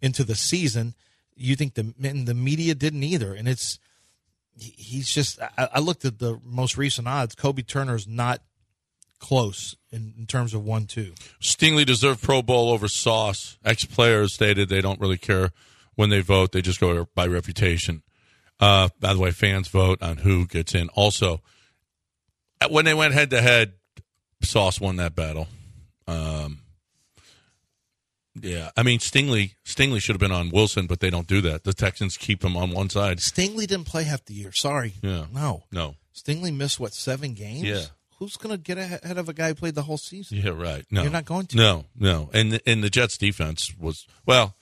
into 0.00 0.22
the 0.22 0.36
season. 0.36 0.94
You 1.34 1.56
think 1.56 1.74
the 1.74 1.92
and 2.02 2.28
the 2.28 2.34
media 2.34 2.74
didn't 2.76 3.02
either, 3.02 3.34
and 3.34 3.48
it's 3.48 3.80
he's 4.56 5.08
just. 5.08 5.40
I, 5.58 5.68
I 5.74 5.80
looked 5.80 6.04
at 6.04 6.20
the 6.20 6.40
most 6.44 6.76
recent 6.76 7.08
odds. 7.08 7.34
Kobie 7.34 7.66
Turner's 7.66 8.06
not 8.06 8.40
close 9.24 9.74
in, 9.90 10.12
in 10.18 10.26
terms 10.26 10.52
of 10.52 10.62
one 10.62 10.84
two. 10.84 11.14
Stingley 11.40 11.86
deserved 11.86 12.22
Pro 12.22 12.42
Bowl 12.42 12.70
over 12.70 12.88
Sauce. 12.88 13.58
Ex 13.64 13.86
players 13.86 14.34
stated 14.34 14.68
they 14.68 14.82
don't 14.82 15.00
really 15.00 15.16
care 15.16 15.50
when 15.94 16.10
they 16.10 16.20
vote; 16.20 16.52
they 16.52 16.60
just 16.60 16.78
go 16.78 17.08
by 17.14 17.26
reputation. 17.26 18.02
Uh, 18.60 18.90
by 19.00 19.14
the 19.14 19.18
way, 19.18 19.30
fans 19.30 19.68
vote 19.68 20.02
on 20.02 20.18
who 20.18 20.46
gets 20.46 20.74
in. 20.74 20.90
Also, 20.90 21.40
when 22.68 22.84
they 22.84 22.92
went 22.92 23.14
head 23.14 23.30
to 23.30 23.40
head, 23.40 23.72
Sauce 24.42 24.78
won 24.78 24.96
that 24.96 25.14
battle. 25.14 25.48
Um, 26.06 26.60
yeah, 28.38 28.70
I 28.76 28.82
mean 28.82 28.98
Stingley. 28.98 29.54
Stingley 29.64 30.02
should 30.02 30.14
have 30.14 30.20
been 30.20 30.32
on 30.32 30.50
Wilson, 30.50 30.86
but 30.86 31.00
they 31.00 31.08
don't 31.08 31.26
do 31.26 31.40
that. 31.40 31.64
The 31.64 31.72
Texans 31.72 32.18
keep 32.18 32.44
him 32.44 32.58
on 32.58 32.72
one 32.72 32.90
side. 32.90 33.20
Stingley 33.20 33.66
didn't 33.66 33.86
play 33.86 34.02
half 34.04 34.24
the 34.26 34.34
year. 34.34 34.50
Sorry. 34.52 34.94
Yeah. 35.02 35.26
No. 35.32 35.64
No. 35.72 35.94
Stingley 36.14 36.54
missed 36.54 36.78
what 36.78 36.92
seven 36.92 37.32
games? 37.32 37.62
Yeah. 37.62 37.84
Who's 38.18 38.36
going 38.36 38.54
to 38.54 38.60
get 38.62 38.78
ahead 38.78 39.18
of 39.18 39.28
a 39.28 39.32
guy 39.32 39.48
who 39.48 39.54
played 39.54 39.74
the 39.74 39.82
whole 39.82 39.98
season? 39.98 40.38
Yeah, 40.38 40.50
right. 40.50 40.84
No, 40.90 41.02
You're 41.02 41.10
not 41.12 41.24
going 41.24 41.46
to. 41.46 41.56
No, 41.56 41.84
no. 41.98 42.30
And 42.32 42.52
the, 42.52 42.60
and 42.68 42.82
the 42.82 42.90
Jets 42.90 43.16
defense 43.18 43.72
was 43.78 44.06
well. 44.24 44.54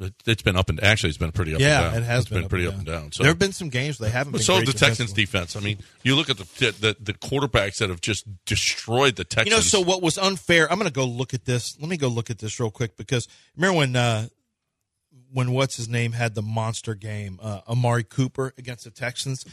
It, 0.00 0.14
it's 0.26 0.42
been 0.42 0.54
up 0.54 0.68
and 0.68 0.80
actually 0.84 1.08
it's 1.08 1.18
been 1.18 1.32
pretty 1.32 1.54
up. 1.56 1.60
Yeah, 1.60 1.86
and 1.86 1.92
down. 1.94 2.02
it 2.02 2.06
has 2.06 2.20
It's 2.24 2.30
been, 2.30 2.48
pretty 2.48 2.68
up 2.68 2.74
and 2.74 2.84
down. 2.86 3.10
So 3.10 3.24
there 3.24 3.30
have 3.32 3.38
been 3.38 3.50
some 3.52 3.68
games 3.68 3.98
where 3.98 4.08
they 4.08 4.12
haven't 4.12 4.30
But 4.30 4.38
been. 4.38 4.44
so 4.44 4.60
the 4.60 4.72
Texans 4.72 5.12
defense. 5.12 5.56
I 5.56 5.60
mean, 5.60 5.78
you 6.04 6.14
look 6.14 6.30
at 6.30 6.36
the, 6.36 6.44
the 6.80 6.96
the 7.00 7.14
quarterbacks 7.14 7.78
that 7.78 7.88
have 7.88 8.00
just 8.00 8.24
destroyed 8.44 9.16
the 9.16 9.24
Texans. 9.24 9.46
You 9.50 9.56
know, 9.56 9.60
so 9.60 9.80
what 9.80 10.00
was 10.00 10.16
unfair? 10.16 10.70
I'm 10.70 10.78
going 10.78 10.88
to 10.88 10.94
go 10.94 11.04
look 11.04 11.34
at 11.34 11.46
this. 11.46 11.76
Let 11.80 11.88
me 11.88 11.96
go 11.96 12.06
look 12.06 12.30
at 12.30 12.38
this 12.38 12.60
real 12.60 12.70
quick 12.70 12.96
because 12.96 13.26
remember 13.56 13.76
when 13.78 13.96
uh, 13.96 14.28
when 15.32 15.50
what's 15.50 15.76
his 15.76 15.88
name 15.88 16.12
had 16.12 16.36
the 16.36 16.42
monster 16.42 16.94
game, 16.94 17.40
uh, 17.42 17.62
Amari 17.68 18.04
Cooper 18.04 18.54
against 18.56 18.84
the 18.84 18.90
Texans, 18.92 19.44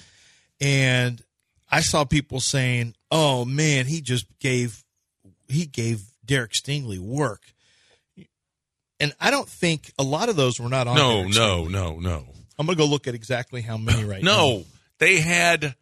and 0.61 1.23
I 1.75 1.81
saw 1.81 2.05
people 2.05 2.39
saying, 2.39 2.95
"Oh 3.11 3.43
man, 3.43 3.85
he 3.85 3.99
just 3.99 4.25
gave 4.39 4.83
he 5.49 5.65
gave 5.65 6.03
Derek 6.25 6.51
Stingley 6.53 6.99
work," 6.99 7.41
and 8.99 9.13
I 9.19 9.29
don't 9.29 9.49
think 9.49 9.91
a 9.99 10.03
lot 10.03 10.29
of 10.29 10.37
those 10.37 10.57
were 10.57 10.69
not 10.69 10.87
on. 10.87 10.95
no, 10.95 11.23
no, 11.23 11.65
no, 11.67 11.99
no, 11.99 12.25
I'm 12.57 12.65
going 12.65 12.77
to 12.77 12.81
go 12.81 12.89
look 12.89 13.07
at 13.07 13.13
exactly 13.13 13.61
how 13.61 13.77
many 13.77 14.05
right 14.05 14.23
now. 14.23 14.37
no. 14.37 14.63
They 14.99 15.19
had 15.19 15.75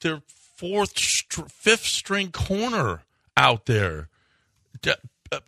their 0.00 0.22
fourth, 0.56 0.96
str- 0.96 1.48
fifth 1.48 1.84
string 1.84 2.30
corner 2.30 3.02
out 3.36 3.66
there. 3.66 4.08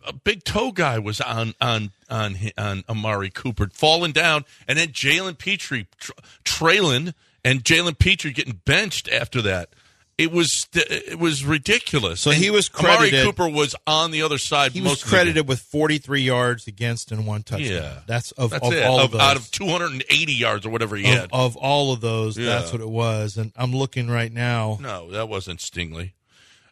A 0.05 0.13
big 0.13 0.43
toe 0.43 0.73
guy 0.73 0.99
was 0.99 1.21
on 1.21 1.53
on 1.61 1.91
on 2.09 2.35
on 2.57 2.83
Amari 2.89 3.29
Cooper 3.29 3.69
falling 3.71 4.11
down, 4.11 4.43
and 4.67 4.77
then 4.77 4.89
Jalen 4.89 5.37
Pitre 5.37 5.85
tra- 5.97 6.15
trailing, 6.43 7.13
and 7.43 7.63
Jalen 7.63 7.97
Pitre 7.99 8.31
getting 8.31 8.61
benched 8.65 9.09
after 9.09 9.41
that. 9.43 9.69
It 10.15 10.31
was 10.31 10.67
it 10.75 11.17
was 11.17 11.43
ridiculous. 11.43 12.21
So 12.21 12.29
And 12.29 12.39
he 12.41 12.51
was 12.51 12.69
Amari 12.77 13.09
credited- 13.09 13.25
Cooper 13.25 13.49
was 13.49 13.73
on 13.87 14.11
the 14.11 14.21
other 14.21 14.37
side. 14.37 14.71
He 14.71 14.79
was 14.79 14.91
of 14.93 14.99
the 14.99 15.03
game. 15.05 15.09
credited 15.09 15.47
with 15.47 15.59
43 15.61 16.21
yards 16.21 16.67
against 16.67 17.11
and 17.11 17.25
one 17.25 17.41
touchdown. 17.41 17.71
Yeah, 17.71 17.99
that's 18.05 18.31
of, 18.33 18.51
That's 18.51 18.67
of 18.67 18.73
all 18.83 18.99
Of- 18.99 19.05
of 19.05 19.11
those. 19.13 19.21
out 19.21 19.37
of 19.37 19.49
280 19.49 20.33
yards 20.33 20.67
or 20.67 20.69
whatever 20.69 20.95
he 20.95 21.03
of, 21.11 21.17
had. 21.17 21.29
of 21.33 21.55
all 21.57 21.91
of 21.91 22.01
those, 22.01 22.37
Yeah. 22.37 22.45
that's 22.45 22.71
what 22.71 22.79
it 22.81 22.87
was. 22.89 23.37
And 23.37 23.51
I'm 23.55 23.73
looking 23.75 24.07
right 24.07 24.31
now. 24.31 24.77
No, 24.79 25.09
that 25.11 25.29
wasn't 25.29 25.59
Stingley. 25.61 26.11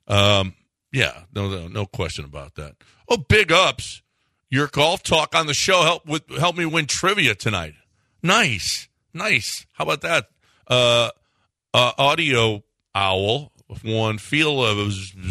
Um, 0.07 0.53
yeah, 0.91 1.21
no, 1.33 1.49
no, 1.49 1.67
no 1.67 1.85
question 1.87 2.25
about 2.25 2.53
that. 2.55 2.75
Oh, 3.09 3.17
big 3.17 3.51
ups! 3.51 4.03
Your 4.51 4.67
golf 4.67 5.01
talk 5.01 5.33
on 5.33 5.47
the 5.47 5.53
show 5.55 5.81
helped 5.81 6.05
with 6.05 6.29
help 6.37 6.55
me 6.55 6.65
win 6.67 6.85
trivia 6.85 7.33
tonight. 7.33 7.73
Nice, 8.21 8.87
nice. 9.15 9.65
How 9.73 9.83
about 9.85 10.01
that? 10.01 10.27
Uh, 10.71 11.09
uh, 11.73 11.91
audio 11.97 12.63
owl 12.95 13.51
won 13.83 14.17
feel 14.17 14.63
of 14.65 14.77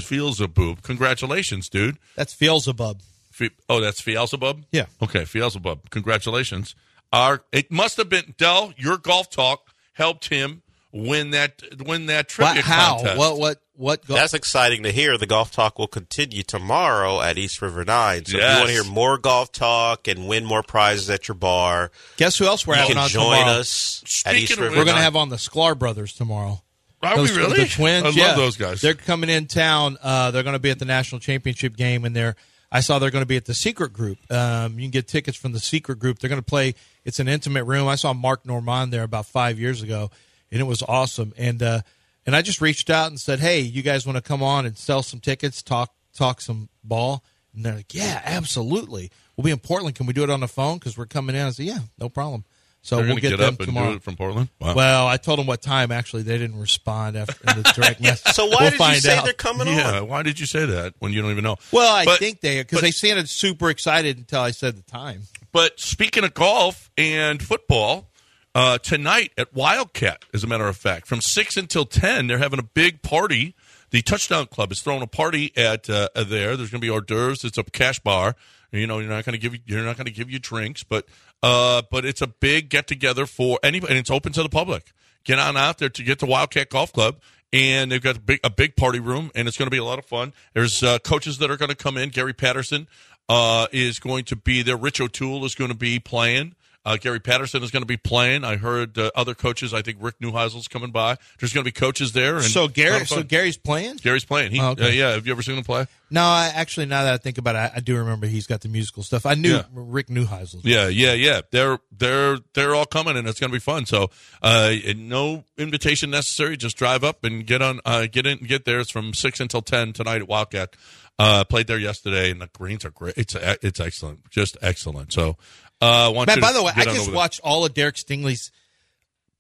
feels 0.03 0.41
a 0.41 0.47
boob. 0.49 0.83
Congratulations, 0.83 1.69
dude. 1.69 1.99
That's 2.15 2.35
Beelzebub. 2.35 3.01
Fe- 3.33 3.51
Oh, 3.69 3.81
that's 3.81 4.01
Beelzebub. 4.03 4.65
Yeah. 4.71 4.87
Okay, 5.03 5.25
Beelzebub. 5.25 5.91
Congratulations. 5.91 6.75
Our 7.13 7.43
it 7.53 7.71
must 7.73 7.97
have 7.97 8.09
been 8.09 8.35
Dell. 8.39 8.73
Your 8.77 8.97
golf 8.99 9.31
talk 9.31 9.73
helped 9.95 10.29
him 10.29 10.63
win 10.93 11.31
that 11.31 11.63
win 11.85 12.07
that 12.07 12.29
trivia 12.29 12.57
What, 12.57 12.65
how? 12.65 12.97
contest. 12.97 13.19
What? 13.19 13.39
What? 13.39 13.59
What? 13.77 14.07
Go- 14.07 14.15
That's 14.15 14.35
exciting 14.35 14.83
to 14.83 14.93
hear. 14.93 15.17
The 15.17 15.27
golf 15.27 15.51
talk 15.53 15.79
will 15.79 15.87
continue 15.87 16.43
tomorrow 16.43 17.21
at 17.23 17.39
East 17.39 17.63
River 17.63 17.85
Nine. 17.85 18.25
So 18.27 18.37
if 18.37 18.43
you 18.43 18.49
want 18.57 18.67
to 18.67 18.73
hear 18.73 18.85
more 18.85 19.17
golf 19.19 19.53
talk 19.53 20.07
and 20.09 20.29
win 20.29 20.45
more 20.45 20.63
prizes 20.63 21.09
at 21.09 21.29
your 21.29 21.35
bar, 21.37 21.91
Guess 22.19 22.37
who 22.39 22.45
else 22.47 22.67
we're 22.67 22.75
you 22.75 22.81
having 22.81 22.95
can 22.97 23.05
on 23.05 23.09
join 23.09 23.39
tomorrow? 23.39 23.59
us 23.61 24.03
at 24.05 24.09
Speaking 24.33 24.43
East 24.43 24.53
of 24.53 24.59
River 24.59 24.71
which- 24.71 24.79
We're 24.79 24.85
going 24.85 24.97
to 24.97 25.03
have 25.03 25.17
on 25.17 25.29
the 25.31 25.37
Sklar 25.37 25.79
brothers 25.79 26.13
tomorrow. 26.13 26.61
Are 27.03 27.17
Those- 27.17 27.31
we 27.33 27.39
really? 27.39 27.63
The 27.65 27.69
twins. 27.69 28.03
I 28.05 28.09
love 28.09 28.17
yeah. 28.17 28.35
those 28.35 28.59
guys. 28.59 28.83
They're 28.83 28.93
coming 28.93 29.31
in 29.31 29.47
town. 29.47 29.97
Uh, 30.03 30.31
they're 30.31 30.43
going 30.43 30.53
to 30.53 30.59
be 30.59 30.69
at 30.71 30.79
the 30.79 30.85
national 30.85 31.21
championship 31.21 31.75
game, 31.77 32.05
and 32.05 32.15
they're. 32.15 32.37
I 32.73 32.81
saw 32.81 32.99
they're 33.01 33.11
going 33.11 33.23
to 33.23 33.27
be 33.27 33.37
at 33.37 33.47
the 33.47 33.55
secret 33.55 33.93
group. 33.93 34.19
Um, 34.31 34.75
you 34.75 34.83
can 34.85 34.91
get 34.91 35.09
tickets 35.09 35.37
from 35.37 35.51
the 35.53 35.59
secret 35.59 35.99
group. 35.99 36.19
They're 36.21 36.29
going 36.29 36.41
to 36.43 36.45
play. 36.45 36.75
It's 37.05 37.19
an 37.19 37.27
intimate 37.27 37.65
room. 37.65 37.89
I 37.89 37.95
saw 37.97 38.13
Mark 38.13 38.45
Normand 38.47 38.93
there 38.93 39.03
about 39.03 39.27
five 39.27 39.59
years 39.59 39.83
ago, 39.83 40.11
and 40.51 40.61
it 40.61 40.65
was 40.65 40.83
awesome. 40.83 41.33
And 41.37 41.63
uh, 41.63 41.81
And 42.27 42.37
I 42.37 42.43
just 42.43 42.61
reached 42.61 42.91
out 42.91 43.09
and 43.09 43.19
said, 43.21 43.41
"Hey, 43.41 43.61
you 43.61 43.83
guys 43.83 44.07
want 44.07 44.17
to 44.17 44.23
come 44.23 44.43
on 44.43 44.67
and 44.67 44.77
sell 44.77 45.03
some 45.03 45.21
tickets, 45.21 45.63
talk 45.63 45.93
talk 46.15 46.41
some 46.41 46.69
ball?" 46.85 47.25
And 47.55 47.65
they're 47.65 47.77
like, 47.77 47.95
"Yeah, 47.95 48.21
absolutely. 48.25 49.11
We'll 49.37 49.45
be 49.45 49.51
in 49.51 49.59
Portland. 49.59 49.95
Can 49.97 50.07
we 50.07 50.13
do 50.13 50.23
it 50.23 50.31
on 50.31 50.41
the 50.41 50.49
phone? 50.49 50.79
Because 50.79 50.97
we're 50.99 51.07
coming 51.07 51.35
in." 51.37 51.47
I 51.47 51.51
said, 51.51 51.67
"Yeah, 51.67 51.79
no 51.99 52.09
problem." 52.09 52.45
So 52.83 52.97
They're 52.97 53.07
we'll 53.09 53.17
get, 53.17 53.31
get, 53.33 53.37
them 53.41 53.53
up 53.55 53.61
and 53.61 53.69
tomorrow. 53.69 53.91
do 53.91 53.97
it 53.97 54.03
from 54.03 54.17
Portland. 54.17 54.49
Wow. 54.59 54.75
Well, 54.75 55.07
I 55.07 55.19
told 55.19 55.39
them 55.39 55.47
what 55.47 55.61
time. 55.61 55.93
Actually, 55.93 56.23
they 56.23 56.39
didn't 56.39 56.59
respond 56.59 57.15
after 57.15 57.35
in 57.51 57.63
the 57.63 57.73
direct 57.75 58.01
message. 58.01 58.33
So 58.33 58.47
why 58.47 58.57
We'll 58.59 58.71
did 58.71 58.81
you 58.81 59.01
say 59.01 59.17
out. 59.19 59.25
they're 59.25 59.35
coming 59.35 59.67
yeah. 59.67 59.99
on? 59.99 60.09
Why 60.09 60.23
did 60.23 60.41
you 60.41 60.47
say 60.47 60.65
that 60.65 60.95
when 60.99 61.13
you 61.13 61.21
don't 61.21 61.31
even 61.31 61.45
know? 61.45 61.57
Well, 61.73 61.95
I 61.95 62.07
But- 62.07 62.19
think 62.19 62.41
they 62.41 62.63
because 62.63 62.81
they 62.81 62.91
sounded 62.91 63.29
super 63.29 63.69
excited 63.69 64.17
until 64.17 64.41
I 64.41 64.53
said 64.53 64.77
the 64.77 64.83
time. 64.91 65.25
But 65.53 65.79
speaking 65.79 66.25
of 66.25 66.33
golf 66.33 66.91
and 66.97 67.43
football, 67.43 68.10
uh, 68.55 68.79
tonight 68.79 69.33
at 69.39 69.55
Wildcat, 69.55 70.25
as 70.35 70.45
a 70.45 70.47
matter 70.47 70.67
of 70.67 70.77
fact, 70.77 71.07
from 71.07 71.21
six 71.21 71.57
until 71.57 71.85
ten, 71.85 72.27
they're 72.27 72.39
having 72.39 72.59
a 72.59 72.65
big 72.65 73.03
party. 73.03 73.55
The 73.91 74.03
Touchdown 74.03 74.47
Club 74.47 74.71
is 74.73 74.81
throwing 74.81 75.03
a 75.03 75.07
party 75.07 75.53
at 75.57 75.91
uh, 75.91 76.09
there. 76.15 76.57
There's 76.57 76.71
going 76.71 76.81
to 76.81 76.87
be 76.87 76.91
hors 76.91 77.01
d'oeuvres. 77.01 77.45
It's 77.45 77.59
a 77.59 77.65
cash 77.65 77.99
bar. 77.99 78.37
You 78.73 78.87
know, 78.87 79.01
you're 79.01 79.11
not 79.11 79.25
going 79.25 79.33
to 79.33 79.39
give 79.39 79.55
you, 79.55 79.61
you're 79.67 79.85
not 79.85 79.97
going 79.97 80.07
to 80.07 80.13
give 80.13 80.31
you 80.31 80.39
drinks, 80.39 80.85
but 80.85 81.07
uh, 81.43 81.83
but 81.91 82.05
it's 82.05 82.23
a 82.23 82.29
big 82.29 82.69
get 82.69 82.87
together 82.87 83.27
for 83.27 83.59
anybody, 83.63 83.93
and 83.93 83.99
it's 83.99 84.11
open 84.11 84.33
to 84.33 84.43
the 84.43 84.49
public. 84.49 84.93
Get 85.25 85.39
on 85.39 85.57
out 85.57 85.79
there 85.79 85.89
to 85.89 86.03
get 86.03 86.21
to 86.21 86.27
Wildcat 86.27 86.71
Golf 86.71 86.93
Club, 86.93 87.17
and 87.53 87.91
they've 87.91 88.03
got 88.03 88.17
a 88.17 88.21
big 88.21 88.41
a 88.45 88.51
big 88.51 88.77
party 88.77 89.01
room, 89.01 89.31
and 89.35 89.49
it's 89.49 89.57
going 89.57 89.67
to 89.67 89.73
be 89.73 89.79
a 89.79 89.85
lot 89.85 89.99
of 89.99 90.07
fun. 90.07 90.33
There's 90.55 90.83
uh, 90.83 90.99
coaches 91.01 91.39
that 91.39 91.51
are 91.51 91.57
going 91.57 91.71
to 91.71 91.77
come 91.77 91.97
in. 91.97 92.11
Gary 92.11 92.33
Patterson 92.33 92.87
uh, 93.29 93.67
is 93.73 93.99
going 93.99 94.25
to 94.27 94.37
be 94.37 94.63
there. 94.63 94.77
Rich 94.77 95.01
O'Toole 95.01 95.45
is 95.45 95.55
going 95.57 95.71
to 95.71 95.77
be 95.77 95.99
playing. 95.99 96.55
Uh, 96.85 96.97
Gary 96.97 97.21
Patterson 97.21 97.63
is 97.63 97.71
going 97.71 97.83
to 97.83 97.87
be 97.87 97.99
playing. 97.99 98.43
I 98.43 98.57
heard 98.57 98.97
uh, 98.99 99.11
other 99.15 99.35
coaches. 99.35 99.75
I 99.75 99.83
think 99.83 99.99
Rick 100.01 100.19
Neuheisel's 100.23 100.67
coming 100.67 100.91
by. 100.91 101.17
There's 101.39 101.53
going 101.53 101.63
to 101.65 101.69
be 101.69 101.73
coaches 101.79 102.13
there. 102.13 102.37
And 102.37 102.45
So 102.45 102.69
Gary, 102.69 103.05
so. 103.05 103.23
Gary's 103.23 103.59
playing. 103.59 103.97
Gary's 103.97 104.25
playing. 104.25 104.53
He, 104.53 104.61
Oh, 104.61 104.71
okay. 104.71 104.85
uh, 104.85 104.89
yeah. 104.89 105.11
Have 105.11 105.27
you 105.27 105.33
ever 105.33 105.43
seen 105.43 105.57
him 105.59 105.65
play? 105.65 105.87
No, 106.11 106.23
I 106.23 106.51
actually 106.55 106.87
now 106.87 107.05
that 107.05 107.13
I 107.15 107.17
think 107.19 107.37
about 107.39 107.55
it, 107.55 107.59
I, 107.59 107.73
I 107.77 107.81
do 107.81 107.97
remember 107.99 108.27
he's 108.27 108.47
got 108.47 108.63
the 108.63 108.69
musical 108.69 109.03
stuff. 109.03 109.27
I 109.27 109.35
knew 109.35 109.57
Yeah. 109.57 109.65
Rick 109.73 110.07
Neuheisel. 110.09 110.61
Yeah, 110.65 110.89
yeah, 110.89 111.13
yeah. 111.13 111.43
They're 111.51 111.79
they're 111.97 112.39
they're 112.55 112.75
all 112.75 112.87
coming, 112.87 113.17
and 113.17 113.29
it's 113.29 113.39
going 113.39 113.51
to 113.51 113.55
be 113.55 113.61
fun. 113.61 113.85
So, 113.87 114.11
uh, 114.43 114.73
no 114.97 115.45
invitation 115.59 116.11
necessary. 116.11 116.57
Just 116.57 116.77
drive 116.77 117.05
up 117.05 117.25
and 117.25 117.47
get 117.47 117.63
on, 117.63 117.81
uh, 117.85 118.07
get 118.11 118.27
in, 118.27 118.39
get 118.39 118.65
there. 118.65 118.81
It's 118.81 118.91
from 118.91 119.15
six 119.15 119.39
until 119.39 119.63
ten 119.63 119.93
tonight 119.93 120.23
at 120.23 120.29
Wildcat. 120.29 120.75
Uh, 121.19 121.45
played 121.45 121.67
there 121.67 121.79
yesterday, 121.79 122.31
and 122.31 122.41
the 122.41 122.49
greens 122.59 122.85
are 122.85 122.91
great. 122.91 123.15
It's 123.19 123.37
it's 123.39 123.79
excellent, 123.79 124.31
just 124.31 124.57
excellent. 124.63 125.13
So, 125.13 125.37
uh, 125.81 126.11
you 126.37 126.41
by 126.41 126.53
the 126.53 126.63
way, 126.63 126.73
I 126.75 126.85
just 126.85 127.13
watched 127.13 127.41
all 127.43 127.65
of 127.65 127.75
Derek 127.75 127.97
Stingley's 127.97 128.51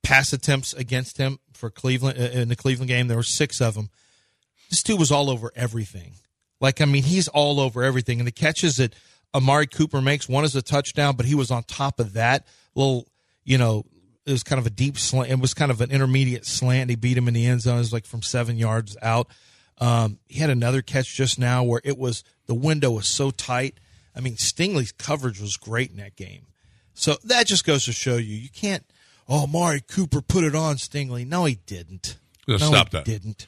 pass 0.03 0.32
attempts 0.32 0.72
against 0.72 1.18
him 1.18 1.38
for 1.53 1.70
Cleveland 1.70 2.18
uh, 2.18 2.22
in 2.22 2.49
the 2.49 2.57
Cleveland 2.57 2.88
game. 2.88 3.09
There 3.09 3.16
were 3.16 3.22
six 3.22 3.61
of 3.61 3.74
them. 3.74 3.91
This 4.70 4.82
dude 4.82 4.99
was 4.99 5.11
all 5.11 5.30
over 5.30 5.53
everything. 5.55 6.14
Like, 6.61 6.80
I 6.80 6.84
mean, 6.84 7.03
he's 7.03 7.28
all 7.28 7.61
over 7.61 7.82
everything. 7.82 8.18
And 8.18 8.26
the 8.26 8.32
catches 8.32 8.76
that 8.76 8.95
Amari 9.34 9.66
Cooper 9.66 10.01
makes, 10.01 10.28
one 10.28 10.45
is 10.45 10.55
a 10.55 10.62
touchdown, 10.62 11.16
but 11.16 11.26
he 11.26 11.34
was 11.34 11.51
on 11.51 11.62
top 11.64 12.01
of 12.01 12.14
that 12.14 12.47
little, 12.74 13.07
you 13.45 13.59
know, 13.59 13.84
it 14.26 14.32
was 14.32 14.43
kind 14.43 14.59
of 14.59 14.66
a 14.66 14.70
deep 14.70 14.99
slant. 14.99 15.30
It 15.30 15.41
was 15.41 15.55
kind 15.55 15.70
of 15.70 15.80
an 15.80 15.91
intermediate 15.91 16.47
slant. 16.47 16.91
He 16.91 16.97
beat 16.97 17.16
him 17.16 17.28
in 17.28 17.34
the 17.34 17.47
end 17.47 17.62
zone. 17.62 17.76
It 17.76 17.80
was 17.80 17.93
like 17.93 18.05
from 18.05 18.22
seven 18.22 18.57
yards 18.57 18.97
out. 19.03 19.28
Um, 19.78 20.18
he 20.28 20.41
had 20.41 20.51
another 20.51 20.82
catch 20.82 21.14
just 21.14 21.38
now 21.38 21.64
where 21.64 21.80
it 21.84 21.99
was 21.99 22.22
the 22.47 22.55
window 22.55 22.91
was 22.91 23.07
so 23.07 23.30
tight. 23.30 23.80
I 24.14 24.20
mean, 24.20 24.34
Stingley's 24.34 24.92
coverage 24.92 25.40
was 25.40 25.56
great 25.56 25.90
in 25.90 25.96
that 25.98 26.16
game. 26.16 26.46
So 26.94 27.16
that 27.24 27.46
just 27.46 27.64
goes 27.64 27.84
to 27.84 27.92
show 27.92 28.16
you 28.16 28.36
you 28.36 28.48
can't. 28.48 28.84
Oh, 29.28 29.46
Mari 29.46 29.80
Cooper 29.80 30.20
put 30.20 30.44
it 30.44 30.54
on 30.54 30.76
Stingley. 30.76 31.26
No, 31.26 31.44
he 31.44 31.54
didn't. 31.66 32.18
No, 32.48 32.56
stop 32.56 32.88
he 32.88 32.98
that. 32.98 33.04
Didn't. 33.04 33.46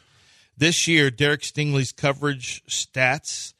This 0.56 0.86
year, 0.86 1.10
Derek 1.10 1.40
Stingley's 1.40 1.92
coverage 1.92 2.62
stats 2.66 3.54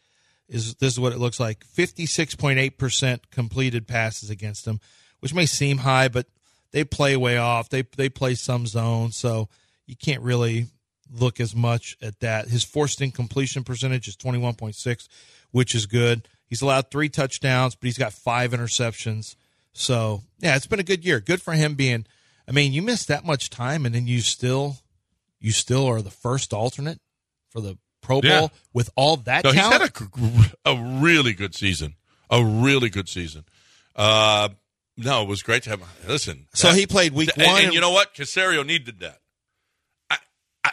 is 0.49 0.75
this 0.77 0.93
is 0.93 1.01
what 1.01 1.13
it 1.13 1.19
looks 1.19 1.41
like: 1.41 1.65
fifty 1.65 2.07
six 2.07 2.35
point 2.35 2.59
eight 2.59 2.79
percent 2.79 3.31
completed 3.31 3.89
passes 3.89 4.31
against 4.31 4.67
him, 4.67 4.79
which 5.21 5.35
may 5.35 5.47
seem 5.47 5.79
high, 5.79 6.09
but 6.09 6.27
they 6.71 6.85
play 6.85 7.17
way 7.17 7.37
off. 7.39 7.69
They 7.69 7.83
they 7.97 8.09
play 8.09 8.35
some 8.35 8.67
zone, 8.67 9.11
so 9.13 9.49
you 9.87 9.97
can't 9.97 10.23
really 10.23 10.67
look 11.13 11.41
as 11.41 11.55
much 11.55 11.97
at 12.01 12.21
that. 12.21 12.49
His 12.49 12.65
forced 12.65 13.01
incompletion 13.01 13.65
percentage 13.65 14.07
is 14.07 14.17
twenty 14.17 14.39
one 14.39 14.55
point 14.55 14.77
six, 14.77 15.09
which 15.51 15.75
is 15.75 15.87
good. 15.87 16.29
He's 16.53 16.61
allowed 16.61 16.91
three 16.91 17.09
touchdowns, 17.09 17.75
but 17.75 17.87
he's 17.87 17.97
got 17.97 18.13
five 18.13 18.51
interceptions. 18.51 19.37
So 19.73 20.21
yeah, 20.41 20.55
it's 20.55 20.67
been 20.67 20.81
a 20.81 20.83
good 20.83 21.03
year. 21.03 21.19
Good 21.19 21.41
for 21.41 21.55
him 21.55 21.77
being. 21.77 22.05
I 22.47 22.53
mean, 22.53 22.75
you 22.75 22.83
missed 22.83 23.09
that 23.09 23.25
much 23.25 23.49
time, 23.49 23.87
and 23.87 23.95
then 23.95 24.07
you 24.07 24.21
still, 24.21 24.77
you 25.41 25.51
still 25.51 25.87
are 25.87 26.03
the 26.03 26.11
first 26.11 26.53
alternate 26.53 27.01
for 27.49 27.63
the 27.63 27.79
Pro 28.03 28.21
Bowl 28.21 28.31
Yeah. 28.31 28.49
with 28.75 28.91
all 28.97 29.17
that 29.17 29.45
No, 29.45 29.53
he's 29.53 29.61
had 29.63 29.81
a, 29.81 30.71
a 30.71 30.77
really 31.01 31.33
good 31.33 31.55
season. 31.55 31.95
A 32.29 32.45
really 32.45 32.91
good 32.91 33.09
season. 33.09 33.47
Uh, 33.97 34.51
no, 34.99 35.23
it 35.23 35.29
was 35.29 35.43
great 35.43 35.63
to 35.63 35.71
have. 35.71 35.81
Listen, 36.07 36.49
So 36.53 36.73
he 36.73 36.87
played 36.87 37.15
week 37.15 37.31
and, 37.35 37.47
one 37.47 37.57
and 37.57 37.65
and- 37.69 37.75
you 37.75 37.81
know 37.81 37.93
what? 37.93 38.13
Caserio 38.15 38.67
needed 38.67 39.01
that. 39.01 39.21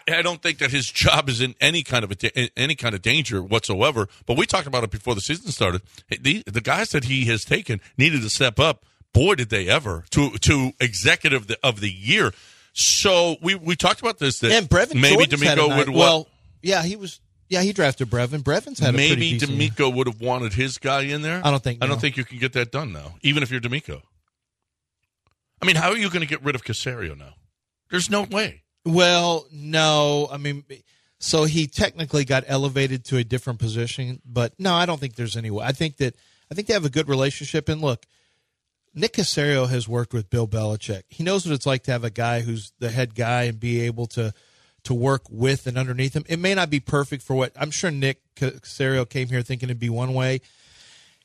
I, 0.10 0.22
don't 0.22 0.42
think 0.42 0.60
that 0.60 0.72
his 0.72 0.88
job 0.92 1.30
is 1.30 1.42
in 1.42 1.56
any 1.60 1.84
kind 1.84 2.04
of 2.04 2.12
a, 2.12 2.60
any 2.60 2.76
kind 2.76 2.96
of 2.96 3.02
danger 3.02 3.42
whatsoever. 3.42 4.08
But 4.26 4.38
we 4.38 4.46
talked 4.46 4.68
about 4.68 4.84
it 4.84 4.92
before 4.92 5.16
the 5.16 5.22
season 5.22 5.52
started. 5.52 5.82
The, 6.10 6.44
the 6.46 6.62
guys 6.62 6.90
that 6.90 7.06
he 7.06 7.26
has 7.26 7.44
taken 7.44 7.82
needed 7.98 8.22
to 8.22 8.30
step 8.30 8.60
up. 8.60 8.86
Boy, 9.12 9.36
did 9.36 9.50
they 9.50 9.68
ever 9.68 10.06
to 10.12 10.32
to 10.38 10.72
executive 10.80 11.48
the, 11.48 11.58
of 11.64 11.80
the 11.80 11.90
year. 11.90 12.32
So 12.74 13.38
we 13.42 13.56
we 13.56 13.76
talked 13.76 14.02
about 14.02 14.20
this. 14.20 14.40
That 14.40 14.52
and 14.52 14.70
Brevin 14.70 15.02
maybe 15.02 15.26
Jordan's 15.26 15.42
DeMeco 15.42 15.78
would 15.78 15.90
well, 15.90 16.28
yeah, 16.62 16.84
he 16.84 16.96
was. 16.96 17.20
Yeah, 17.48 17.64
he 17.64 17.74
drafted 17.74 18.12
Brevin. 18.12 18.44
Brevin's 18.44 18.78
had 18.78 18.94
a 18.94 18.98
pretty 18.98 19.16
maybe 19.16 19.26
year. 19.26 19.72
DeMeco 19.72 19.96
would 19.96 20.06
have 20.06 20.22
wanted 20.22 20.54
his 20.54 20.78
guy 20.78 21.02
in 21.02 21.24
there. 21.24 21.42
I 21.44 21.50
don't 21.50 21.64
think 21.64 21.84
I 21.84 21.88
don't 21.88 22.00
think 22.00 22.16
you 22.16 22.24
can 22.24 22.38
get 22.38 22.54
that 22.54 22.72
done 22.72 22.94
now, 22.94 23.16
even 23.24 23.42
if 23.42 23.50
you're 23.50 23.60
DeMeco. 23.60 24.04
I 25.62 25.66
mean, 25.66 25.76
how 25.76 25.90
are 25.90 25.98
you 25.98 26.10
going 26.10 26.22
to 26.22 26.28
get 26.28 26.44
rid 26.44 26.54
of 26.54 26.64
Caserio 26.64 27.18
now? 27.18 27.34
There's 27.90 28.10
no 28.10 28.22
way. 28.22 28.64
Well, 28.90 29.46
no, 29.52 30.28
I 30.32 30.38
mean, 30.38 30.64
so 31.20 31.44
he 31.44 31.68
technically 31.68 32.26
got 32.26 32.44
elevated 32.48 33.06
to 33.06 33.18
a 33.18 33.24
different 33.24 33.60
position, 33.60 34.20
but 34.26 34.54
no, 34.58 34.74
I 34.74 34.88
don't 34.88 35.00
think 35.00 35.16
there's 35.16 35.38
any 35.38 35.52
way. 35.52 35.64
I 35.64 35.74
think 35.74 35.98
that 35.98 36.16
I 36.52 36.56
think 36.56 36.68
they 36.68 36.74
have 36.74 36.86
a 36.86 36.90
good 36.90 37.08
relationship. 37.08 37.70
And 37.70 37.82
look, 37.82 38.08
Nick 38.96 39.14
Caserio 39.14 39.70
has 39.70 39.88
worked 39.88 40.12
with 40.12 40.32
Bill 40.32 40.48
Belichick. 40.48 41.04
He 41.10 41.24
knows 41.24 41.46
what 41.46 41.54
it's 41.54 41.68
like 41.68 41.84
to 41.84 41.92
have 41.92 42.04
a 42.04 42.10
guy 42.10 42.42
who's 42.42 42.74
the 42.80 42.90
head 42.90 43.14
guy 43.14 43.44
and 43.44 43.60
be 43.60 43.82
able 43.82 44.08
to 44.08 44.34
to 44.86 44.94
work 44.96 45.24
with 45.30 45.68
and 45.68 45.78
underneath 45.78 46.16
him. 46.16 46.24
It 46.28 46.40
may 46.40 46.56
not 46.56 46.72
be 46.72 46.80
perfect 46.80 47.22
for 47.22 47.36
what 47.36 47.52
I'm 47.56 47.70
sure 47.70 47.92
Nick 47.92 48.22
Caserio 48.36 49.08
came 49.08 49.28
here 49.28 49.44
thinking 49.44 49.70
it'd 49.70 49.80
be 49.80 49.90
one 49.90 50.16
way, 50.16 50.42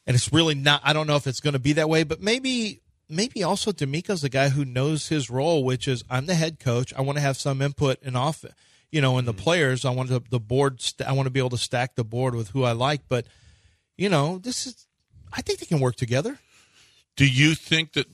and 0.07 0.15
it's 0.15 0.35
really 0.35 0.55
not. 0.55 0.83
I 0.85 0.93
don't 0.93 1.07
know 1.07 1.17
if 1.17 1.27
it's 1.27 1.41
going 1.41 1.55
to 1.55 1.59
be 1.59 1.73
that 1.75 1.89
way, 1.89 2.03
but 2.03 2.21
maybe 2.21 2.83
maybe 3.09 3.43
also 3.43 3.73
DeMeco's 3.73 4.23
the 4.23 4.29
guy 4.29 4.49
who 4.51 4.65
knows 4.65 5.09
his 5.09 5.31
role, 5.31 5.65
which 5.65 5.89
is 5.89 6.05
I'm 6.11 6.27
the 6.27 6.35
head 6.35 6.59
coach. 6.59 6.93
I 6.95 7.03
want 7.03 7.17
to 7.17 7.23
have 7.23 7.37
some 7.37 7.63
input 7.63 8.03
in 8.03 8.17
off, 8.17 8.45
you 8.91 9.01
know, 9.01 9.19
in 9.19 9.25
the 9.25 9.35
players. 9.35 9.85
I 9.85 9.91
want 9.91 10.09
the, 10.09 10.23
the 10.31 10.41
board. 10.41 10.81
St- 10.81 11.09
I 11.09 11.13
want 11.13 11.27
to 11.27 11.31
be 11.31 11.41
able 11.41 11.51
to 11.51 11.59
stack 11.59 11.95
the 11.95 12.05
board 12.05 12.35
with 12.35 12.51
who 12.51 12.65
I 12.65 12.73
like. 12.73 13.03
But 13.09 13.27
you 13.97 14.09
know, 14.09 14.39
this 14.39 14.67
is. 14.67 14.87
I 15.33 15.43
think 15.43 15.59
they 15.59 15.67
can 15.67 15.81
work 15.81 15.97
together. 15.97 16.39
Do 17.17 17.27
you 17.27 17.55
think 17.55 17.93
that? 17.95 18.07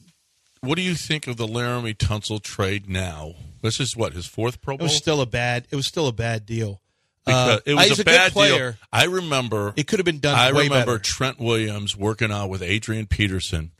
What 0.62 0.76
do 0.76 0.82
you 0.82 0.95
think 0.95 1.26
of 1.26 1.36
the 1.36 1.47
Laremy 1.47 1.97
Tunsil 1.97 2.43
trade 2.43 2.88
now? 2.88 3.34
This 3.62 3.80
is 3.80 3.97
what 3.97 4.12
his 4.12 4.26
fourth 4.26 4.61
Pro 4.61 4.74
It 4.74 4.82
was 4.82 4.97
still 4.97 5.20
a 5.20 5.26
bad. 5.26 5.66
It 5.70 5.76
was 5.76 5.86
still 5.86 6.07
a 6.07 6.12
bad 6.12 6.47
deal. 6.47 6.80
Uh, 7.26 7.59
it 7.66 7.74
was 7.74 7.99
a, 7.99 8.03
a 8.03 8.05
bad 8.05 8.32
player. 8.32 8.72
deal. 8.72 8.80
I 8.93 9.05
remember. 9.05 9.72
It 9.76 9.86
could 9.86 9.99
have 9.99 10.07
been 10.07 10.20
done. 10.20 10.38
I 10.38 10.49
remember 10.49 10.74
better. 10.74 10.99
Trent 10.99 11.38
Williams 11.38 11.97
working 11.97 12.32
out 12.32 12.49
with 12.49 12.62
Adrian 12.62 13.07
Peterson, 13.07 13.72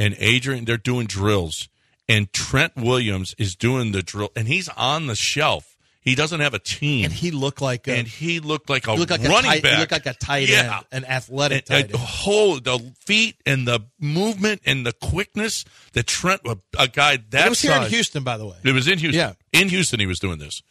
and 0.00 0.16
Adrian 0.18 0.64
they're 0.64 0.76
doing 0.76 1.06
drills, 1.06 1.68
and 2.08 2.32
Trent 2.32 2.74
Williams 2.74 3.34
is 3.38 3.54
doing 3.54 3.92
the 3.92 4.02
drill, 4.02 4.30
and 4.34 4.48
he's 4.48 4.68
on 4.70 5.06
the 5.06 5.14
shelf. 5.14 5.76
He 6.02 6.14
doesn't 6.14 6.40
have 6.40 6.54
a 6.54 6.58
team, 6.58 7.04
and 7.04 7.12
he 7.12 7.30
looked 7.30 7.60
like 7.60 7.86
a, 7.86 7.92
and 7.92 8.08
he 8.08 8.40
looked 8.40 8.70
like 8.70 8.86
a 8.88 8.92
he 8.92 8.98
looked 8.98 9.10
like 9.10 9.20
running 9.22 9.50
a 9.50 9.54
tight, 9.54 9.62
back. 9.62 9.72
He 9.74 9.78
looked 9.80 9.92
like 9.92 10.06
a 10.06 10.14
tight 10.14 10.48
Yeah. 10.48 10.78
end, 10.78 11.04
an 11.04 11.04
athletic 11.04 11.58
and, 11.58 11.66
tight 11.66 11.94
end. 11.94 11.94
whole 11.94 12.58
the 12.58 12.94
feet 13.04 13.36
and 13.44 13.68
the 13.68 13.80
movement 14.00 14.62
and 14.64 14.86
the 14.86 14.94
quickness 14.94 15.66
that 15.92 16.06
Trent, 16.06 16.40
a, 16.78 16.88
guy 16.88 17.18
that 17.28 17.46
it 17.46 17.48
was 17.50 17.60
here 17.60 17.72
in 17.72 17.90
Houston, 17.90 18.24
by 18.24 18.38
the 18.38 18.46
way. 18.46 18.56
It 18.64 18.72
was 18.72 18.88
in 18.88 18.98
Houston. 18.98 19.20
Yeah. 19.20 19.60
In 19.60 19.68
Houston, 19.68 20.00
he 20.00 20.06
was 20.06 20.18
doing 20.18 20.38
this. 20.38 20.62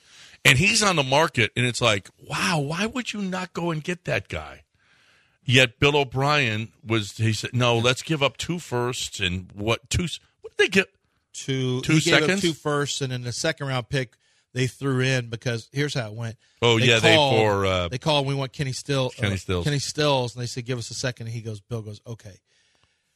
And 0.44 0.58
he's 0.58 0.82
on 0.82 0.96
the 0.96 1.04
market, 1.04 1.52
and 1.56 1.64
it's 1.66 1.82
like, 1.82 2.10
wow, 2.28 2.60
why 2.60 2.88
would 2.88 3.14
you 3.14 3.22
not 3.22 3.54
go 3.54 3.70
and 3.70 3.84
get 3.84 4.06
that 4.06 4.30
guy? 4.30 4.64
Yet 5.50 5.80
Bill 5.80 5.96
O'Brien 5.98 6.72
was, 6.86 7.18
he 7.18 7.34
said, 7.34 7.52
no, 7.54 7.78
let's 7.78 8.04
give 8.04 8.22
up 8.22 8.38
two 8.38 8.60
firsts 8.60 9.20
and 9.20 9.50
what, 9.56 9.90
two, 9.90 10.04
what 10.42 10.56
did 10.56 10.66
they 10.66 10.68
get? 10.70 10.88
Two, 11.34 11.82
Two 11.82 11.94
he 11.94 12.00
gave 12.02 12.14
up 12.14 12.20
seconds? 12.22 12.42
two 12.42 12.54
firsts, 12.54 13.02
and 13.02 13.12
in 13.12 13.24
the 13.24 13.32
second 13.32 13.68
round 13.68 13.90
pick 13.90 14.16
they 14.54 14.68
threw 14.68 15.00
in 15.02 15.30
because 15.30 15.68
here's 15.72 15.94
how 15.94 16.08
it 16.08 16.14
went. 16.14 16.36
Oh, 16.62 16.78
yeah, 16.78 17.00
they 17.00 17.16
called- 17.16 17.36
for, 17.38 17.66
uh, 17.66 17.88
they 17.88 17.98
called. 17.98 18.28
We 18.28 18.36
want 18.36 18.52
Kenny 18.52 18.74
Still, 18.74 19.10
Kenny 19.12 19.36
uh, 19.36 19.38
Stills. 19.38 19.64
Kenny 19.64 19.80
Stills, 19.80 20.36
and 20.36 20.42
they 20.42 20.48
said, 20.48 20.66
"Give 20.66 20.78
us 20.78 20.90
a 20.92 20.96
second. 20.96 21.28
And 21.28 21.36
he 21.36 21.42
goes, 21.42 21.62
Bill 21.62 21.82
goes, 21.82 22.02
okay. 22.06 22.36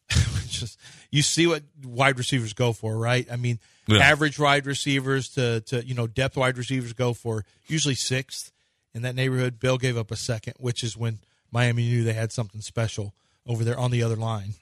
just 0.48 0.80
you 1.12 1.22
see 1.22 1.48
what 1.48 1.64
wide 1.84 2.18
receivers 2.18 2.54
go 2.54 2.72
for, 2.74 2.98
right? 2.98 3.28
I 3.32 3.36
mean, 3.36 3.60
Yeah. 3.88 4.00
average 4.00 4.38
wide 4.40 4.66
receivers 4.66 5.30
to 5.30 5.62
to 5.62 5.86
you 5.86 5.94
know 5.96 6.08
depth 6.08 6.38
wide 6.38 6.58
receivers 6.58 6.94
go 6.94 7.14
for 7.14 7.46
usually 7.68 7.96
sixth 7.96 8.52
in 8.94 9.02
that 9.02 9.16
neighborhood. 9.16 9.60
Bill 9.60 9.78
gave 9.78 9.98
up 9.98 10.12
a 10.12 10.16
second, 10.16 10.54
which 10.60 10.84
is 10.84 10.96
when 10.96 11.20
Miami 11.54 11.84
knew 11.84 12.04
they 12.04 12.14
had 12.14 12.32
something 12.32 12.62
special 12.62 13.14
over 13.46 13.64
there 13.64 13.78
on 13.78 13.92
the 13.92 14.04
other 14.04 14.16
line. 14.16 14.56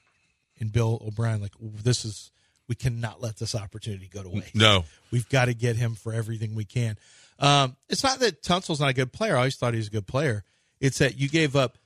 And 0.60 0.72
Bill 0.72 1.02
O'Brien, 1.04 1.40
like 1.40 1.52
this 1.60 2.04
is 2.04 2.30
we 2.68 2.74
cannot 2.74 3.20
let 3.20 3.38
this 3.38 3.54
opportunity 3.54 4.08
go 4.12 4.22
to 4.22 4.28
waste. 4.28 4.54
No. 4.54 4.84
We've 5.10 5.28
got 5.28 5.46
to 5.46 5.54
get 5.54 5.76
him 5.76 5.94
for 5.94 6.12
everything 6.12 6.54
we 6.54 6.64
can. 6.64 6.96
Um, 7.38 7.76
it's 7.88 8.04
not 8.04 8.20
that 8.20 8.42
Tunsil's 8.42 8.80
not 8.80 8.90
a 8.90 8.94
good 8.94 9.12
player. 9.12 9.34
I 9.34 9.38
always 9.38 9.56
thought 9.56 9.74
he 9.74 9.78
was 9.78 9.88
a 9.88 9.90
good 9.90 10.06
player. 10.06 10.44
It's 10.80 10.98
that 10.98 11.18
you 11.18 11.28
gave 11.28 11.56
up 11.56 11.78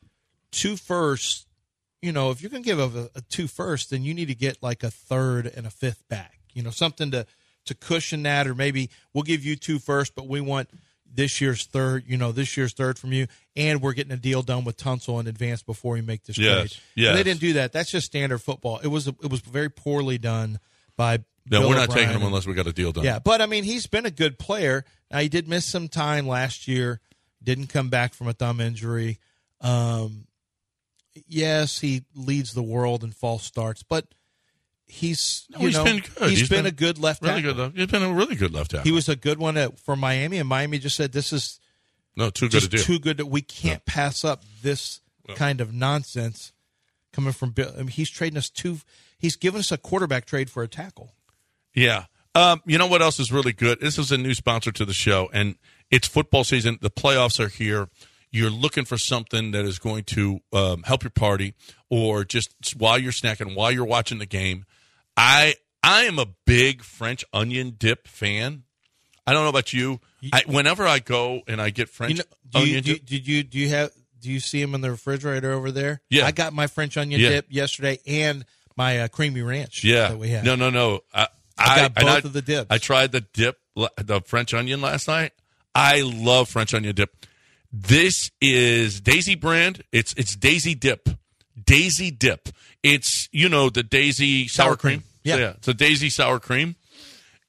two 0.50 0.76
firsts. 0.76 1.46
You 2.02 2.12
know, 2.12 2.30
if 2.30 2.42
you're 2.42 2.50
going 2.50 2.62
to 2.62 2.68
give 2.68 2.80
up 2.80 2.94
a, 2.94 3.18
a 3.18 3.22
two 3.22 3.46
first, 3.46 3.90
then 3.90 4.02
you 4.02 4.12
need 4.12 4.28
to 4.28 4.34
get 4.34 4.62
like 4.62 4.82
a 4.82 4.90
third 4.90 5.46
and 5.46 5.66
a 5.66 5.70
fifth 5.70 6.06
back. 6.08 6.40
You 6.52 6.62
know, 6.62 6.70
something 6.70 7.10
to 7.12 7.26
to 7.66 7.74
cushion 7.74 8.22
that, 8.24 8.46
or 8.46 8.54
maybe 8.54 8.90
we'll 9.12 9.24
give 9.24 9.44
you 9.44 9.56
two 9.56 9.78
first, 9.78 10.14
but 10.14 10.28
we 10.28 10.40
want 10.40 10.68
this 11.12 11.40
year's 11.40 11.64
third. 11.64 12.04
You 12.06 12.16
know, 12.16 12.32
this 12.32 12.56
year's 12.56 12.72
third 12.72 12.98
from 12.98 13.12
you, 13.12 13.26
and 13.56 13.80
we're 13.82 13.92
getting 13.94 14.12
a 14.12 14.16
deal 14.16 14.42
done 14.42 14.64
with 14.64 14.76
Tunsil 14.76 15.18
in 15.20 15.26
advance 15.26 15.62
before 15.62 15.94
we 15.94 16.00
make 16.02 16.24
this 16.24 16.36
Yes, 16.38 16.72
trade. 16.72 16.82
yes. 16.94 17.08
And 17.10 17.18
they 17.18 17.22
didn't 17.22 17.40
do 17.40 17.52
that. 17.54 17.72
That's 17.72 17.90
just 17.90 18.06
standard 18.06 18.38
football. 18.38 18.78
It 18.78 18.88
was 18.88 19.06
it 19.08 19.30
was 19.30 19.40
very 19.40 19.70
poorly 19.70 20.18
done 20.18 20.58
by. 20.96 21.18
No, 21.48 21.60
Bill 21.60 21.68
we're 21.68 21.74
not 21.76 21.88
O'Brien 21.90 22.08
taking 22.08 22.16
him 22.16 22.22
and- 22.22 22.26
unless 22.30 22.44
we 22.46 22.54
got 22.54 22.66
a 22.66 22.72
deal 22.72 22.90
done. 22.90 23.04
yeah, 23.04 23.20
but 23.20 23.40
I 23.40 23.46
mean, 23.46 23.62
he's 23.62 23.86
been 23.86 24.04
a 24.04 24.10
good 24.10 24.36
player. 24.36 24.84
Now, 25.12 25.20
he 25.20 25.28
did 25.28 25.46
miss 25.48 25.64
some 25.64 25.86
time 25.86 26.26
last 26.26 26.66
year. 26.66 27.00
Didn't 27.40 27.68
come 27.68 27.88
back 27.88 28.14
from 28.14 28.26
a 28.26 28.32
thumb 28.32 28.60
injury. 28.60 29.20
Um, 29.60 30.26
yes, 31.28 31.80
he 31.80 32.02
leads 32.14 32.52
the 32.54 32.62
world 32.62 33.04
in 33.04 33.12
false 33.12 33.44
starts, 33.44 33.82
but 33.82 34.06
he's 34.88 35.46
No, 35.50 35.60
you 35.60 35.66
he's 35.66 35.76
know 35.76 35.84
been 35.84 35.98
good. 36.00 36.30
he's 36.30 36.48
been, 36.48 36.58
been 36.58 36.66
a 36.66 36.70
good 36.72 36.98
left 36.98 37.22
really 37.22 37.42
tackle. 37.42 37.54
good. 37.54 37.60
Left. 37.62 37.76
He's 37.76 37.86
been 37.86 38.02
a 38.02 38.12
really 38.12 38.36
good 38.36 38.52
left 38.52 38.70
tackle. 38.72 38.84
He 38.84 38.92
was 38.92 39.08
a 39.08 39.16
good 39.16 39.38
one 39.38 39.56
at, 39.56 39.78
for 39.80 39.96
Miami, 39.96 40.38
and 40.38 40.48
Miami 40.48 40.78
just 40.78 40.96
said 40.96 41.12
this 41.12 41.32
is 41.32 41.60
no 42.16 42.30
too 42.30 42.48
good 42.48 42.64
a 42.64 42.68
deal. 42.68 42.82
too 42.82 42.98
good 42.98 43.16
that 43.18 43.26
we 43.26 43.42
can't 43.42 43.84
pass 43.84 44.24
up 44.24 44.42
this 44.62 45.00
kind 45.34 45.60
of 45.60 45.72
nonsense 45.74 46.52
coming 47.12 47.32
from 47.32 47.50
Bill. 47.50 47.72
I 47.74 47.78
mean, 47.78 47.88
he's 47.88 48.10
trading 48.10 48.38
us 48.38 48.48
two. 48.48 48.78
He's 49.18 49.36
given 49.36 49.60
us 49.60 49.72
a 49.72 49.78
quarterback 49.78 50.24
trade 50.26 50.50
for 50.50 50.62
a 50.62 50.68
tackle. 50.68 51.14
Yeah. 51.74 52.04
Um, 52.34 52.60
you 52.66 52.76
know 52.78 52.86
what 52.86 53.00
else 53.02 53.18
is 53.18 53.32
really 53.32 53.52
good? 53.54 53.80
This 53.80 53.98
is 53.98 54.12
a 54.12 54.18
new 54.18 54.34
sponsor 54.34 54.70
to 54.72 54.84
the 54.84 54.92
show, 54.92 55.30
and 55.32 55.56
it's 55.90 56.06
football 56.06 56.44
season. 56.44 56.78
The 56.82 56.90
playoffs 56.90 57.40
are 57.40 57.48
here. 57.48 57.88
You're 58.30 58.50
looking 58.50 58.84
for 58.84 58.98
something 58.98 59.52
that 59.52 59.64
is 59.64 59.78
going 59.78 60.04
to 60.04 60.40
um, 60.52 60.82
help 60.82 61.02
your 61.02 61.10
party, 61.10 61.54
or 61.88 62.24
just 62.24 62.50
while 62.76 62.98
you're 62.98 63.12
snacking, 63.12 63.54
while 63.56 63.72
you're 63.72 63.86
watching 63.86 64.18
the 64.18 64.26
game. 64.26 64.66
I 65.16 65.54
I 65.82 66.04
am 66.04 66.18
a 66.18 66.26
big 66.44 66.82
French 66.82 67.24
onion 67.32 67.76
dip 67.78 68.08
fan. 68.08 68.64
I 69.26 69.32
don't 69.32 69.42
know 69.42 69.48
about 69.50 69.72
you. 69.72 70.00
I, 70.32 70.42
whenever 70.46 70.86
I 70.86 70.98
go 71.00 71.40
and 71.48 71.60
I 71.60 71.70
get 71.70 71.88
French 71.88 72.12
You 72.12 72.18
know, 72.18 72.24
do 72.50 72.58
you, 72.60 72.64
onion 72.78 72.82
do, 72.84 72.90
you- 72.90 72.96
dip, 72.98 73.06
did 73.06 73.26
you 73.26 73.42
do 73.42 73.58
you 73.58 73.68
have 73.70 73.90
do 74.20 74.30
you 74.32 74.40
see 74.40 74.60
them 74.60 74.74
in 74.74 74.80
the 74.80 74.90
refrigerator 74.90 75.52
over 75.52 75.70
there? 75.70 76.00
Yeah. 76.10 76.26
I 76.26 76.32
got 76.32 76.52
my 76.52 76.66
French 76.66 76.96
onion 76.96 77.20
Yeah. 77.20 77.28
dip 77.30 77.46
yesterday 77.50 77.98
and 78.06 78.44
my 78.76 79.00
uh, 79.00 79.08
creamy 79.08 79.42
ranch. 79.42 79.84
yeah, 79.84 80.08
that 80.08 80.18
we 80.18 80.28
had. 80.30 80.44
no, 80.44 80.54
no, 80.56 80.70
no. 80.70 81.00
I, 81.14 81.28
I 81.58 81.76
got 81.88 81.94
both 81.94 82.24
of 82.24 82.32
the 82.32 82.42
dips. 82.42 82.66
I 82.70 82.78
tried 82.78 83.12
the 83.12 83.20
dip, 83.20 83.58
the 83.74 84.20
French 84.26 84.52
onion 84.52 84.80
last 84.80 85.08
night. 85.08 85.32
I 85.74 86.02
love 86.02 86.48
French 86.48 86.74
onion 86.74 86.94
dip. 86.94 87.14
This 87.72 88.30
is 88.40 89.00
Daisy 89.00 89.34
brand. 89.34 89.82
It's 89.92 90.12
it's 90.14 90.34
Daisy 90.36 90.74
dip. 90.74 91.08
Daisy 91.62 92.10
dip. 92.10 92.48
It's 92.82 93.28
you 93.32 93.48
know 93.48 93.70
the 93.70 93.82
Daisy 93.82 94.48
sour, 94.48 94.68
Sour 94.68 94.76
cream. 94.76 94.98
cream. 95.00 95.10
Yeah. 95.24 95.50
it's 95.56 95.66
a 95.68 95.74
Daisy 95.74 96.08
sour 96.10 96.38
cream, 96.38 96.76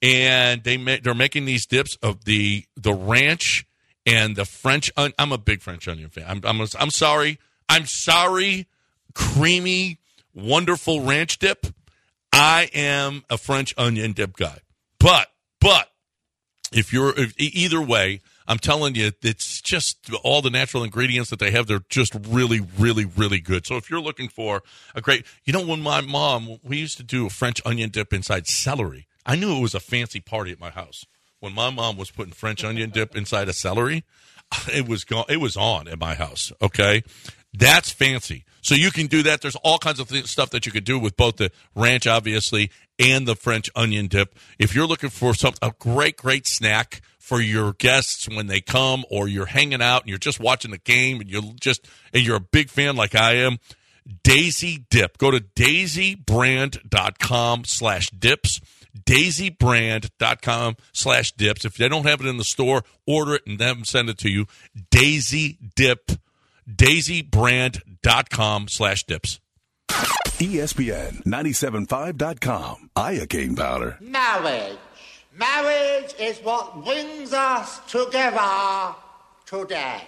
and 0.01 0.63
they 0.63 0.77
ma- 0.77 0.97
they're 1.01 1.13
making 1.13 1.45
these 1.45 1.65
dips 1.65 1.95
of 2.01 2.25
the 2.25 2.65
the 2.75 2.93
ranch 2.93 3.65
and 4.05 4.35
the 4.35 4.45
French. 4.45 4.91
On- 4.97 5.13
I'm 5.19 5.31
a 5.31 5.37
big 5.37 5.61
French 5.61 5.87
onion 5.87 6.09
fan. 6.09 6.25
I'm 6.27 6.41
I'm, 6.43 6.67
I'm 6.79 6.89
sorry. 6.89 7.39
I'm 7.69 7.85
sorry. 7.85 8.67
Creamy, 9.13 9.99
wonderful 10.33 11.01
ranch 11.01 11.39
dip. 11.39 11.67
I 12.31 12.69
am 12.73 13.23
a 13.29 13.37
French 13.37 13.73
onion 13.77 14.13
dip 14.13 14.35
guy, 14.37 14.59
but 14.99 15.27
but 15.59 15.89
if 16.71 16.91
you're 16.93 17.13
if, 17.19 17.33
either 17.39 17.81
way, 17.81 18.21
I'm 18.47 18.59
telling 18.59 18.95
you, 18.95 19.11
it's 19.21 19.61
just 19.61 20.09
all 20.23 20.41
the 20.41 20.49
natural 20.49 20.83
ingredients 20.83 21.29
that 21.29 21.39
they 21.39 21.51
have. 21.51 21.67
They're 21.67 21.83
just 21.89 22.15
really, 22.27 22.61
really, 22.77 23.05
really 23.05 23.39
good. 23.39 23.65
So 23.65 23.75
if 23.75 23.89
you're 23.89 24.01
looking 24.01 24.29
for 24.29 24.63
a 24.95 25.01
great, 25.01 25.25
you 25.43 25.53
know, 25.53 25.65
when 25.65 25.81
my 25.81 26.01
mom, 26.01 26.57
we 26.63 26.77
used 26.77 26.97
to 26.97 27.03
do 27.03 27.27
a 27.27 27.29
French 27.29 27.61
onion 27.65 27.89
dip 27.89 28.13
inside 28.13 28.47
celery. 28.47 29.07
I 29.25 29.35
knew 29.35 29.57
it 29.57 29.61
was 29.61 29.75
a 29.75 29.79
fancy 29.79 30.21
party 30.21 30.51
at 30.51 30.59
my 30.59 30.69
house 30.69 31.05
when 31.39 31.53
my 31.53 31.69
mom 31.69 31.97
was 31.97 32.11
putting 32.11 32.33
French 32.33 32.63
onion 32.63 32.89
dip 32.89 33.15
inside 33.15 33.49
a 33.49 33.53
celery. 33.53 34.03
It 34.73 34.87
was 34.87 35.03
gone. 35.03 35.25
It 35.27 35.41
was 35.41 35.57
on 35.57 35.89
at 35.89 35.99
my 35.99 36.15
house. 36.15 36.53
Okay, 36.61 37.03
that's 37.53 37.91
fancy. 37.91 38.45
So 38.61 38.75
you 38.75 38.91
can 38.91 39.07
do 39.07 39.23
that. 39.23 39.41
There's 39.41 39.57
all 39.57 39.77
kinds 39.77 39.99
of 39.99 40.07
th- 40.07 40.25
stuff 40.27 40.51
that 40.51 40.65
you 40.65 40.71
could 40.71 40.85
do 40.85 40.97
with 40.97 41.17
both 41.17 41.35
the 41.35 41.51
ranch, 41.75 42.07
obviously, 42.07 42.71
and 42.97 43.27
the 43.27 43.35
French 43.35 43.69
onion 43.75 44.07
dip. 44.07 44.35
If 44.57 44.73
you're 44.73 44.87
looking 44.87 45.09
for 45.09 45.33
some 45.33 45.53
a 45.61 45.73
great, 45.79 46.15
great 46.15 46.47
snack 46.47 47.01
for 47.27 47.41
your 47.41 47.73
guests 47.73 48.29
when 48.29 48.47
they 48.47 48.61
come, 48.61 49.03
or 49.11 49.27
you're 49.27 49.47
hanging 49.47 49.81
out 49.81 50.03
and 50.03 50.09
you're 50.09 50.17
just 50.17 50.39
watching 50.39 50.71
the 50.71 50.77
game 50.77 51.19
and 51.19 51.29
you're 51.29 51.43
just 51.59 51.85
and 52.13 52.25
you're 52.25 52.37
a 52.37 52.39
big 52.39 52.69
fan 52.69 52.95
like 52.95 53.15
I 53.15 53.33
am, 53.33 53.57
Daisy 54.23 54.85
Dip. 54.89 55.17
Go 55.17 55.31
to 55.31 55.41
daisybrand.com 55.41 57.65
slash 57.65 58.09
dips. 58.11 58.61
Daisybrand.com 59.03 60.77
slash 60.93 61.33
dips. 61.33 61.65
If 61.65 61.75
they 61.75 61.89
don't 61.89 62.05
have 62.05 62.21
it 62.21 62.27
in 62.27 62.37
the 62.37 62.45
store, 62.45 62.83
order 63.05 63.35
it 63.35 63.45
and 63.45 63.59
then 63.59 63.83
send 63.83 64.09
it 64.09 64.17
to 64.19 64.29
you. 64.29 64.45
Daisy 64.89 65.57
Dip. 65.75 66.11
Daisybrand.com 66.69 68.69
slash 68.69 69.03
dips. 69.03 69.41
ESPN 69.89 71.23
975.com. 71.23 72.91
Iocane 72.95 73.57
powder. 73.57 73.97
Marriage. 73.99 74.77
Marriage 75.37 76.15
is 76.19 76.39
what 76.39 76.83
brings 76.83 77.31
us 77.31 77.79
together 77.87 78.95
today. 79.45 80.01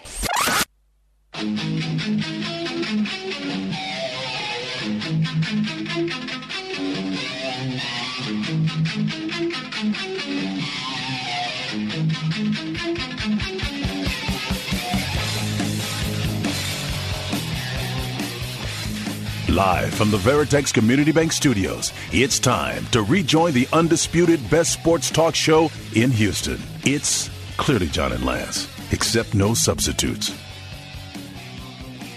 Live 19.59 19.93
from 19.93 20.09
the 20.09 20.17
Veritex 20.17 20.73
Community 20.73 21.11
Bank 21.11 21.33
Studios, 21.33 21.91
it's 22.13 22.39
time 22.39 22.85
to 22.93 23.03
rejoin 23.03 23.51
the 23.51 23.67
undisputed 23.73 24.39
best 24.49 24.71
sports 24.71 25.11
talk 25.11 25.35
show 25.35 25.69
in 25.93 26.11
Houston. 26.11 26.61
It's 26.85 27.29
clearly 27.57 27.87
John 27.87 28.13
and 28.13 28.25
Lance, 28.25 28.69
except 28.93 29.33
no 29.33 29.53
substitutes. 29.53 30.31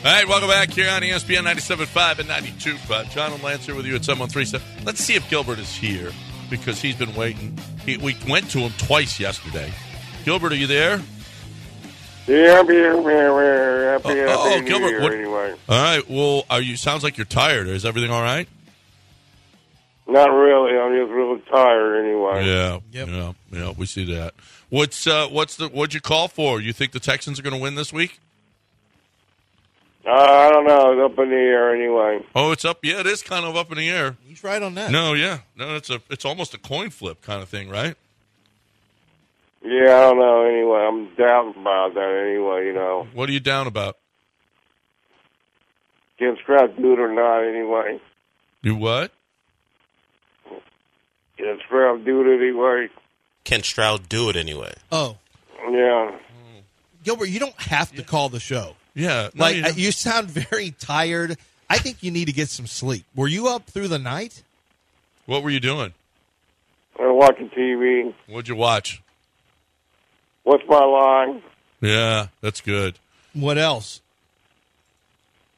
All 0.05 0.13
right, 0.13 0.29
welcome 0.29 0.51
back 0.51 0.71
here 0.71 0.89
on 0.89 1.03
ESPN 1.03 1.43
97.5 1.43 2.21
and 2.21 2.29
92.5. 2.29 3.11
John 3.11 3.33
and 3.33 3.43
Lance 3.43 3.67
here 3.67 3.75
with 3.75 3.87
you 3.87 3.97
at 3.97 4.05
7137. 4.05 4.85
Let's 4.87 5.01
see 5.01 5.17
if 5.17 5.29
Gilbert 5.29 5.59
is 5.59 5.75
here 5.75 6.13
because 6.49 6.81
he's 6.81 6.95
been 6.95 7.13
waiting. 7.17 7.59
He, 7.85 7.97
we 7.97 8.17
went 8.29 8.53
to 8.53 8.61
him 8.61 8.73
twice 8.79 9.19
yesterday. 9.19 9.73
Gilbert, 10.25 10.53
are 10.53 10.55
you 10.55 10.69
there? 10.69 11.03
Yeah, 12.27 12.55
happy, 12.57 12.77
happy, 12.77 13.03
happy, 13.03 14.21
Oh, 14.21 14.27
oh, 14.29 14.51
happy 14.51 14.61
New 14.61 14.69
Gilbert, 14.69 15.03
what- 15.03 15.13
anyway. 15.13 15.55
All 15.69 15.83
right. 15.83 16.09
Well, 16.09 16.45
are 16.51 16.61
you? 16.61 16.77
Sounds 16.77 17.03
like 17.03 17.17
you're 17.19 17.25
tired. 17.25 17.67
Is 17.67 17.85
everything 17.85 18.11
all 18.11 18.23
right? 18.23 18.49
Not 20.07 20.31
really. 20.31 20.79
I'm 20.79 20.97
just 20.97 21.11
really 21.13 21.41
tired 21.51 22.05
anyway. 22.05 22.47
Yeah. 22.47 22.79
Yeah. 22.93 23.33
Yeah. 23.51 23.73
We 23.77 23.87
see 23.87 24.13
that. 24.15 24.35
What's 24.69 25.07
uh, 25.07 25.29
what's 25.29 25.57
the 25.57 25.69
what'd 25.69 25.95
you 25.95 26.01
call 26.01 26.29
for? 26.29 26.61
You 26.61 26.73
think 26.73 26.93
the 26.93 27.01
Texans 27.01 27.39
are 27.39 27.43
going 27.43 27.55
to 27.55 27.61
win 27.61 27.75
this 27.75 27.93
week? 27.93 28.21
Uh, 30.05 30.11
I 30.11 30.51
don't 30.51 30.67
know. 30.67 30.93
It's 30.93 31.13
up 31.13 31.19
in 31.23 31.31
the 31.31 31.37
air 31.37 31.75
anyway. 31.75 32.25
Oh, 32.35 32.51
it's 32.53 32.65
up. 32.65 32.79
Yeah, 32.83 33.01
it 33.01 33.07
is 33.07 33.23
kind 33.23 33.45
of 33.45 33.57
up 33.57 33.71
in 33.71 33.79
the 33.79 33.89
air. 33.89 34.17
He's 34.27 34.43
right 34.43 34.61
on 34.63 34.75
that. 34.75 34.91
No, 34.91 35.13
yeah, 35.13 35.39
no, 35.57 35.77
it's 35.77 35.91
a 35.91 36.01
it's 36.11 36.25
almost 36.25 36.55
a 36.55 36.59
coin 36.59 36.91
flip 36.91 37.23
kind 37.23 37.41
of 37.43 37.49
thing, 37.49 37.69
right? 37.69 37.95
Yeah, 39.65 39.97
I 39.97 40.01
don't 40.01 40.19
know 40.19 40.43
anyway. 40.45 40.87
I'm 40.89 41.15
doubting 41.15 41.61
about 41.61 41.95
that 41.95 42.27
anyway, 42.29 42.67
you 42.67 42.73
know. 42.75 43.07
What 43.15 43.29
are 43.29 43.33
you 43.33 43.41
down 43.41 43.67
about? 43.67 43.97
Can 46.19 46.37
Stroud 46.43 46.77
do 46.77 46.93
it 46.93 46.99
or 47.01 47.13
not 47.13 47.41
anyway? 47.45 48.01
You 48.63 48.77
what? 48.77 49.13
Can 51.39 51.59
Stroud 51.67 52.05
do 52.05 52.21
it 52.23 52.37
anyway? 52.41 52.89
Can 53.45 53.63
Stroud 53.63 54.09
do 54.09 54.29
it 54.31 54.37
anyway? 54.37 54.73
Oh, 54.91 55.17
Yeah. 55.71 56.17
Gilbert, 57.05 57.29
you 57.29 57.41
don't 57.41 57.61
have 57.61 57.91
to 57.97 58.03
call 58.05 58.29
the 58.29 58.39
show. 58.39 58.77
Yeah, 58.95 59.31
no, 59.35 59.45
like 59.45 59.57
you 59.57 59.87
you 59.87 59.91
sound 59.93 60.31
very 60.31 60.71
tired. 60.71 61.37
I 61.69 61.79
think 61.79 62.03
you 62.03 62.13
need 62.13 62.27
to 62.27 62.33
get 62.33 62.49
some 62.49 62.67
sleep. 62.69 63.05
Were 63.17 63.27
you 63.27 63.49
up 63.49 63.67
through 63.67 63.89
the 63.89 63.99
night? 63.99 64.43
What 65.27 65.43
were 65.43 65.51
you 65.51 65.59
doing? 65.59 65.95
I'm 67.01 67.17
watching 67.17 67.49
TV. 67.49 68.15
What'd 68.29 68.47
you 68.49 68.55
watch? 68.55 69.03
What's 70.45 70.65
my 70.69 70.85
line? 70.85 71.43
Yeah, 71.81 72.29
that's 72.41 72.61
good. 72.61 72.99
What 73.35 73.59
else? 73.59 74.01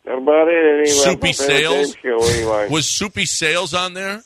That's 0.05 0.19
about 0.19 0.49
it. 0.49 0.81
Anyway, 0.81 0.87
Soupy 0.87 1.33
Sales? 1.33 1.95
Show, 2.03 2.19
anyway. 2.23 2.69
Was 2.71 2.87
Soupy 2.91 3.25
Sales 3.25 3.73
on 3.75 3.95
there? 3.95 4.23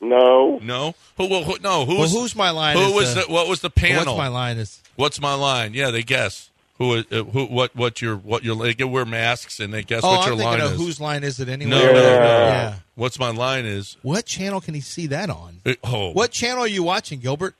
no. 0.00 0.58
No. 0.62 0.94
Who? 1.16 1.28
Who? 1.28 1.42
who 1.42 1.56
no. 1.62 1.84
Who 1.84 1.98
Well, 1.98 2.08
who's 2.08 2.34
my 2.36 2.50
line? 2.50 2.76
who 2.76 2.84
is 2.84 2.92
was 2.94 3.14
the, 3.14 3.20
the? 3.22 3.32
What 3.32 3.48
was 3.48 3.60
the 3.60 3.70
panel? 3.70 4.04
What's 4.14 4.18
my 4.18 4.28
line? 4.28 4.58
Is 4.58 4.80
What's 4.96 5.20
my 5.20 5.34
line? 5.34 5.74
Yeah, 5.74 5.90
they 5.90 6.02
guess. 6.02 6.50
Who? 6.78 6.94
is- 6.94 7.06
Uh, 7.12 7.24
who? 7.24 7.46
What? 7.46 7.74
What 7.76 8.00
your? 8.00 8.16
What 8.16 8.42
your? 8.44 8.56
They 8.56 8.74
get 8.74 8.88
wear 8.88 9.04
masks 9.04 9.60
and 9.60 9.72
they 9.72 9.82
guess 9.82 10.02
oh, 10.04 10.08
what 10.10 10.20
I'm 10.20 10.28
your 10.28 10.36
thinking 10.38 10.58
line 10.58 10.60
of 10.60 10.72
is. 10.72 10.78
whose 10.78 11.00
line 11.00 11.24
is 11.24 11.40
it 11.40 11.48
anyway? 11.48 11.70
no, 11.70 11.78
no, 11.84 11.92
no. 11.92 12.00
Yeah. 12.00 12.74
What's 12.94 13.18
my 13.18 13.30
line 13.30 13.64
is? 13.66 13.96
What 14.02 14.24
channel 14.26 14.60
can 14.60 14.74
he 14.74 14.80
see 14.80 15.06
that 15.08 15.28
on? 15.30 15.60
Uh, 15.64 15.74
oh, 15.84 16.10
What 16.12 16.30
channel 16.30 16.64
are 16.64 16.68
you 16.68 16.82
watching, 16.82 17.20
Gilbert? 17.20 17.54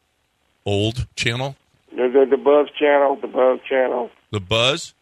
old 0.66 1.06
channel? 1.16 1.56
The, 1.90 2.08
the, 2.08 2.26
the 2.30 2.36
Buzz 2.36 2.68
channel. 2.78 3.16
The 3.20 3.26
Buzz 3.26 3.60
channel. 3.68 4.10
The 4.30 4.40
Buzz? 4.40 4.94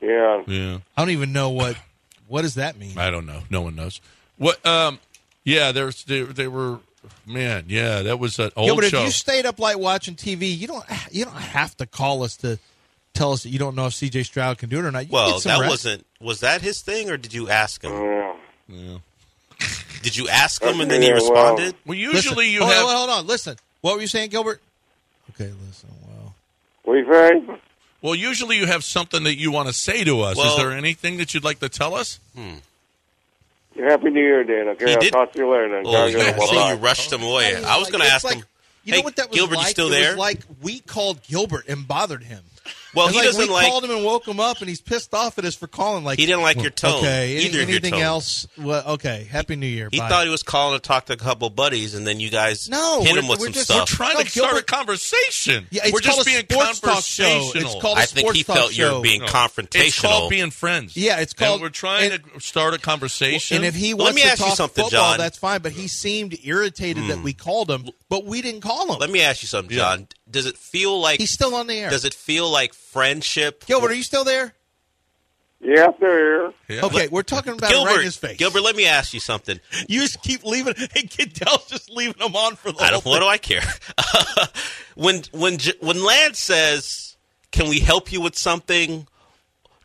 Yeah. 0.00 0.42
Yeah, 0.46 0.78
I 0.96 1.02
don't 1.02 1.10
even 1.10 1.32
know 1.32 1.50
what. 1.50 1.76
What 2.28 2.42
does 2.42 2.54
that 2.56 2.78
mean? 2.78 2.98
I 2.98 3.10
don't 3.10 3.26
know. 3.26 3.40
No 3.50 3.62
one 3.62 3.74
knows. 3.74 4.00
What? 4.36 4.64
Um. 4.64 5.00
Yeah, 5.44 5.72
there's 5.72 6.04
they, 6.04 6.22
they 6.22 6.48
were. 6.48 6.78
Man, 7.26 7.64
yeah, 7.68 8.02
that 8.02 8.18
was 8.18 8.38
an 8.38 8.50
old 8.56 8.66
Gilbert, 8.68 8.84
show. 8.90 8.98
if 8.98 9.04
you 9.06 9.10
stayed 9.10 9.46
up 9.46 9.58
late 9.58 9.78
watching 9.78 10.14
TV, 10.14 10.56
you 10.56 10.66
don't. 10.66 10.84
You 11.10 11.24
don't 11.24 11.34
have 11.36 11.76
to 11.78 11.86
call 11.86 12.22
us 12.22 12.36
to 12.38 12.58
tell 13.14 13.32
us 13.32 13.44
that 13.44 13.48
you 13.48 13.58
don't 13.58 13.74
know 13.74 13.86
if 13.86 13.94
C.J. 13.94 14.24
Stroud 14.24 14.58
can 14.58 14.68
do 14.68 14.78
it 14.78 14.84
or 14.84 14.90
not. 14.90 15.06
You 15.06 15.12
Well, 15.12 15.38
that 15.40 15.58
rest. 15.60 15.70
wasn't. 15.70 16.06
Was 16.20 16.40
that 16.40 16.60
his 16.60 16.82
thing, 16.82 17.08
or 17.10 17.16
did 17.16 17.32
you 17.32 17.48
ask 17.48 17.82
him? 17.82 17.92
Yeah. 17.92 18.34
yeah. 18.68 18.98
Did 20.02 20.16
you 20.16 20.28
ask 20.28 20.62
him 20.62 20.80
and 20.80 20.90
then 20.90 21.00
he 21.02 21.08
Yeah, 21.08 21.14
well- 21.14 21.30
responded? 21.30 21.74
Well, 21.86 21.96
Listen, 21.98 22.14
usually 22.14 22.50
you 22.50 22.60
hold 22.60 22.72
have. 22.72 22.84
On, 22.84 22.96
hold 22.96 23.10
on, 23.10 23.26
listen. 23.26 23.56
What 23.80 23.94
were 23.96 24.00
you 24.00 24.06
saying, 24.06 24.30
Gilbert? 24.30 24.60
Okay, 25.40 25.52
listen. 25.66 25.88
Well, 26.06 26.34
What 26.84 26.94
do 26.94 26.98
you? 27.00 27.58
Well, 28.02 28.14
usually 28.14 28.56
you 28.56 28.66
have 28.66 28.84
something 28.84 29.24
that 29.24 29.36
you 29.38 29.50
want 29.50 29.68
to 29.68 29.74
say 29.74 30.04
to 30.04 30.20
us. 30.22 30.36
Well- 30.36 30.52
Is 30.52 30.56
there 30.56 30.72
anything 30.72 31.16
that 31.18 31.34
you'd 31.34 31.44
like 31.44 31.60
to 31.60 31.68
tell 31.68 31.94
us? 31.94 32.18
Hmm. 32.36 32.54
Happy 33.76 34.10
New 34.10 34.20
Year, 34.20 34.42
Dan. 34.44 34.68
Okay, 34.70 34.86
He 34.86 34.94
I'll 34.94 35.00
did- 35.00 35.12
talk 35.12 35.32
to 35.32 35.38
you 35.38 35.50
later. 35.50 35.68
Then. 35.68 35.82
Oh, 35.86 35.92
Gotta 35.92 36.10
you, 36.10 36.16
go. 36.18 36.24
so 36.46 36.54
Bye-bye. 36.54 36.72
you 36.72 36.78
rushed 36.78 37.12
him 37.12 37.22
away. 37.22 37.54
mean, 37.54 37.64
I 37.64 37.76
was 37.78 37.84
like, 37.86 37.92
going 37.92 38.00
to 38.00 38.06
it's 38.06 38.14
ask 38.14 38.24
like- 38.24 38.36
him. 38.36 38.44
You 38.84 38.94
hey, 38.94 39.00
what 39.02 39.16
that 39.16 39.28
was 39.28 39.36
Gilbert, 39.38 39.56
like? 39.56 39.66
you 39.66 39.70
still 39.70 39.86
it 39.88 39.90
there? 39.90 40.10
was 40.12 40.18
like 40.18 40.40
we 40.62 40.80
called 40.80 41.22
Gilbert 41.24 41.68
and 41.68 41.86
bothered 41.86 42.22
him. 42.22 42.40
Well, 42.94 43.06
It's 43.06 43.14
he 43.14 43.18
like 43.20 43.26
doesn't 43.26 43.42
we 43.48 43.52
like. 43.52 43.66
called 43.68 43.84
him 43.84 43.90
and 43.90 44.04
woke 44.04 44.26
him 44.26 44.40
up, 44.40 44.60
and 44.60 44.68
he's 44.68 44.80
pissed 44.80 45.12
off 45.14 45.38
at 45.38 45.44
us 45.44 45.54
for 45.54 45.66
calling. 45.66 46.04
Like 46.04 46.18
He 46.18 46.26
didn't 46.26 46.42
like 46.42 46.60
your 46.60 46.70
tone. 46.70 46.98
Okay, 46.98 47.36
any- 47.36 47.44
either 47.46 47.62
of 47.62 47.68
your 47.68 47.78
anything 47.78 47.92
tones. 47.92 48.02
else? 48.04 48.46
Well, 48.58 48.84
okay. 48.94 49.26
Happy 49.30 49.56
New 49.56 49.66
Year. 49.66 49.88
He 49.92 49.98
Bye. 49.98 50.08
thought 50.08 50.24
he 50.24 50.30
was 50.30 50.42
calling 50.42 50.78
to 50.78 50.86
talk 50.86 51.06
to 51.06 51.12
a 51.12 51.16
couple 51.16 51.50
buddies, 51.50 51.94
and 51.94 52.06
then 52.06 52.20
you 52.20 52.30
guys 52.30 52.68
No, 52.68 53.02
hit 53.02 53.16
him 53.16 53.28
with 53.28 53.40
some 53.40 53.52
just- 53.52 53.70
We're 53.70 53.84
trying 53.84 54.14
No, 54.16 54.22
to 54.22 54.30
start 54.30 54.56
a 54.56 54.62
conversation. 54.62 55.66
Yeah, 55.70 55.82
it's 55.84 55.92
We're 55.92 56.00
just 56.00 56.16
called 56.16 56.26
a 56.26 56.30
being 56.30 56.44
sports 56.50 56.80
talk 56.80 57.04
show. 57.04 57.22
conversational. 57.24 57.72
It's 57.72 57.82
called 57.82 57.98
a 57.98 58.00
I 58.00 58.06
think 58.06 58.34
he 58.34 58.42
talk 58.44 58.56
felt 58.56 58.70
you 58.70 58.84
show. 58.84 58.96
were 58.96 59.02
being 59.02 59.20
No. 59.20 59.26
confrontational. 59.26 59.86
It's 59.86 60.00
called 60.00 60.30
being 60.30 60.50
friends. 60.50 60.96
Yeah, 60.96 61.18
it's 61.20 61.34
And 61.38 61.60
we're 61.60 61.68
trying 61.68 62.12
and- 62.12 62.22
to 62.34 62.40
start 62.40 62.74
a 62.74 62.78
conversation. 62.78 63.56
And 63.58 63.66
if 63.66 63.74
he 63.74 63.94
Let 63.94 63.98
wants 64.00 64.16
me 64.16 64.22
to 64.22 64.28
ask 64.28 64.40
you 64.40 64.46
talk 64.46 64.56
something, 64.56 64.84
football, 64.84 65.10
John. 65.12 65.18
that's 65.18 65.38
fine. 65.38 65.60
But 65.60 65.72
he 65.72 65.88
seemed 65.88 66.36
irritated 66.42 67.06
that 67.08 67.18
hmm. 67.18 67.22
we 67.22 67.32
called 67.32 67.70
him, 67.70 67.88
but 68.08 68.24
we 68.24 68.42
didn't 68.42 68.60
call 68.60 68.92
him. 68.92 68.98
Let 68.98 69.10
me 69.10 69.20
ask 69.22 69.42
you 69.42 69.48
something, 69.48 69.76
John. 69.76 70.08
Does 70.30 70.46
it 70.46 70.56
feel 70.58 71.00
like 71.00 71.20
He's 71.20 71.32
still 71.32 71.54
on 71.54 71.66
the 71.66 71.74
air. 71.74 71.90
Does 71.90 72.04
it 72.04 72.14
feel 72.14 72.50
like 72.50 72.74
friendship? 72.74 73.64
Gilbert, 73.66 73.90
are 73.90 73.94
you 73.94 74.02
still 74.02 74.24
there? 74.24 74.54
Yeah, 75.60 75.86
I'm 75.86 75.94
still 75.94 76.08
here. 76.08 76.52
Yeah. 76.68 76.84
Okay, 76.84 77.08
we're 77.08 77.22
talking 77.22 77.54
about 77.54 77.70
it 77.70 77.74
Gilbert, 77.74 77.90
right 77.90 77.98
in 77.98 78.04
his 78.04 78.16
face. 78.16 78.36
Gilbert, 78.36 78.60
let 78.60 78.76
me 78.76 78.86
ask 78.86 79.12
you 79.12 79.20
something. 79.20 79.58
you 79.88 80.00
just 80.02 80.22
keep 80.22 80.44
leaving. 80.44 80.74
Hey, 80.92 81.02
Goodell's 81.02 81.66
just 81.66 81.90
leaving 81.90 82.20
him 82.22 82.36
on 82.36 82.54
for 82.56 82.70
the 82.70 82.82
I 82.82 82.90
don't. 82.90 83.02
whole 83.02 83.12
What 83.12 83.20
do 83.20 83.26
I 83.26 83.38
care? 83.38 83.62
when 84.94 85.22
when 85.32 85.58
when 85.80 86.02
Lance 86.04 86.38
says, 86.38 87.16
"Can 87.50 87.68
we 87.68 87.80
help 87.80 88.12
you 88.12 88.20
with 88.20 88.36
something?" 88.38 89.08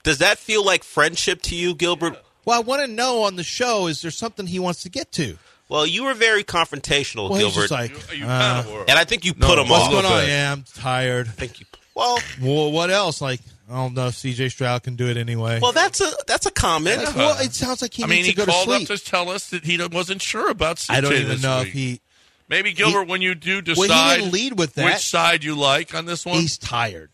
Does 0.04 0.20
that 0.20 0.38
feel 0.38 0.64
like 0.66 0.84
friendship 0.84 1.42
to 1.44 1.56
you, 1.56 1.74
Gilbert? 1.74 2.22
Well, 2.46 2.58
I 2.58 2.62
want 2.62 2.82
to 2.82 2.88
know 2.88 3.24
on 3.24 3.38
the 3.38 3.44
show 3.44 3.88
is 3.88 4.02
there 4.02 4.12
something 4.12 4.48
he 4.48 4.60
wants 4.60 4.84
to 4.84 4.90
get 4.90 5.12
to? 5.14 5.38
Well, 5.70 5.88
you 5.88 6.04
were 6.04 6.14
very 6.14 6.44
confrontational, 6.44 7.30
Well, 7.30 7.40
Gilbert, 7.40 7.62
just 7.70 7.72
like, 7.72 7.92
You, 8.12 8.20
you 8.20 8.26
uh, 8.26 8.64
kind 8.64 8.90
and 8.90 9.00
I 9.00 9.06
think 9.06 9.26
you 9.26 9.34
No, 9.38 9.48
put 9.48 9.60
him 9.60 9.70
what's 9.70 9.86
off. 9.86 9.94
what's 9.94 10.08
going 10.08 10.22
on? 10.22 10.28
Yeah, 10.28 10.52
I'm 10.52 10.64
tired. 10.76 11.28
Thank 11.30 11.60
you. 11.60 11.66
Well, 11.96 12.20
Well, 12.42 12.72
what 12.72 12.90
else? 12.90 13.22
Like, 13.22 13.40
I 13.70 13.76
don't 13.76 13.94
know 13.94 14.08
if 14.08 14.16
C.J. 14.16 14.50
Stroud 14.50 14.84
can 14.84 14.96
do 14.96 15.08
it 15.08 15.16
anyway. 15.18 15.60
well, 15.62 15.72
that's 15.72 16.02
a 16.02 16.12
that's 16.28 16.46
a 16.46 16.52
comment. 16.52 17.04
Like, 17.04 17.16
well, 17.16 17.40
it 17.40 17.54
sounds 17.54 17.82
like 17.82 17.94
he 17.94 18.04
I 18.04 18.08
mean, 18.08 18.18
needs 18.18 18.28
he 18.28 18.34
to 18.34 18.38
go 18.38 18.46
to 18.46 18.52
called 18.52 18.66
sleep. 18.66 18.92
up 18.92 18.98
to 18.98 19.04
tell 19.04 19.30
us 19.30 19.50
that 19.52 19.64
he 19.64 19.80
wasn't 19.92 20.22
sure 20.22 20.50
about 20.50 20.78
CJ 20.78 20.94
I 20.94 21.02
don't 21.02 21.14
even 21.14 21.28
this 21.30 21.42
know 21.44 21.60
week. 21.60 21.68
if 21.70 21.74
he 21.74 22.02
Maybe 22.50 22.74
Gilbert, 22.74 23.08
when 23.08 23.22
you 23.22 23.34
do 23.36 23.56
Well, 23.66 23.74
he 23.76 23.88
decide 23.88 24.18
didn't 24.18 24.34
lead 24.34 24.60
with 24.60 24.74
that. 24.74 24.86
which 24.86 25.08
side 25.10 25.44
you 25.46 25.56
like 25.56 25.96
on 25.96 26.06
this 26.06 26.26
one. 26.26 26.40
he's 26.40 26.58
tired. 26.58 27.10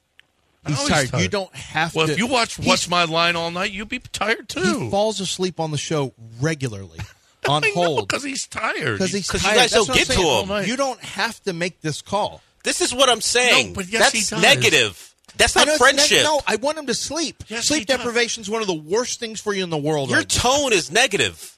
He's 0.67 0.77
he's 0.79 0.89
tired. 0.89 1.09
tired. 1.09 1.21
You 1.23 1.29
don't 1.29 1.55
have 1.55 1.93
well, 1.95 2.07
to. 2.07 2.11
Well, 2.11 2.13
if 2.13 2.17
you 2.19 2.27
watch 2.27 2.55
he's- 2.55 2.67
What's 2.67 2.89
My 2.89 3.03
Line 3.05 3.35
all 3.35 3.51
night, 3.51 3.71
you'd 3.71 3.87
be 3.87 3.99
tired 3.99 4.49
too. 4.49 4.79
he 4.79 4.89
falls 4.89 5.19
asleep 5.19 5.59
on 5.59 5.69
the 5.71 5.77
show 5.77 6.13
regularly 6.41 6.99
on 7.49 7.63
hold 7.73 8.07
because 8.07 8.23
he's 8.23 8.47
tired. 8.47 8.93
because 8.97 9.11
he's 9.11 9.29
'Cause 9.29 9.41
you 9.43 9.49
tired. 9.49 9.57
guys 9.57 9.71
That's 9.71 9.85
don't 9.87 9.95
get 9.95 10.07
to 10.07 10.21
him. 10.21 10.67
You 10.67 10.75
don't 10.75 10.99
have 11.01 11.41
to 11.43 11.53
make 11.53 11.81
this 11.81 12.01
call. 12.01 12.41
This 12.63 12.81
is 12.81 12.93
what 12.93 13.07
I'm 13.09 13.21
saying. 13.21 13.69
No, 13.69 13.73
but 13.75 13.87
yes, 13.87 14.01
that's 14.01 14.13
he 14.29 14.35
does. 14.35 14.41
negative. 14.41 15.05
That's 15.37 15.55
not 15.55 15.67
know 15.67 15.73
it's 15.75 15.81
neg- 15.81 15.95
friendship. 15.95 16.23
No, 16.23 16.41
I 16.45 16.57
want 16.57 16.77
him 16.77 16.87
to 16.87 16.93
sleep. 16.93 17.43
Yes, 17.47 17.67
sleep 17.67 17.87
deprivation 17.87 18.41
is 18.41 18.49
one 18.49 18.61
of 18.61 18.67
the 18.67 18.73
worst 18.73 19.19
things 19.21 19.39
for 19.39 19.53
you 19.53 19.63
in 19.63 19.69
the 19.69 19.77
world. 19.77 20.09
Your 20.09 20.19
right 20.19 20.35
now. 20.35 20.41
tone 20.41 20.73
is 20.73 20.91
negative. 20.91 21.55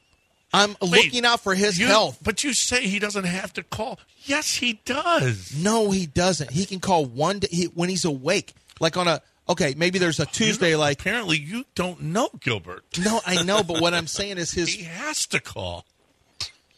I'm 0.53 0.75
looking 0.82 1.25
out 1.25 1.39
for 1.39 1.55
his 1.55 1.79
You- 1.79 1.88
health. 1.88 2.19
But 2.21 2.43
you 2.43 2.53
say 2.53 2.86
he 2.86 2.99
doesn't 2.99 3.23
have 3.23 3.53
to 3.53 3.63
call. 3.63 3.99
Yes, 4.25 4.53
he 4.55 4.82
does. 4.86 5.53
No, 5.55 5.89
he 5.91 6.05
doesn't. 6.05 6.51
He 6.51 6.65
can 6.65 6.79
call 6.79 7.05
one 7.05 7.39
day 7.39 7.47
he, 7.49 7.65
when 7.65 7.89
he's 7.89 8.05
awake. 8.05 8.53
Like 8.79 8.97
on 8.97 9.07
a 9.07 9.21
okay, 9.51 9.73
maybe 9.77 9.99
there's 9.99 10.19
a 10.19 10.25
Tuesday. 10.25 10.71
You- 10.71 10.77
Like 10.77 10.99
apparently 10.99 11.37
you 11.37 11.65
don't 11.75 12.01
know 12.01 12.29
Gilbert. 12.39 12.83
no, 13.03 13.21
I 13.25 13.43
know, 13.43 13.63
but 13.63 13.81
what 13.81 13.93
I'm 13.93 14.07
saying 14.19 14.37
is 14.37 14.51
his. 14.51 14.73
He 14.73 14.83
has 14.83 15.25
to 15.27 15.39
call. 15.39 15.85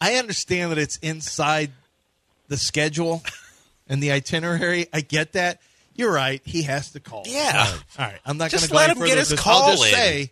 I 0.02 0.16
understand 0.16 0.72
that 0.72 0.78
it's 0.78 0.98
inside 0.98 1.72
the 2.50 2.58
schedule 2.58 3.24
and 3.88 4.04
the 4.04 4.12
itinerary. 4.12 4.88
I 4.92 5.02
get 5.02 5.34
that. 5.34 5.62
You're 5.96 6.12
right. 6.12 6.42
He 6.44 6.64
has 6.64 6.92
to 6.92 7.00
call. 7.00 7.24
Yeah. 7.26 7.66
All 7.98 8.06
right. 8.06 8.20
I'm 8.26 8.38
not 8.38 8.52
going 8.52 8.64
to 8.64 8.70
go 8.70 8.76
let 8.76 8.98
him 8.98 9.06
get 9.06 9.18
his 9.18 9.30
this. 9.30 9.40
call 9.40 9.64
I'll 9.64 9.72
just 9.72 9.86
in. 9.86 9.94
say 9.94 10.32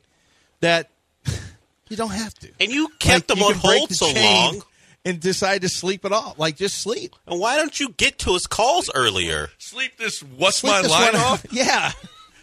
that 0.62 0.90
you 1.90 1.96
don't 1.96 2.10
have 2.12 2.34
to. 2.40 2.50
And 2.60 2.72
you 2.72 2.90
kept 3.00 3.30
Like, 3.30 3.38
him 3.38 3.44
you 3.44 3.50
on 3.50 3.54
hold 3.60 3.90
the 3.90 3.94
so 3.96 4.12
long. 4.12 4.64
and 5.06 5.20
decide 5.20 5.62
to 5.62 5.70
sleep 5.70 6.04
it 6.04 6.12
off. 6.12 6.38
Like 6.40 6.58
just 6.58 6.80
sleep. 6.80 7.16
And 7.28 7.40
why 7.40 7.56
don't 7.58 7.80
you 7.80 7.90
get 7.90 8.18
to 8.20 8.34
his 8.34 8.48
calls 8.48 8.90
earlier? 8.94 9.50
Sleep 9.60 9.98
this. 9.98 10.22
What's 10.22 10.58
Sleep 10.58 10.74
my 10.74 10.82
this 10.82 10.92
line 10.92 11.14
one 11.14 11.22
off? 11.22 11.46
Yeah. 11.52 11.92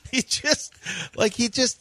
He 0.12 0.22
just 0.22 0.72
like 1.16 1.32
he 1.34 1.48
just 1.48 1.80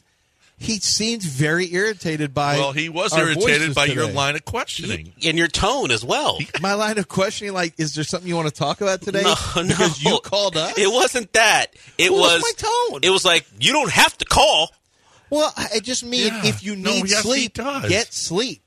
he 0.59 0.79
seems 0.79 1.23
very 1.23 1.71
irritated 1.73 2.33
by. 2.33 2.57
Well, 2.57 2.71
he 2.71 2.89
was 2.89 3.13
our 3.13 3.25
irritated 3.27 3.59
voices 3.73 3.75
by 3.75 3.85
your 3.85 4.07
line 4.07 4.35
of 4.35 4.43
questioning. 4.43 5.13
And 5.23 5.37
your 5.37 5.47
tone 5.47 5.91
as 5.91 6.03
well. 6.03 6.39
My 6.61 6.73
line 6.73 6.97
of 6.97 7.07
questioning, 7.07 7.53
like, 7.53 7.75
is 7.77 7.93
there 7.93 8.03
something 8.03 8.27
you 8.27 8.35
want 8.35 8.47
to 8.47 8.53
talk 8.53 8.81
about 8.81 9.01
today? 9.01 9.21
No, 9.21 9.35
because 9.35 10.03
no. 10.03 10.11
you 10.13 10.19
called 10.19 10.57
us. 10.57 10.75
It 10.77 10.91
wasn't 10.91 11.31
that. 11.33 11.67
It 11.99 12.11
What 12.11 12.21
was 12.21 12.41
was 12.41 12.55
my 12.61 12.69
tone? 12.91 12.99
It 13.03 13.11
was 13.11 13.23
like 13.23 13.45
you 13.59 13.71
don't 13.71 13.91
have 13.91 14.17
to 14.17 14.25
call. 14.25 14.71
Well, 15.29 15.53
I 15.55 15.67
I 15.75 15.79
just 15.79 16.03
mean 16.03 16.33
Yeah. 16.33 16.45
if 16.45 16.63
you 16.63 16.75
No, 16.75 16.89
need 16.91 17.09
yes, 17.09 17.21
sleep, 17.21 17.53
get 17.55 18.11
sleep. 18.13 18.61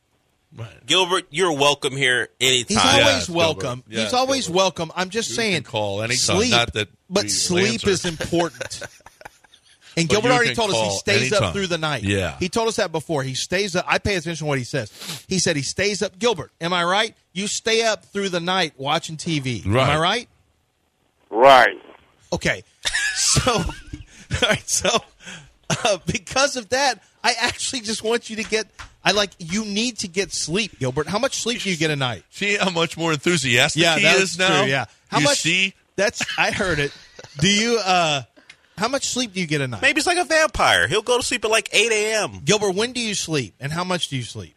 Gilbert, 0.86 1.26
you're 1.30 1.52
welcome 1.52 1.96
here 1.96 2.28
anytime. 2.40 2.66
He's 2.68 2.84
always 2.84 3.04
Yes, 3.06 3.28
welcome. 3.30 3.84
Gilbert. 3.88 4.02
He's 4.04 4.12
always 4.12 4.46
Gilbert. 4.46 4.56
welcome. 4.58 4.92
I'm 4.96 5.10
just 5.10 5.30
You 5.30 5.34
saying, 5.36 5.54
can 5.54 5.62
call 5.64 6.02
anytime, 6.02 6.36
Sleep, 6.38 6.50
not 6.50 6.72
that 6.74 6.88
but 7.08 7.30
sleep 7.30 7.72
answer. 7.74 7.90
is 7.90 8.04
important. 8.04 8.82
And 9.96 10.08
But 10.08 10.12
Gilbert 10.14 10.30
already 10.30 10.54
told 10.54 10.70
us 10.70 10.76
he 10.76 10.82
call 10.82 10.90
stays 10.98 11.32
up 11.32 11.52
through 11.52 11.66
the 11.66 11.78
night. 11.78 12.02
Yeah. 12.04 12.36
he 12.38 12.48
told 12.48 12.68
us 12.68 12.76
that 12.76 12.92
before. 12.92 13.22
He 13.22 13.34
stays 13.34 13.74
up. 13.74 13.84
I 13.88 13.98
pay 13.98 14.14
attention 14.16 14.44
to 14.44 14.48
what 14.48 14.58
he 14.58 14.64
says. 14.64 15.24
He 15.28 15.38
said 15.38 15.56
he 15.56 15.62
stays 15.62 16.02
up. 16.02 16.18
Gilbert, 16.18 16.52
am 16.60 16.72
I 16.72 16.84
right? 16.84 17.14
You 17.32 17.46
stay 17.46 17.84
up 17.84 18.04
through 18.04 18.28
the 18.28 18.40
night 18.40 18.74
watching 18.76 19.16
TV. 19.16 19.64
Am 19.66 19.76
I 19.76 19.96
Right. 19.96 19.98
right? 19.98 20.28
Right. 21.30 21.76
Okay. 22.32 22.62
So, 23.14 23.52
all 23.52 23.64
right. 24.42 24.68
So, 24.68 24.88
uh, 25.84 25.98
because 26.06 26.56
of 26.56 26.68
that, 26.70 27.02
I 27.22 27.34
actually 27.40 27.80
just 27.80 28.02
want 28.02 28.30
you 28.30 28.36
to 28.36 28.44
get. 28.44 28.66
I 29.04 29.12
like 29.12 29.30
you 29.38 29.64
need 29.64 29.98
to 29.98 30.08
get 30.08 30.32
sleep, 30.32 30.78
Gilbert. 30.78 31.06
How 31.06 31.18
much 31.18 31.40
sleep 31.42 31.62
do 31.62 31.70
you 31.70 31.76
get 31.76 31.90
a 31.90 31.96
night? 31.96 32.22
See 32.30 32.56
how 32.56 32.70
much 32.70 32.96
more 32.96 33.12
enthusiastic 33.12 33.82
Yeah, 33.82 33.96
he 33.96 34.02
that's 34.04 34.20
is 34.20 34.38
now. 34.38 34.60
true. 34.62 34.70
Yeah. 34.70 34.86
How 35.08 35.18
you 35.18 35.24
much? 35.24 35.38
see? 35.40 35.74
That's 35.96 36.22
I 36.38 36.50
heard 36.50 36.78
it. 36.78 36.92
Do 37.38 37.48
you? 37.48 37.78
uh 37.84 38.22
How 38.80 38.88
much 38.88 39.08
sleep 39.08 39.34
do 39.34 39.40
you 39.40 39.46
get 39.46 39.60
a 39.60 39.68
night? 39.68 39.82
Maybe 39.82 39.98
it's 39.98 40.06
like 40.06 40.16
a 40.16 40.24
vampire. 40.24 40.88
He'll 40.88 41.02
go 41.02 41.18
to 41.18 41.22
sleep 41.22 41.44
at 41.44 41.50
like 41.50 41.68
8 41.70 41.92
a.m. 41.92 42.40
Gilbert, 42.46 42.74
when 42.74 42.92
do 42.94 43.00
you 43.00 43.14
sleep, 43.14 43.52
and 43.60 43.70
how 43.70 43.84
much 43.84 44.08
do 44.08 44.16
you 44.16 44.22
sleep? 44.22 44.54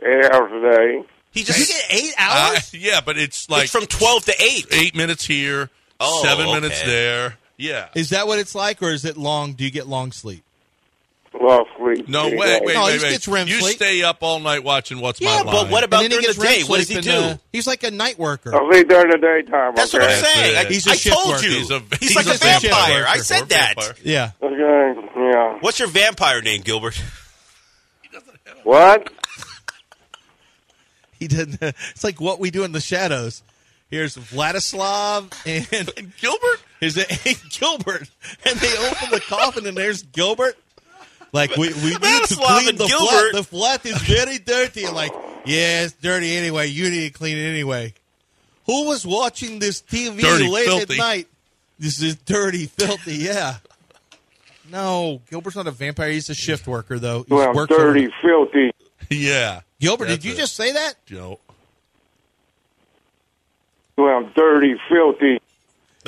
Eight 0.00 0.30
hours 0.30 0.52
a 0.52 0.76
day. 0.76 1.04
He 1.32 1.40
You 1.40 1.46
just 1.46 1.66
get 1.68 1.84
eight 1.90 2.12
Uh, 2.18 2.50
hours. 2.52 2.74
yeah, 2.74 3.00
but 3.00 3.16
it's 3.16 3.48
like 3.48 3.64
it's 3.64 3.72
from 3.72 3.86
12 3.86 4.26
to 4.26 4.34
8. 4.38 4.66
eight 4.72 4.94
minutes 4.94 5.24
here, 5.24 5.70
Oh, 5.98 6.22
seven 6.22 6.44
okay. 6.46 6.54
minutes 6.60 6.82
there. 6.82 7.38
Yeah. 7.56 7.88
is 7.94 8.10
that 8.10 8.26
what 8.26 8.38
it's 8.38 8.54
like, 8.54 8.82
or 8.82 8.90
is 8.90 9.04
it 9.06 9.16
long? 9.16 9.54
Do 9.54 9.64
you 9.64 9.70
get 9.70 9.86
long 9.86 10.12
sleep? 10.12 10.42
Well, 11.32 11.64
sleep. 11.78 12.08
No, 12.08 12.26
anyway. 12.26 12.38
wait, 12.38 12.64
wait, 12.64 12.74
No, 12.74 12.86
he 12.86 12.92
wait, 12.94 13.02
wait. 13.02 13.10
gets 13.12 13.28
REM 13.28 13.46
You 13.46 13.60
sleep. 13.60 13.76
stay 13.76 14.02
up 14.02 14.18
all 14.20 14.40
night 14.40 14.64
watching 14.64 15.00
What's 15.00 15.20
Yeah, 15.20 15.42
My 15.44 15.52
but 15.52 15.70
what 15.70 15.84
about 15.84 16.02
And 16.02 16.12
then 16.12 16.20
he 16.20 16.26
during 16.26 16.26
gets 16.26 16.38
the 16.38 16.44
day? 16.44 16.58
REM 16.62 16.68
What 16.68 16.76
does 16.78 16.88
he 16.88 16.94
sleep 16.94 17.04
do? 17.04 17.10
and, 17.12 17.24
uh, 17.24 17.36
he's 17.52 17.66
like 17.68 17.82
a 17.84 17.90
night 17.92 18.18
worker. 18.18 18.52
I 18.54 18.68
sleep 18.72 18.88
during 18.88 19.10
the 19.10 19.18
daytime. 19.18 19.74
That's 19.76 19.94
okay? 19.94 20.04
what 20.04 20.12
I'm 20.12 20.24
saying. 20.24 20.56
I, 20.56 20.64
He's 20.64 20.86
a 20.88 20.90
I 20.90 20.94
shift 20.96 21.14
told 21.16 21.28
worker. 21.30 21.46
you. 21.46 21.58
He's 21.58 21.70
a- 21.70 21.78
He's, 21.78 21.98
he's 22.00 22.16
like 22.16 22.26
a 22.26 22.30
a 22.30 22.32
shift 22.32 22.62
vampire. 22.64 22.94
worker. 23.00 23.08
I 23.08 23.16
said 23.18 23.48
that. 23.50 23.74
vampire. 23.76 23.94
Yeah. 24.02 24.30
Okay, 24.42 25.00
yeah. 25.16 25.58
What's 25.60 25.78
your 25.78 25.88
vampire 25.88 26.42
name, 26.42 26.62
Gilbert? 26.62 27.00
What? 28.64 29.10
He 31.18 31.28
didn't. 31.28 31.58
It's 31.62 32.02
like 32.04 32.20
what 32.20 32.40
we 32.40 32.50
do 32.50 32.64
in 32.64 32.72
the 32.72 32.80
shadows. 32.80 33.42
Here's 33.88 34.16
Vladislav 34.16 35.32
and 35.46 36.14
Gilbert? 36.20 36.60
Is 36.80 36.96
it 36.96 37.08
Gilbert? 37.50 38.08
And 38.44 38.58
they 38.58 38.76
open 38.88 39.10
the 39.10 39.20
coffin 39.20 39.66
and 39.66 39.76
there's 39.76 40.02
Gilbert. 40.02 40.56
Like 41.32 41.56
we, 41.56 41.68
we 41.68 41.74
need 41.90 42.00
to 42.24 42.36
clean 42.36 42.76
the 42.76 42.86
Gilbert. 42.86 42.96
flat. 42.98 43.32
The 43.34 43.44
flat 43.44 43.86
is 43.86 43.98
very 44.02 44.38
dirty. 44.38 44.86
Like, 44.88 45.12
yeah, 45.44 45.84
it's 45.84 45.92
dirty 45.94 46.36
anyway. 46.36 46.66
You 46.68 46.90
need 46.90 47.12
to 47.12 47.18
clean 47.18 47.38
it 47.38 47.48
anyway. 47.48 47.94
Who 48.66 48.86
was 48.86 49.06
watching 49.06 49.58
this 49.58 49.80
TV 49.82 50.20
Dirty, 50.20 50.48
late 50.48 50.66
filthy. 50.66 50.94
at 50.94 50.98
night? 50.98 51.28
This 51.78 52.02
is 52.02 52.16
dirty, 52.16 52.66
filthy. 52.66 53.14
Yeah. 53.16 53.56
No, 54.70 55.20
Gilbert's 55.30 55.56
not 55.56 55.66
a 55.66 55.70
vampire. 55.72 56.10
He's 56.10 56.28
a 56.30 56.34
shift 56.34 56.68
worker, 56.68 56.98
though. 56.98 57.20
He's 57.22 57.30
Well, 57.30 57.52
worked 57.54 57.72
dirty, 57.72 58.06
over- 58.06 58.14
filthy. 58.22 58.70
Yeah. 59.10 59.62
Gilbert, 59.80 60.06
That's 60.08 60.18
did 60.22 60.28
you 60.28 60.34
it. 60.34 60.36
just 60.36 60.54
say 60.54 60.72
that? 60.72 60.94
Joe. 61.06 61.40
Well, 63.96 64.28
dirty, 64.36 64.76
filthy. 64.88 65.40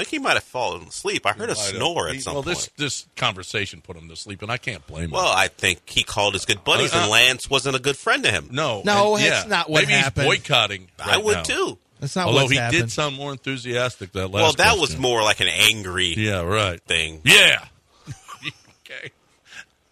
I 0.03 0.05
think 0.05 0.11
he 0.11 0.19
might 0.19 0.35
have 0.35 0.43
fallen 0.45 0.83
asleep. 0.89 1.25
I 1.27 1.33
heard 1.33 1.49
a 1.49 1.53
I 1.53 1.55
don't- 1.55 1.65
snore 1.77 2.09
at 2.09 2.15
he- 2.15 2.21
some 2.21 2.35
well, 2.35 2.43
point. 2.43 2.57
this 2.57 2.71
this 2.77 3.07
conversation 3.17 3.81
put 3.81 3.97
him 3.97 4.09
to 4.09 4.17
sleep, 4.17 4.43
and 4.43 4.51
I 4.51 4.57
can't 4.57 4.85
blame 4.87 5.05
him. 5.07 5.11
Well, 5.13 5.29
I 5.31 5.49
think 5.49 5.89
he 5.89 6.03
called 6.03 6.35
his 6.35 6.45
good 6.45 6.65
buddies, 6.65 6.93
Uh, 6.93 6.99
uh, 6.99 7.01
and 7.03 7.11
Lance 7.11 7.49
wasn't 7.49 7.77
a 7.77 7.79
good 7.79 7.97
friend 7.97 8.23
to 8.25 8.31
him. 8.31 8.49
no, 8.51 8.83
No, 8.85 9.17
and- 9.17 9.25
that's 9.25 9.45
yeah. 9.45 9.49
not 9.49 9.71
what 9.71 9.83
Maybe 9.83 9.93
happened. 9.93 10.27
he's 10.27 10.39
boycotting. 10.41 10.89
I 10.99 11.17
would 11.19 11.37
now. 11.39 11.43
too. 11.43 11.79
That's 12.01 12.17
not 12.17 12.27
what 12.27 12.33
happened. 12.33 12.41
Although 12.41 12.43
what's 12.45 12.53
he 12.53 12.59
happened. 12.59 12.81
did 12.83 12.91
sound 12.93 13.17
more 13.17 13.31
enthusiastic 13.33 14.13
that 14.13 14.29
last. 14.29 14.43
Well, 14.43 14.53
that 14.55 14.79
was 14.79 14.97
more 14.99 15.23
like 15.23 15.39
an 15.41 15.49
angry 15.49 16.15
Yeah, 16.17 16.41
right. 16.41 16.83
thing. 16.83 17.21
Yeah. 17.25 17.65
okay. 18.85 19.11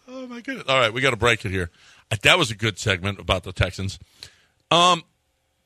Oh 0.08 0.26
my 0.26 0.40
goodness. 0.40 0.64
All 0.68 0.78
right, 0.78 0.92
we 0.92 1.00
got 1.00 1.10
to 1.10 1.16
break 1.16 1.44
it 1.44 1.50
here. 1.50 1.70
Uh, 2.10 2.16
That 2.22 2.38
was 2.38 2.50
a 2.50 2.56
good 2.56 2.78
segment 2.78 3.20
about 3.20 3.44
the 3.44 3.52
Texans. 3.52 3.98
Um, 4.72 5.04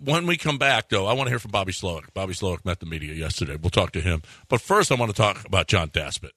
when 0.05 0.27
we 0.27 0.37
come 0.37 0.59
back, 0.59 0.89
though, 0.89 1.07
I 1.07 1.13
want 1.13 1.27
to 1.27 1.31
hear 1.31 1.39
from 1.39 1.51
Bobby 1.51 1.73
Slowik. 1.73 2.13
Bobby 2.15 2.35
Slowik 2.35 2.65
met 2.65 2.81
the 2.81 2.87
media 2.87 3.15
yesterday. 3.15 3.57
We'll 3.57 3.71
talk 3.71 3.93
to 3.93 4.01
him. 4.01 4.23
But 4.49 4.61
first, 4.61 4.93
I 4.93 4.95
want 4.95 5.11
to 5.11 5.17
talk 5.17 5.45
about 5.47 5.67
John 5.67 5.89
Daspit. 5.89 6.31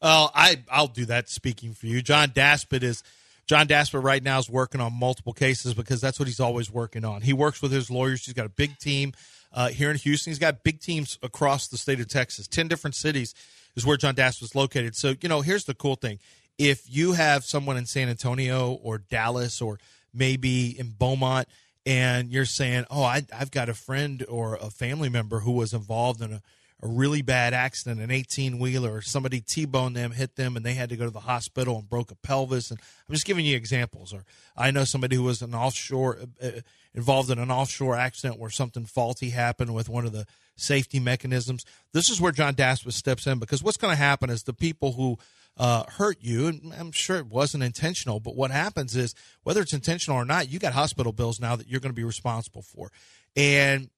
Oh, 0.00 0.30
I 0.34 0.64
I'll 0.70 0.88
do 0.88 1.04
that. 1.06 1.28
Speaking 1.28 1.74
for 1.74 1.86
you, 1.86 2.02
John 2.02 2.30
Daspit 2.30 2.82
is 2.82 3.04
John 3.46 3.68
Daspit 3.68 4.02
right 4.02 4.22
now 4.22 4.38
is 4.38 4.50
working 4.50 4.80
on 4.80 4.92
multiple 4.92 5.32
cases 5.32 5.74
because 5.74 6.00
that's 6.00 6.18
what 6.18 6.26
he's 6.26 6.40
always 6.40 6.70
working 6.70 7.04
on. 7.04 7.22
He 7.22 7.32
works 7.32 7.62
with 7.62 7.70
his 7.70 7.90
lawyers. 7.90 8.24
He's 8.24 8.34
got 8.34 8.46
a 8.46 8.50
big 8.50 8.78
team 8.78 9.12
uh, 9.52 9.68
here 9.68 9.90
in 9.90 9.96
Houston. 9.96 10.32
He's 10.32 10.40
got 10.40 10.64
big 10.64 10.80
teams 10.80 11.18
across 11.22 11.68
the 11.68 11.78
state 11.78 12.00
of 12.00 12.08
Texas. 12.08 12.48
Ten 12.48 12.66
different 12.66 12.96
cities 12.96 13.32
is 13.76 13.86
where 13.86 13.96
John 13.96 14.14
Daspit 14.14 14.42
is 14.42 14.54
located. 14.56 14.96
So 14.96 15.14
you 15.20 15.28
know, 15.28 15.40
here's 15.40 15.64
the 15.64 15.74
cool 15.74 15.94
thing: 15.94 16.18
if 16.58 16.84
you 16.88 17.12
have 17.12 17.44
someone 17.44 17.76
in 17.76 17.86
San 17.86 18.08
Antonio 18.08 18.72
or 18.72 18.98
Dallas 18.98 19.60
or 19.62 19.78
maybe 20.12 20.78
in 20.78 20.90
Beaumont. 20.90 21.48
And 21.84 22.30
you're 22.30 22.44
saying, 22.44 22.84
"Oh, 22.90 23.02
I, 23.02 23.26
I've 23.36 23.50
got 23.50 23.68
a 23.68 23.74
friend 23.74 24.24
or 24.28 24.54
a 24.54 24.70
family 24.70 25.08
member 25.08 25.40
who 25.40 25.52
was 25.52 25.72
involved 25.72 26.20
in 26.20 26.32
a, 26.32 26.42
a 26.82 26.88
really 26.88 27.22
bad 27.22 27.54
accident, 27.54 28.00
an 28.00 28.10
18 28.10 28.58
wheeler, 28.58 29.00
somebody 29.00 29.40
T-boned 29.40 29.96
them, 29.96 30.12
hit 30.12 30.34
them, 30.36 30.56
and 30.56 30.66
they 30.66 30.74
had 30.74 30.88
to 30.90 30.96
go 30.96 31.04
to 31.04 31.10
the 31.10 31.20
hospital 31.20 31.78
and 31.78 31.88
broke 31.88 32.10
a 32.10 32.16
pelvis. 32.16 32.70
And 32.70 32.80
I'm 33.08 33.14
just 33.14 33.26
giving 33.26 33.44
you 33.44 33.56
examples. 33.56 34.12
Or 34.12 34.24
I 34.56 34.70
know 34.72 34.84
somebody 34.84 35.16
who 35.16 35.22
was 35.22 35.42
an 35.42 35.54
offshore 35.54 36.18
uh, 36.42 36.50
involved 36.94 37.30
in 37.30 37.38
an 37.38 37.50
offshore 37.50 37.96
accident 37.96 38.38
where 38.38 38.50
something 38.50 38.84
faulty 38.84 39.30
happened 39.30 39.74
with 39.74 39.88
one 39.88 40.04
of 40.04 40.12
the 40.12 40.26
safety 40.56 40.98
mechanisms. 40.98 41.64
This 41.92 42.10
is 42.10 42.20
where 42.20 42.32
John 42.32 42.54
Daspit 42.54 42.92
steps 42.92 43.26
in 43.26 43.38
because 43.38 43.62
what's 43.62 43.76
going 43.76 43.92
to 43.92 44.02
happen 44.02 44.28
is 44.28 44.42
the 44.42 44.52
people 44.52 44.92
who 44.92 45.18
uh, 45.56 45.84
hurt 45.84 46.18
you, 46.20 46.46
and 46.46 46.72
I'm 46.78 46.92
sure 46.92 47.16
it 47.16 47.26
wasn't 47.26 47.62
intentional, 47.62 48.20
but 48.20 48.36
what 48.36 48.50
happens 48.50 48.96
is 48.96 49.14
whether 49.42 49.60
it's 49.60 49.72
intentional 49.72 50.18
or 50.18 50.24
not, 50.24 50.48
you 50.48 50.58
got 50.58 50.72
hospital 50.72 51.12
bills 51.12 51.40
now 51.40 51.56
that 51.56 51.68
you're 51.68 51.80
going 51.80 51.92
to 51.92 51.94
be 51.94 52.04
responsible 52.04 52.62
for, 52.62 52.90
and 53.36 53.90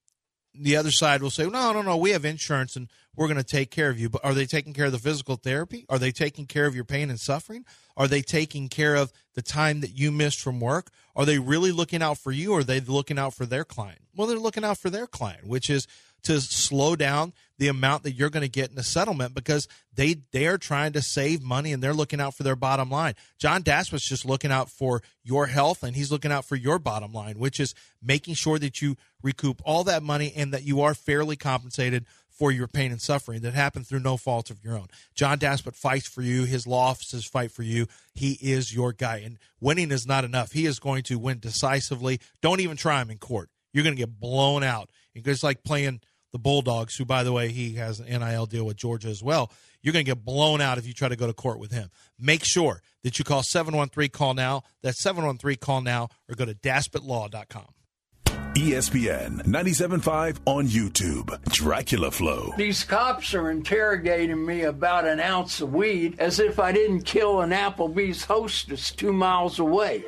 the 0.59 0.75
other 0.75 0.91
side 0.91 1.21
will 1.21 1.29
say, 1.29 1.47
no, 1.47 1.73
no, 1.73 1.81
no, 1.81 1.97
we 1.97 2.11
have 2.11 2.25
insurance 2.25 2.75
and 2.75 2.87
we're 3.15 3.27
going 3.27 3.37
to 3.37 3.43
take 3.43 3.71
care 3.71 3.89
of 3.89 3.99
you. 3.99 4.09
But 4.09 4.23
are 4.23 4.33
they 4.33 4.45
taking 4.45 4.73
care 4.73 4.85
of 4.85 4.91
the 4.91 4.99
physical 4.99 5.35
therapy? 5.35 5.85
Are 5.89 5.99
they 5.99 6.11
taking 6.11 6.45
care 6.45 6.65
of 6.65 6.75
your 6.75 6.83
pain 6.83 7.09
and 7.09 7.19
suffering? 7.19 7.65
Are 7.97 8.07
they 8.07 8.21
taking 8.21 8.67
care 8.67 8.95
of 8.95 9.11
the 9.33 9.41
time 9.41 9.81
that 9.81 9.97
you 9.97 10.11
missed 10.11 10.39
from 10.39 10.59
work? 10.59 10.91
Are 11.15 11.25
they 11.25 11.39
really 11.39 11.71
looking 11.71 12.01
out 12.01 12.17
for 12.17 12.31
you 12.31 12.53
or 12.53 12.59
are 12.59 12.63
they 12.63 12.79
looking 12.79 13.19
out 13.19 13.33
for 13.33 13.45
their 13.45 13.63
client? 13.63 13.99
Well, 14.15 14.27
they're 14.27 14.37
looking 14.37 14.63
out 14.63 14.77
for 14.77 14.89
their 14.89 15.07
client, 15.07 15.45
which 15.45 15.69
is 15.69 15.87
to 16.25 16.41
slow 16.41 16.95
down 16.95 17.33
the 17.57 17.67
amount 17.67 18.03
that 18.03 18.11
you're 18.11 18.29
going 18.29 18.41
to 18.41 18.49
get 18.49 18.71
in 18.71 18.77
a 18.77 18.83
settlement 18.83 19.33
because 19.33 19.67
they 19.93 20.17
they 20.31 20.45
are 20.45 20.57
trying 20.57 20.93
to 20.93 21.01
save 21.01 21.41
money 21.41 21.71
and 21.71 21.81
they're 21.81 21.93
looking 21.93 22.19
out 22.19 22.33
for 22.33 22.43
their 22.43 22.55
bottom 22.55 22.89
line. 22.89 23.13
John 23.37 23.63
Daspit's 23.63 24.07
just 24.07 24.25
looking 24.25 24.51
out 24.51 24.69
for 24.69 25.01
your 25.23 25.47
health 25.47 25.83
and 25.83 25.95
he's 25.95 26.11
looking 26.11 26.31
out 26.31 26.45
for 26.45 26.55
your 26.55 26.79
bottom 26.79 27.13
line, 27.13 27.39
which 27.39 27.59
is 27.59 27.73
making 28.01 28.33
sure 28.33 28.59
that 28.59 28.81
you 28.81 28.97
recoup 29.23 29.61
all 29.63 29.83
that 29.85 30.03
money 30.03 30.33
and 30.35 30.53
that 30.53 30.63
you 30.63 30.81
are 30.81 30.93
fairly 30.93 31.35
compensated 31.35 32.05
for 32.29 32.51
your 32.51 32.67
pain 32.67 32.91
and 32.91 33.01
suffering 33.01 33.41
that 33.41 33.53
happened 33.53 33.87
through 33.87 34.01
no 34.01 34.17
fault 34.17 34.49
of 34.49 34.61
your 34.61 34.77
own. 34.77 34.87
John 35.13 35.39
Daspit 35.39 35.75
fights 35.75 36.07
for 36.07 36.21
you. 36.21 36.43
His 36.43 36.67
law 36.67 36.89
offices 36.89 37.25
fight 37.25 37.51
for 37.51 37.63
you. 37.63 37.87
He 38.13 38.33
is 38.41 38.75
your 38.75 38.91
guy. 38.91 39.17
And 39.19 39.37
winning 39.61 39.91
is 39.91 40.05
not 40.05 40.25
enough. 40.25 40.51
He 40.51 40.65
is 40.65 40.79
going 40.79 41.03
to 41.03 41.17
win 41.17 41.39
decisively. 41.39 42.19
Don't 42.41 42.59
even 42.59 42.75
try 42.75 43.01
him 43.01 43.09
in 43.09 43.19
court. 43.19 43.49
You're 43.71 43.85
going 43.85 43.95
to 43.95 44.01
get 44.01 44.19
blown 44.19 44.63
out. 44.63 44.89
It's 45.13 45.43
like 45.43 45.63
playing 45.63 46.01
the 46.31 46.39
Bulldogs, 46.39 46.95
who, 46.95 47.05
by 47.05 47.23
the 47.23 47.31
way, 47.31 47.49
he 47.49 47.73
has 47.75 47.99
an 47.99 48.07
NIL 48.07 48.45
deal 48.45 48.65
with 48.65 48.77
Georgia 48.77 49.07
as 49.07 49.23
well. 49.23 49.51
You're 49.81 49.93
going 49.93 50.03
to 50.03 50.11
get 50.11 50.25
blown 50.25 50.61
out 50.61 50.77
if 50.77 50.87
you 50.87 50.93
try 50.93 51.09
to 51.09 51.15
go 51.15 51.27
to 51.27 51.33
court 51.33 51.59
with 51.59 51.71
him. 51.71 51.91
Make 52.19 52.43
sure 52.43 52.81
that 53.03 53.19
you 53.19 53.25
call 53.25 53.43
713 53.43 54.09
Call 54.09 54.33
Now. 54.33 54.63
That's 54.81 54.99
713 55.01 55.57
Call 55.59 55.81
Now 55.81 56.09
or 56.27 56.35
go 56.35 56.45
to 56.45 56.55
daspitlaw.com. 56.55 57.67
ESPN 58.55 59.43
97.5 59.43 60.39
on 60.45 60.65
YouTube. 60.67 61.43
Dracula 61.51 62.09
Flow. 62.09 62.53
These 62.55 62.85
cops 62.85 63.33
are 63.33 63.51
interrogating 63.51 64.45
me 64.45 64.61
about 64.61 65.05
an 65.05 65.19
ounce 65.19 65.59
of 65.59 65.73
weed 65.73 66.15
as 66.19 66.39
if 66.39 66.57
I 66.57 66.71
didn't 66.71 67.01
kill 67.01 67.41
an 67.41 67.49
Applebee's 67.49 68.23
hostess 68.23 68.91
two 68.91 69.11
miles 69.11 69.59
away. 69.59 70.05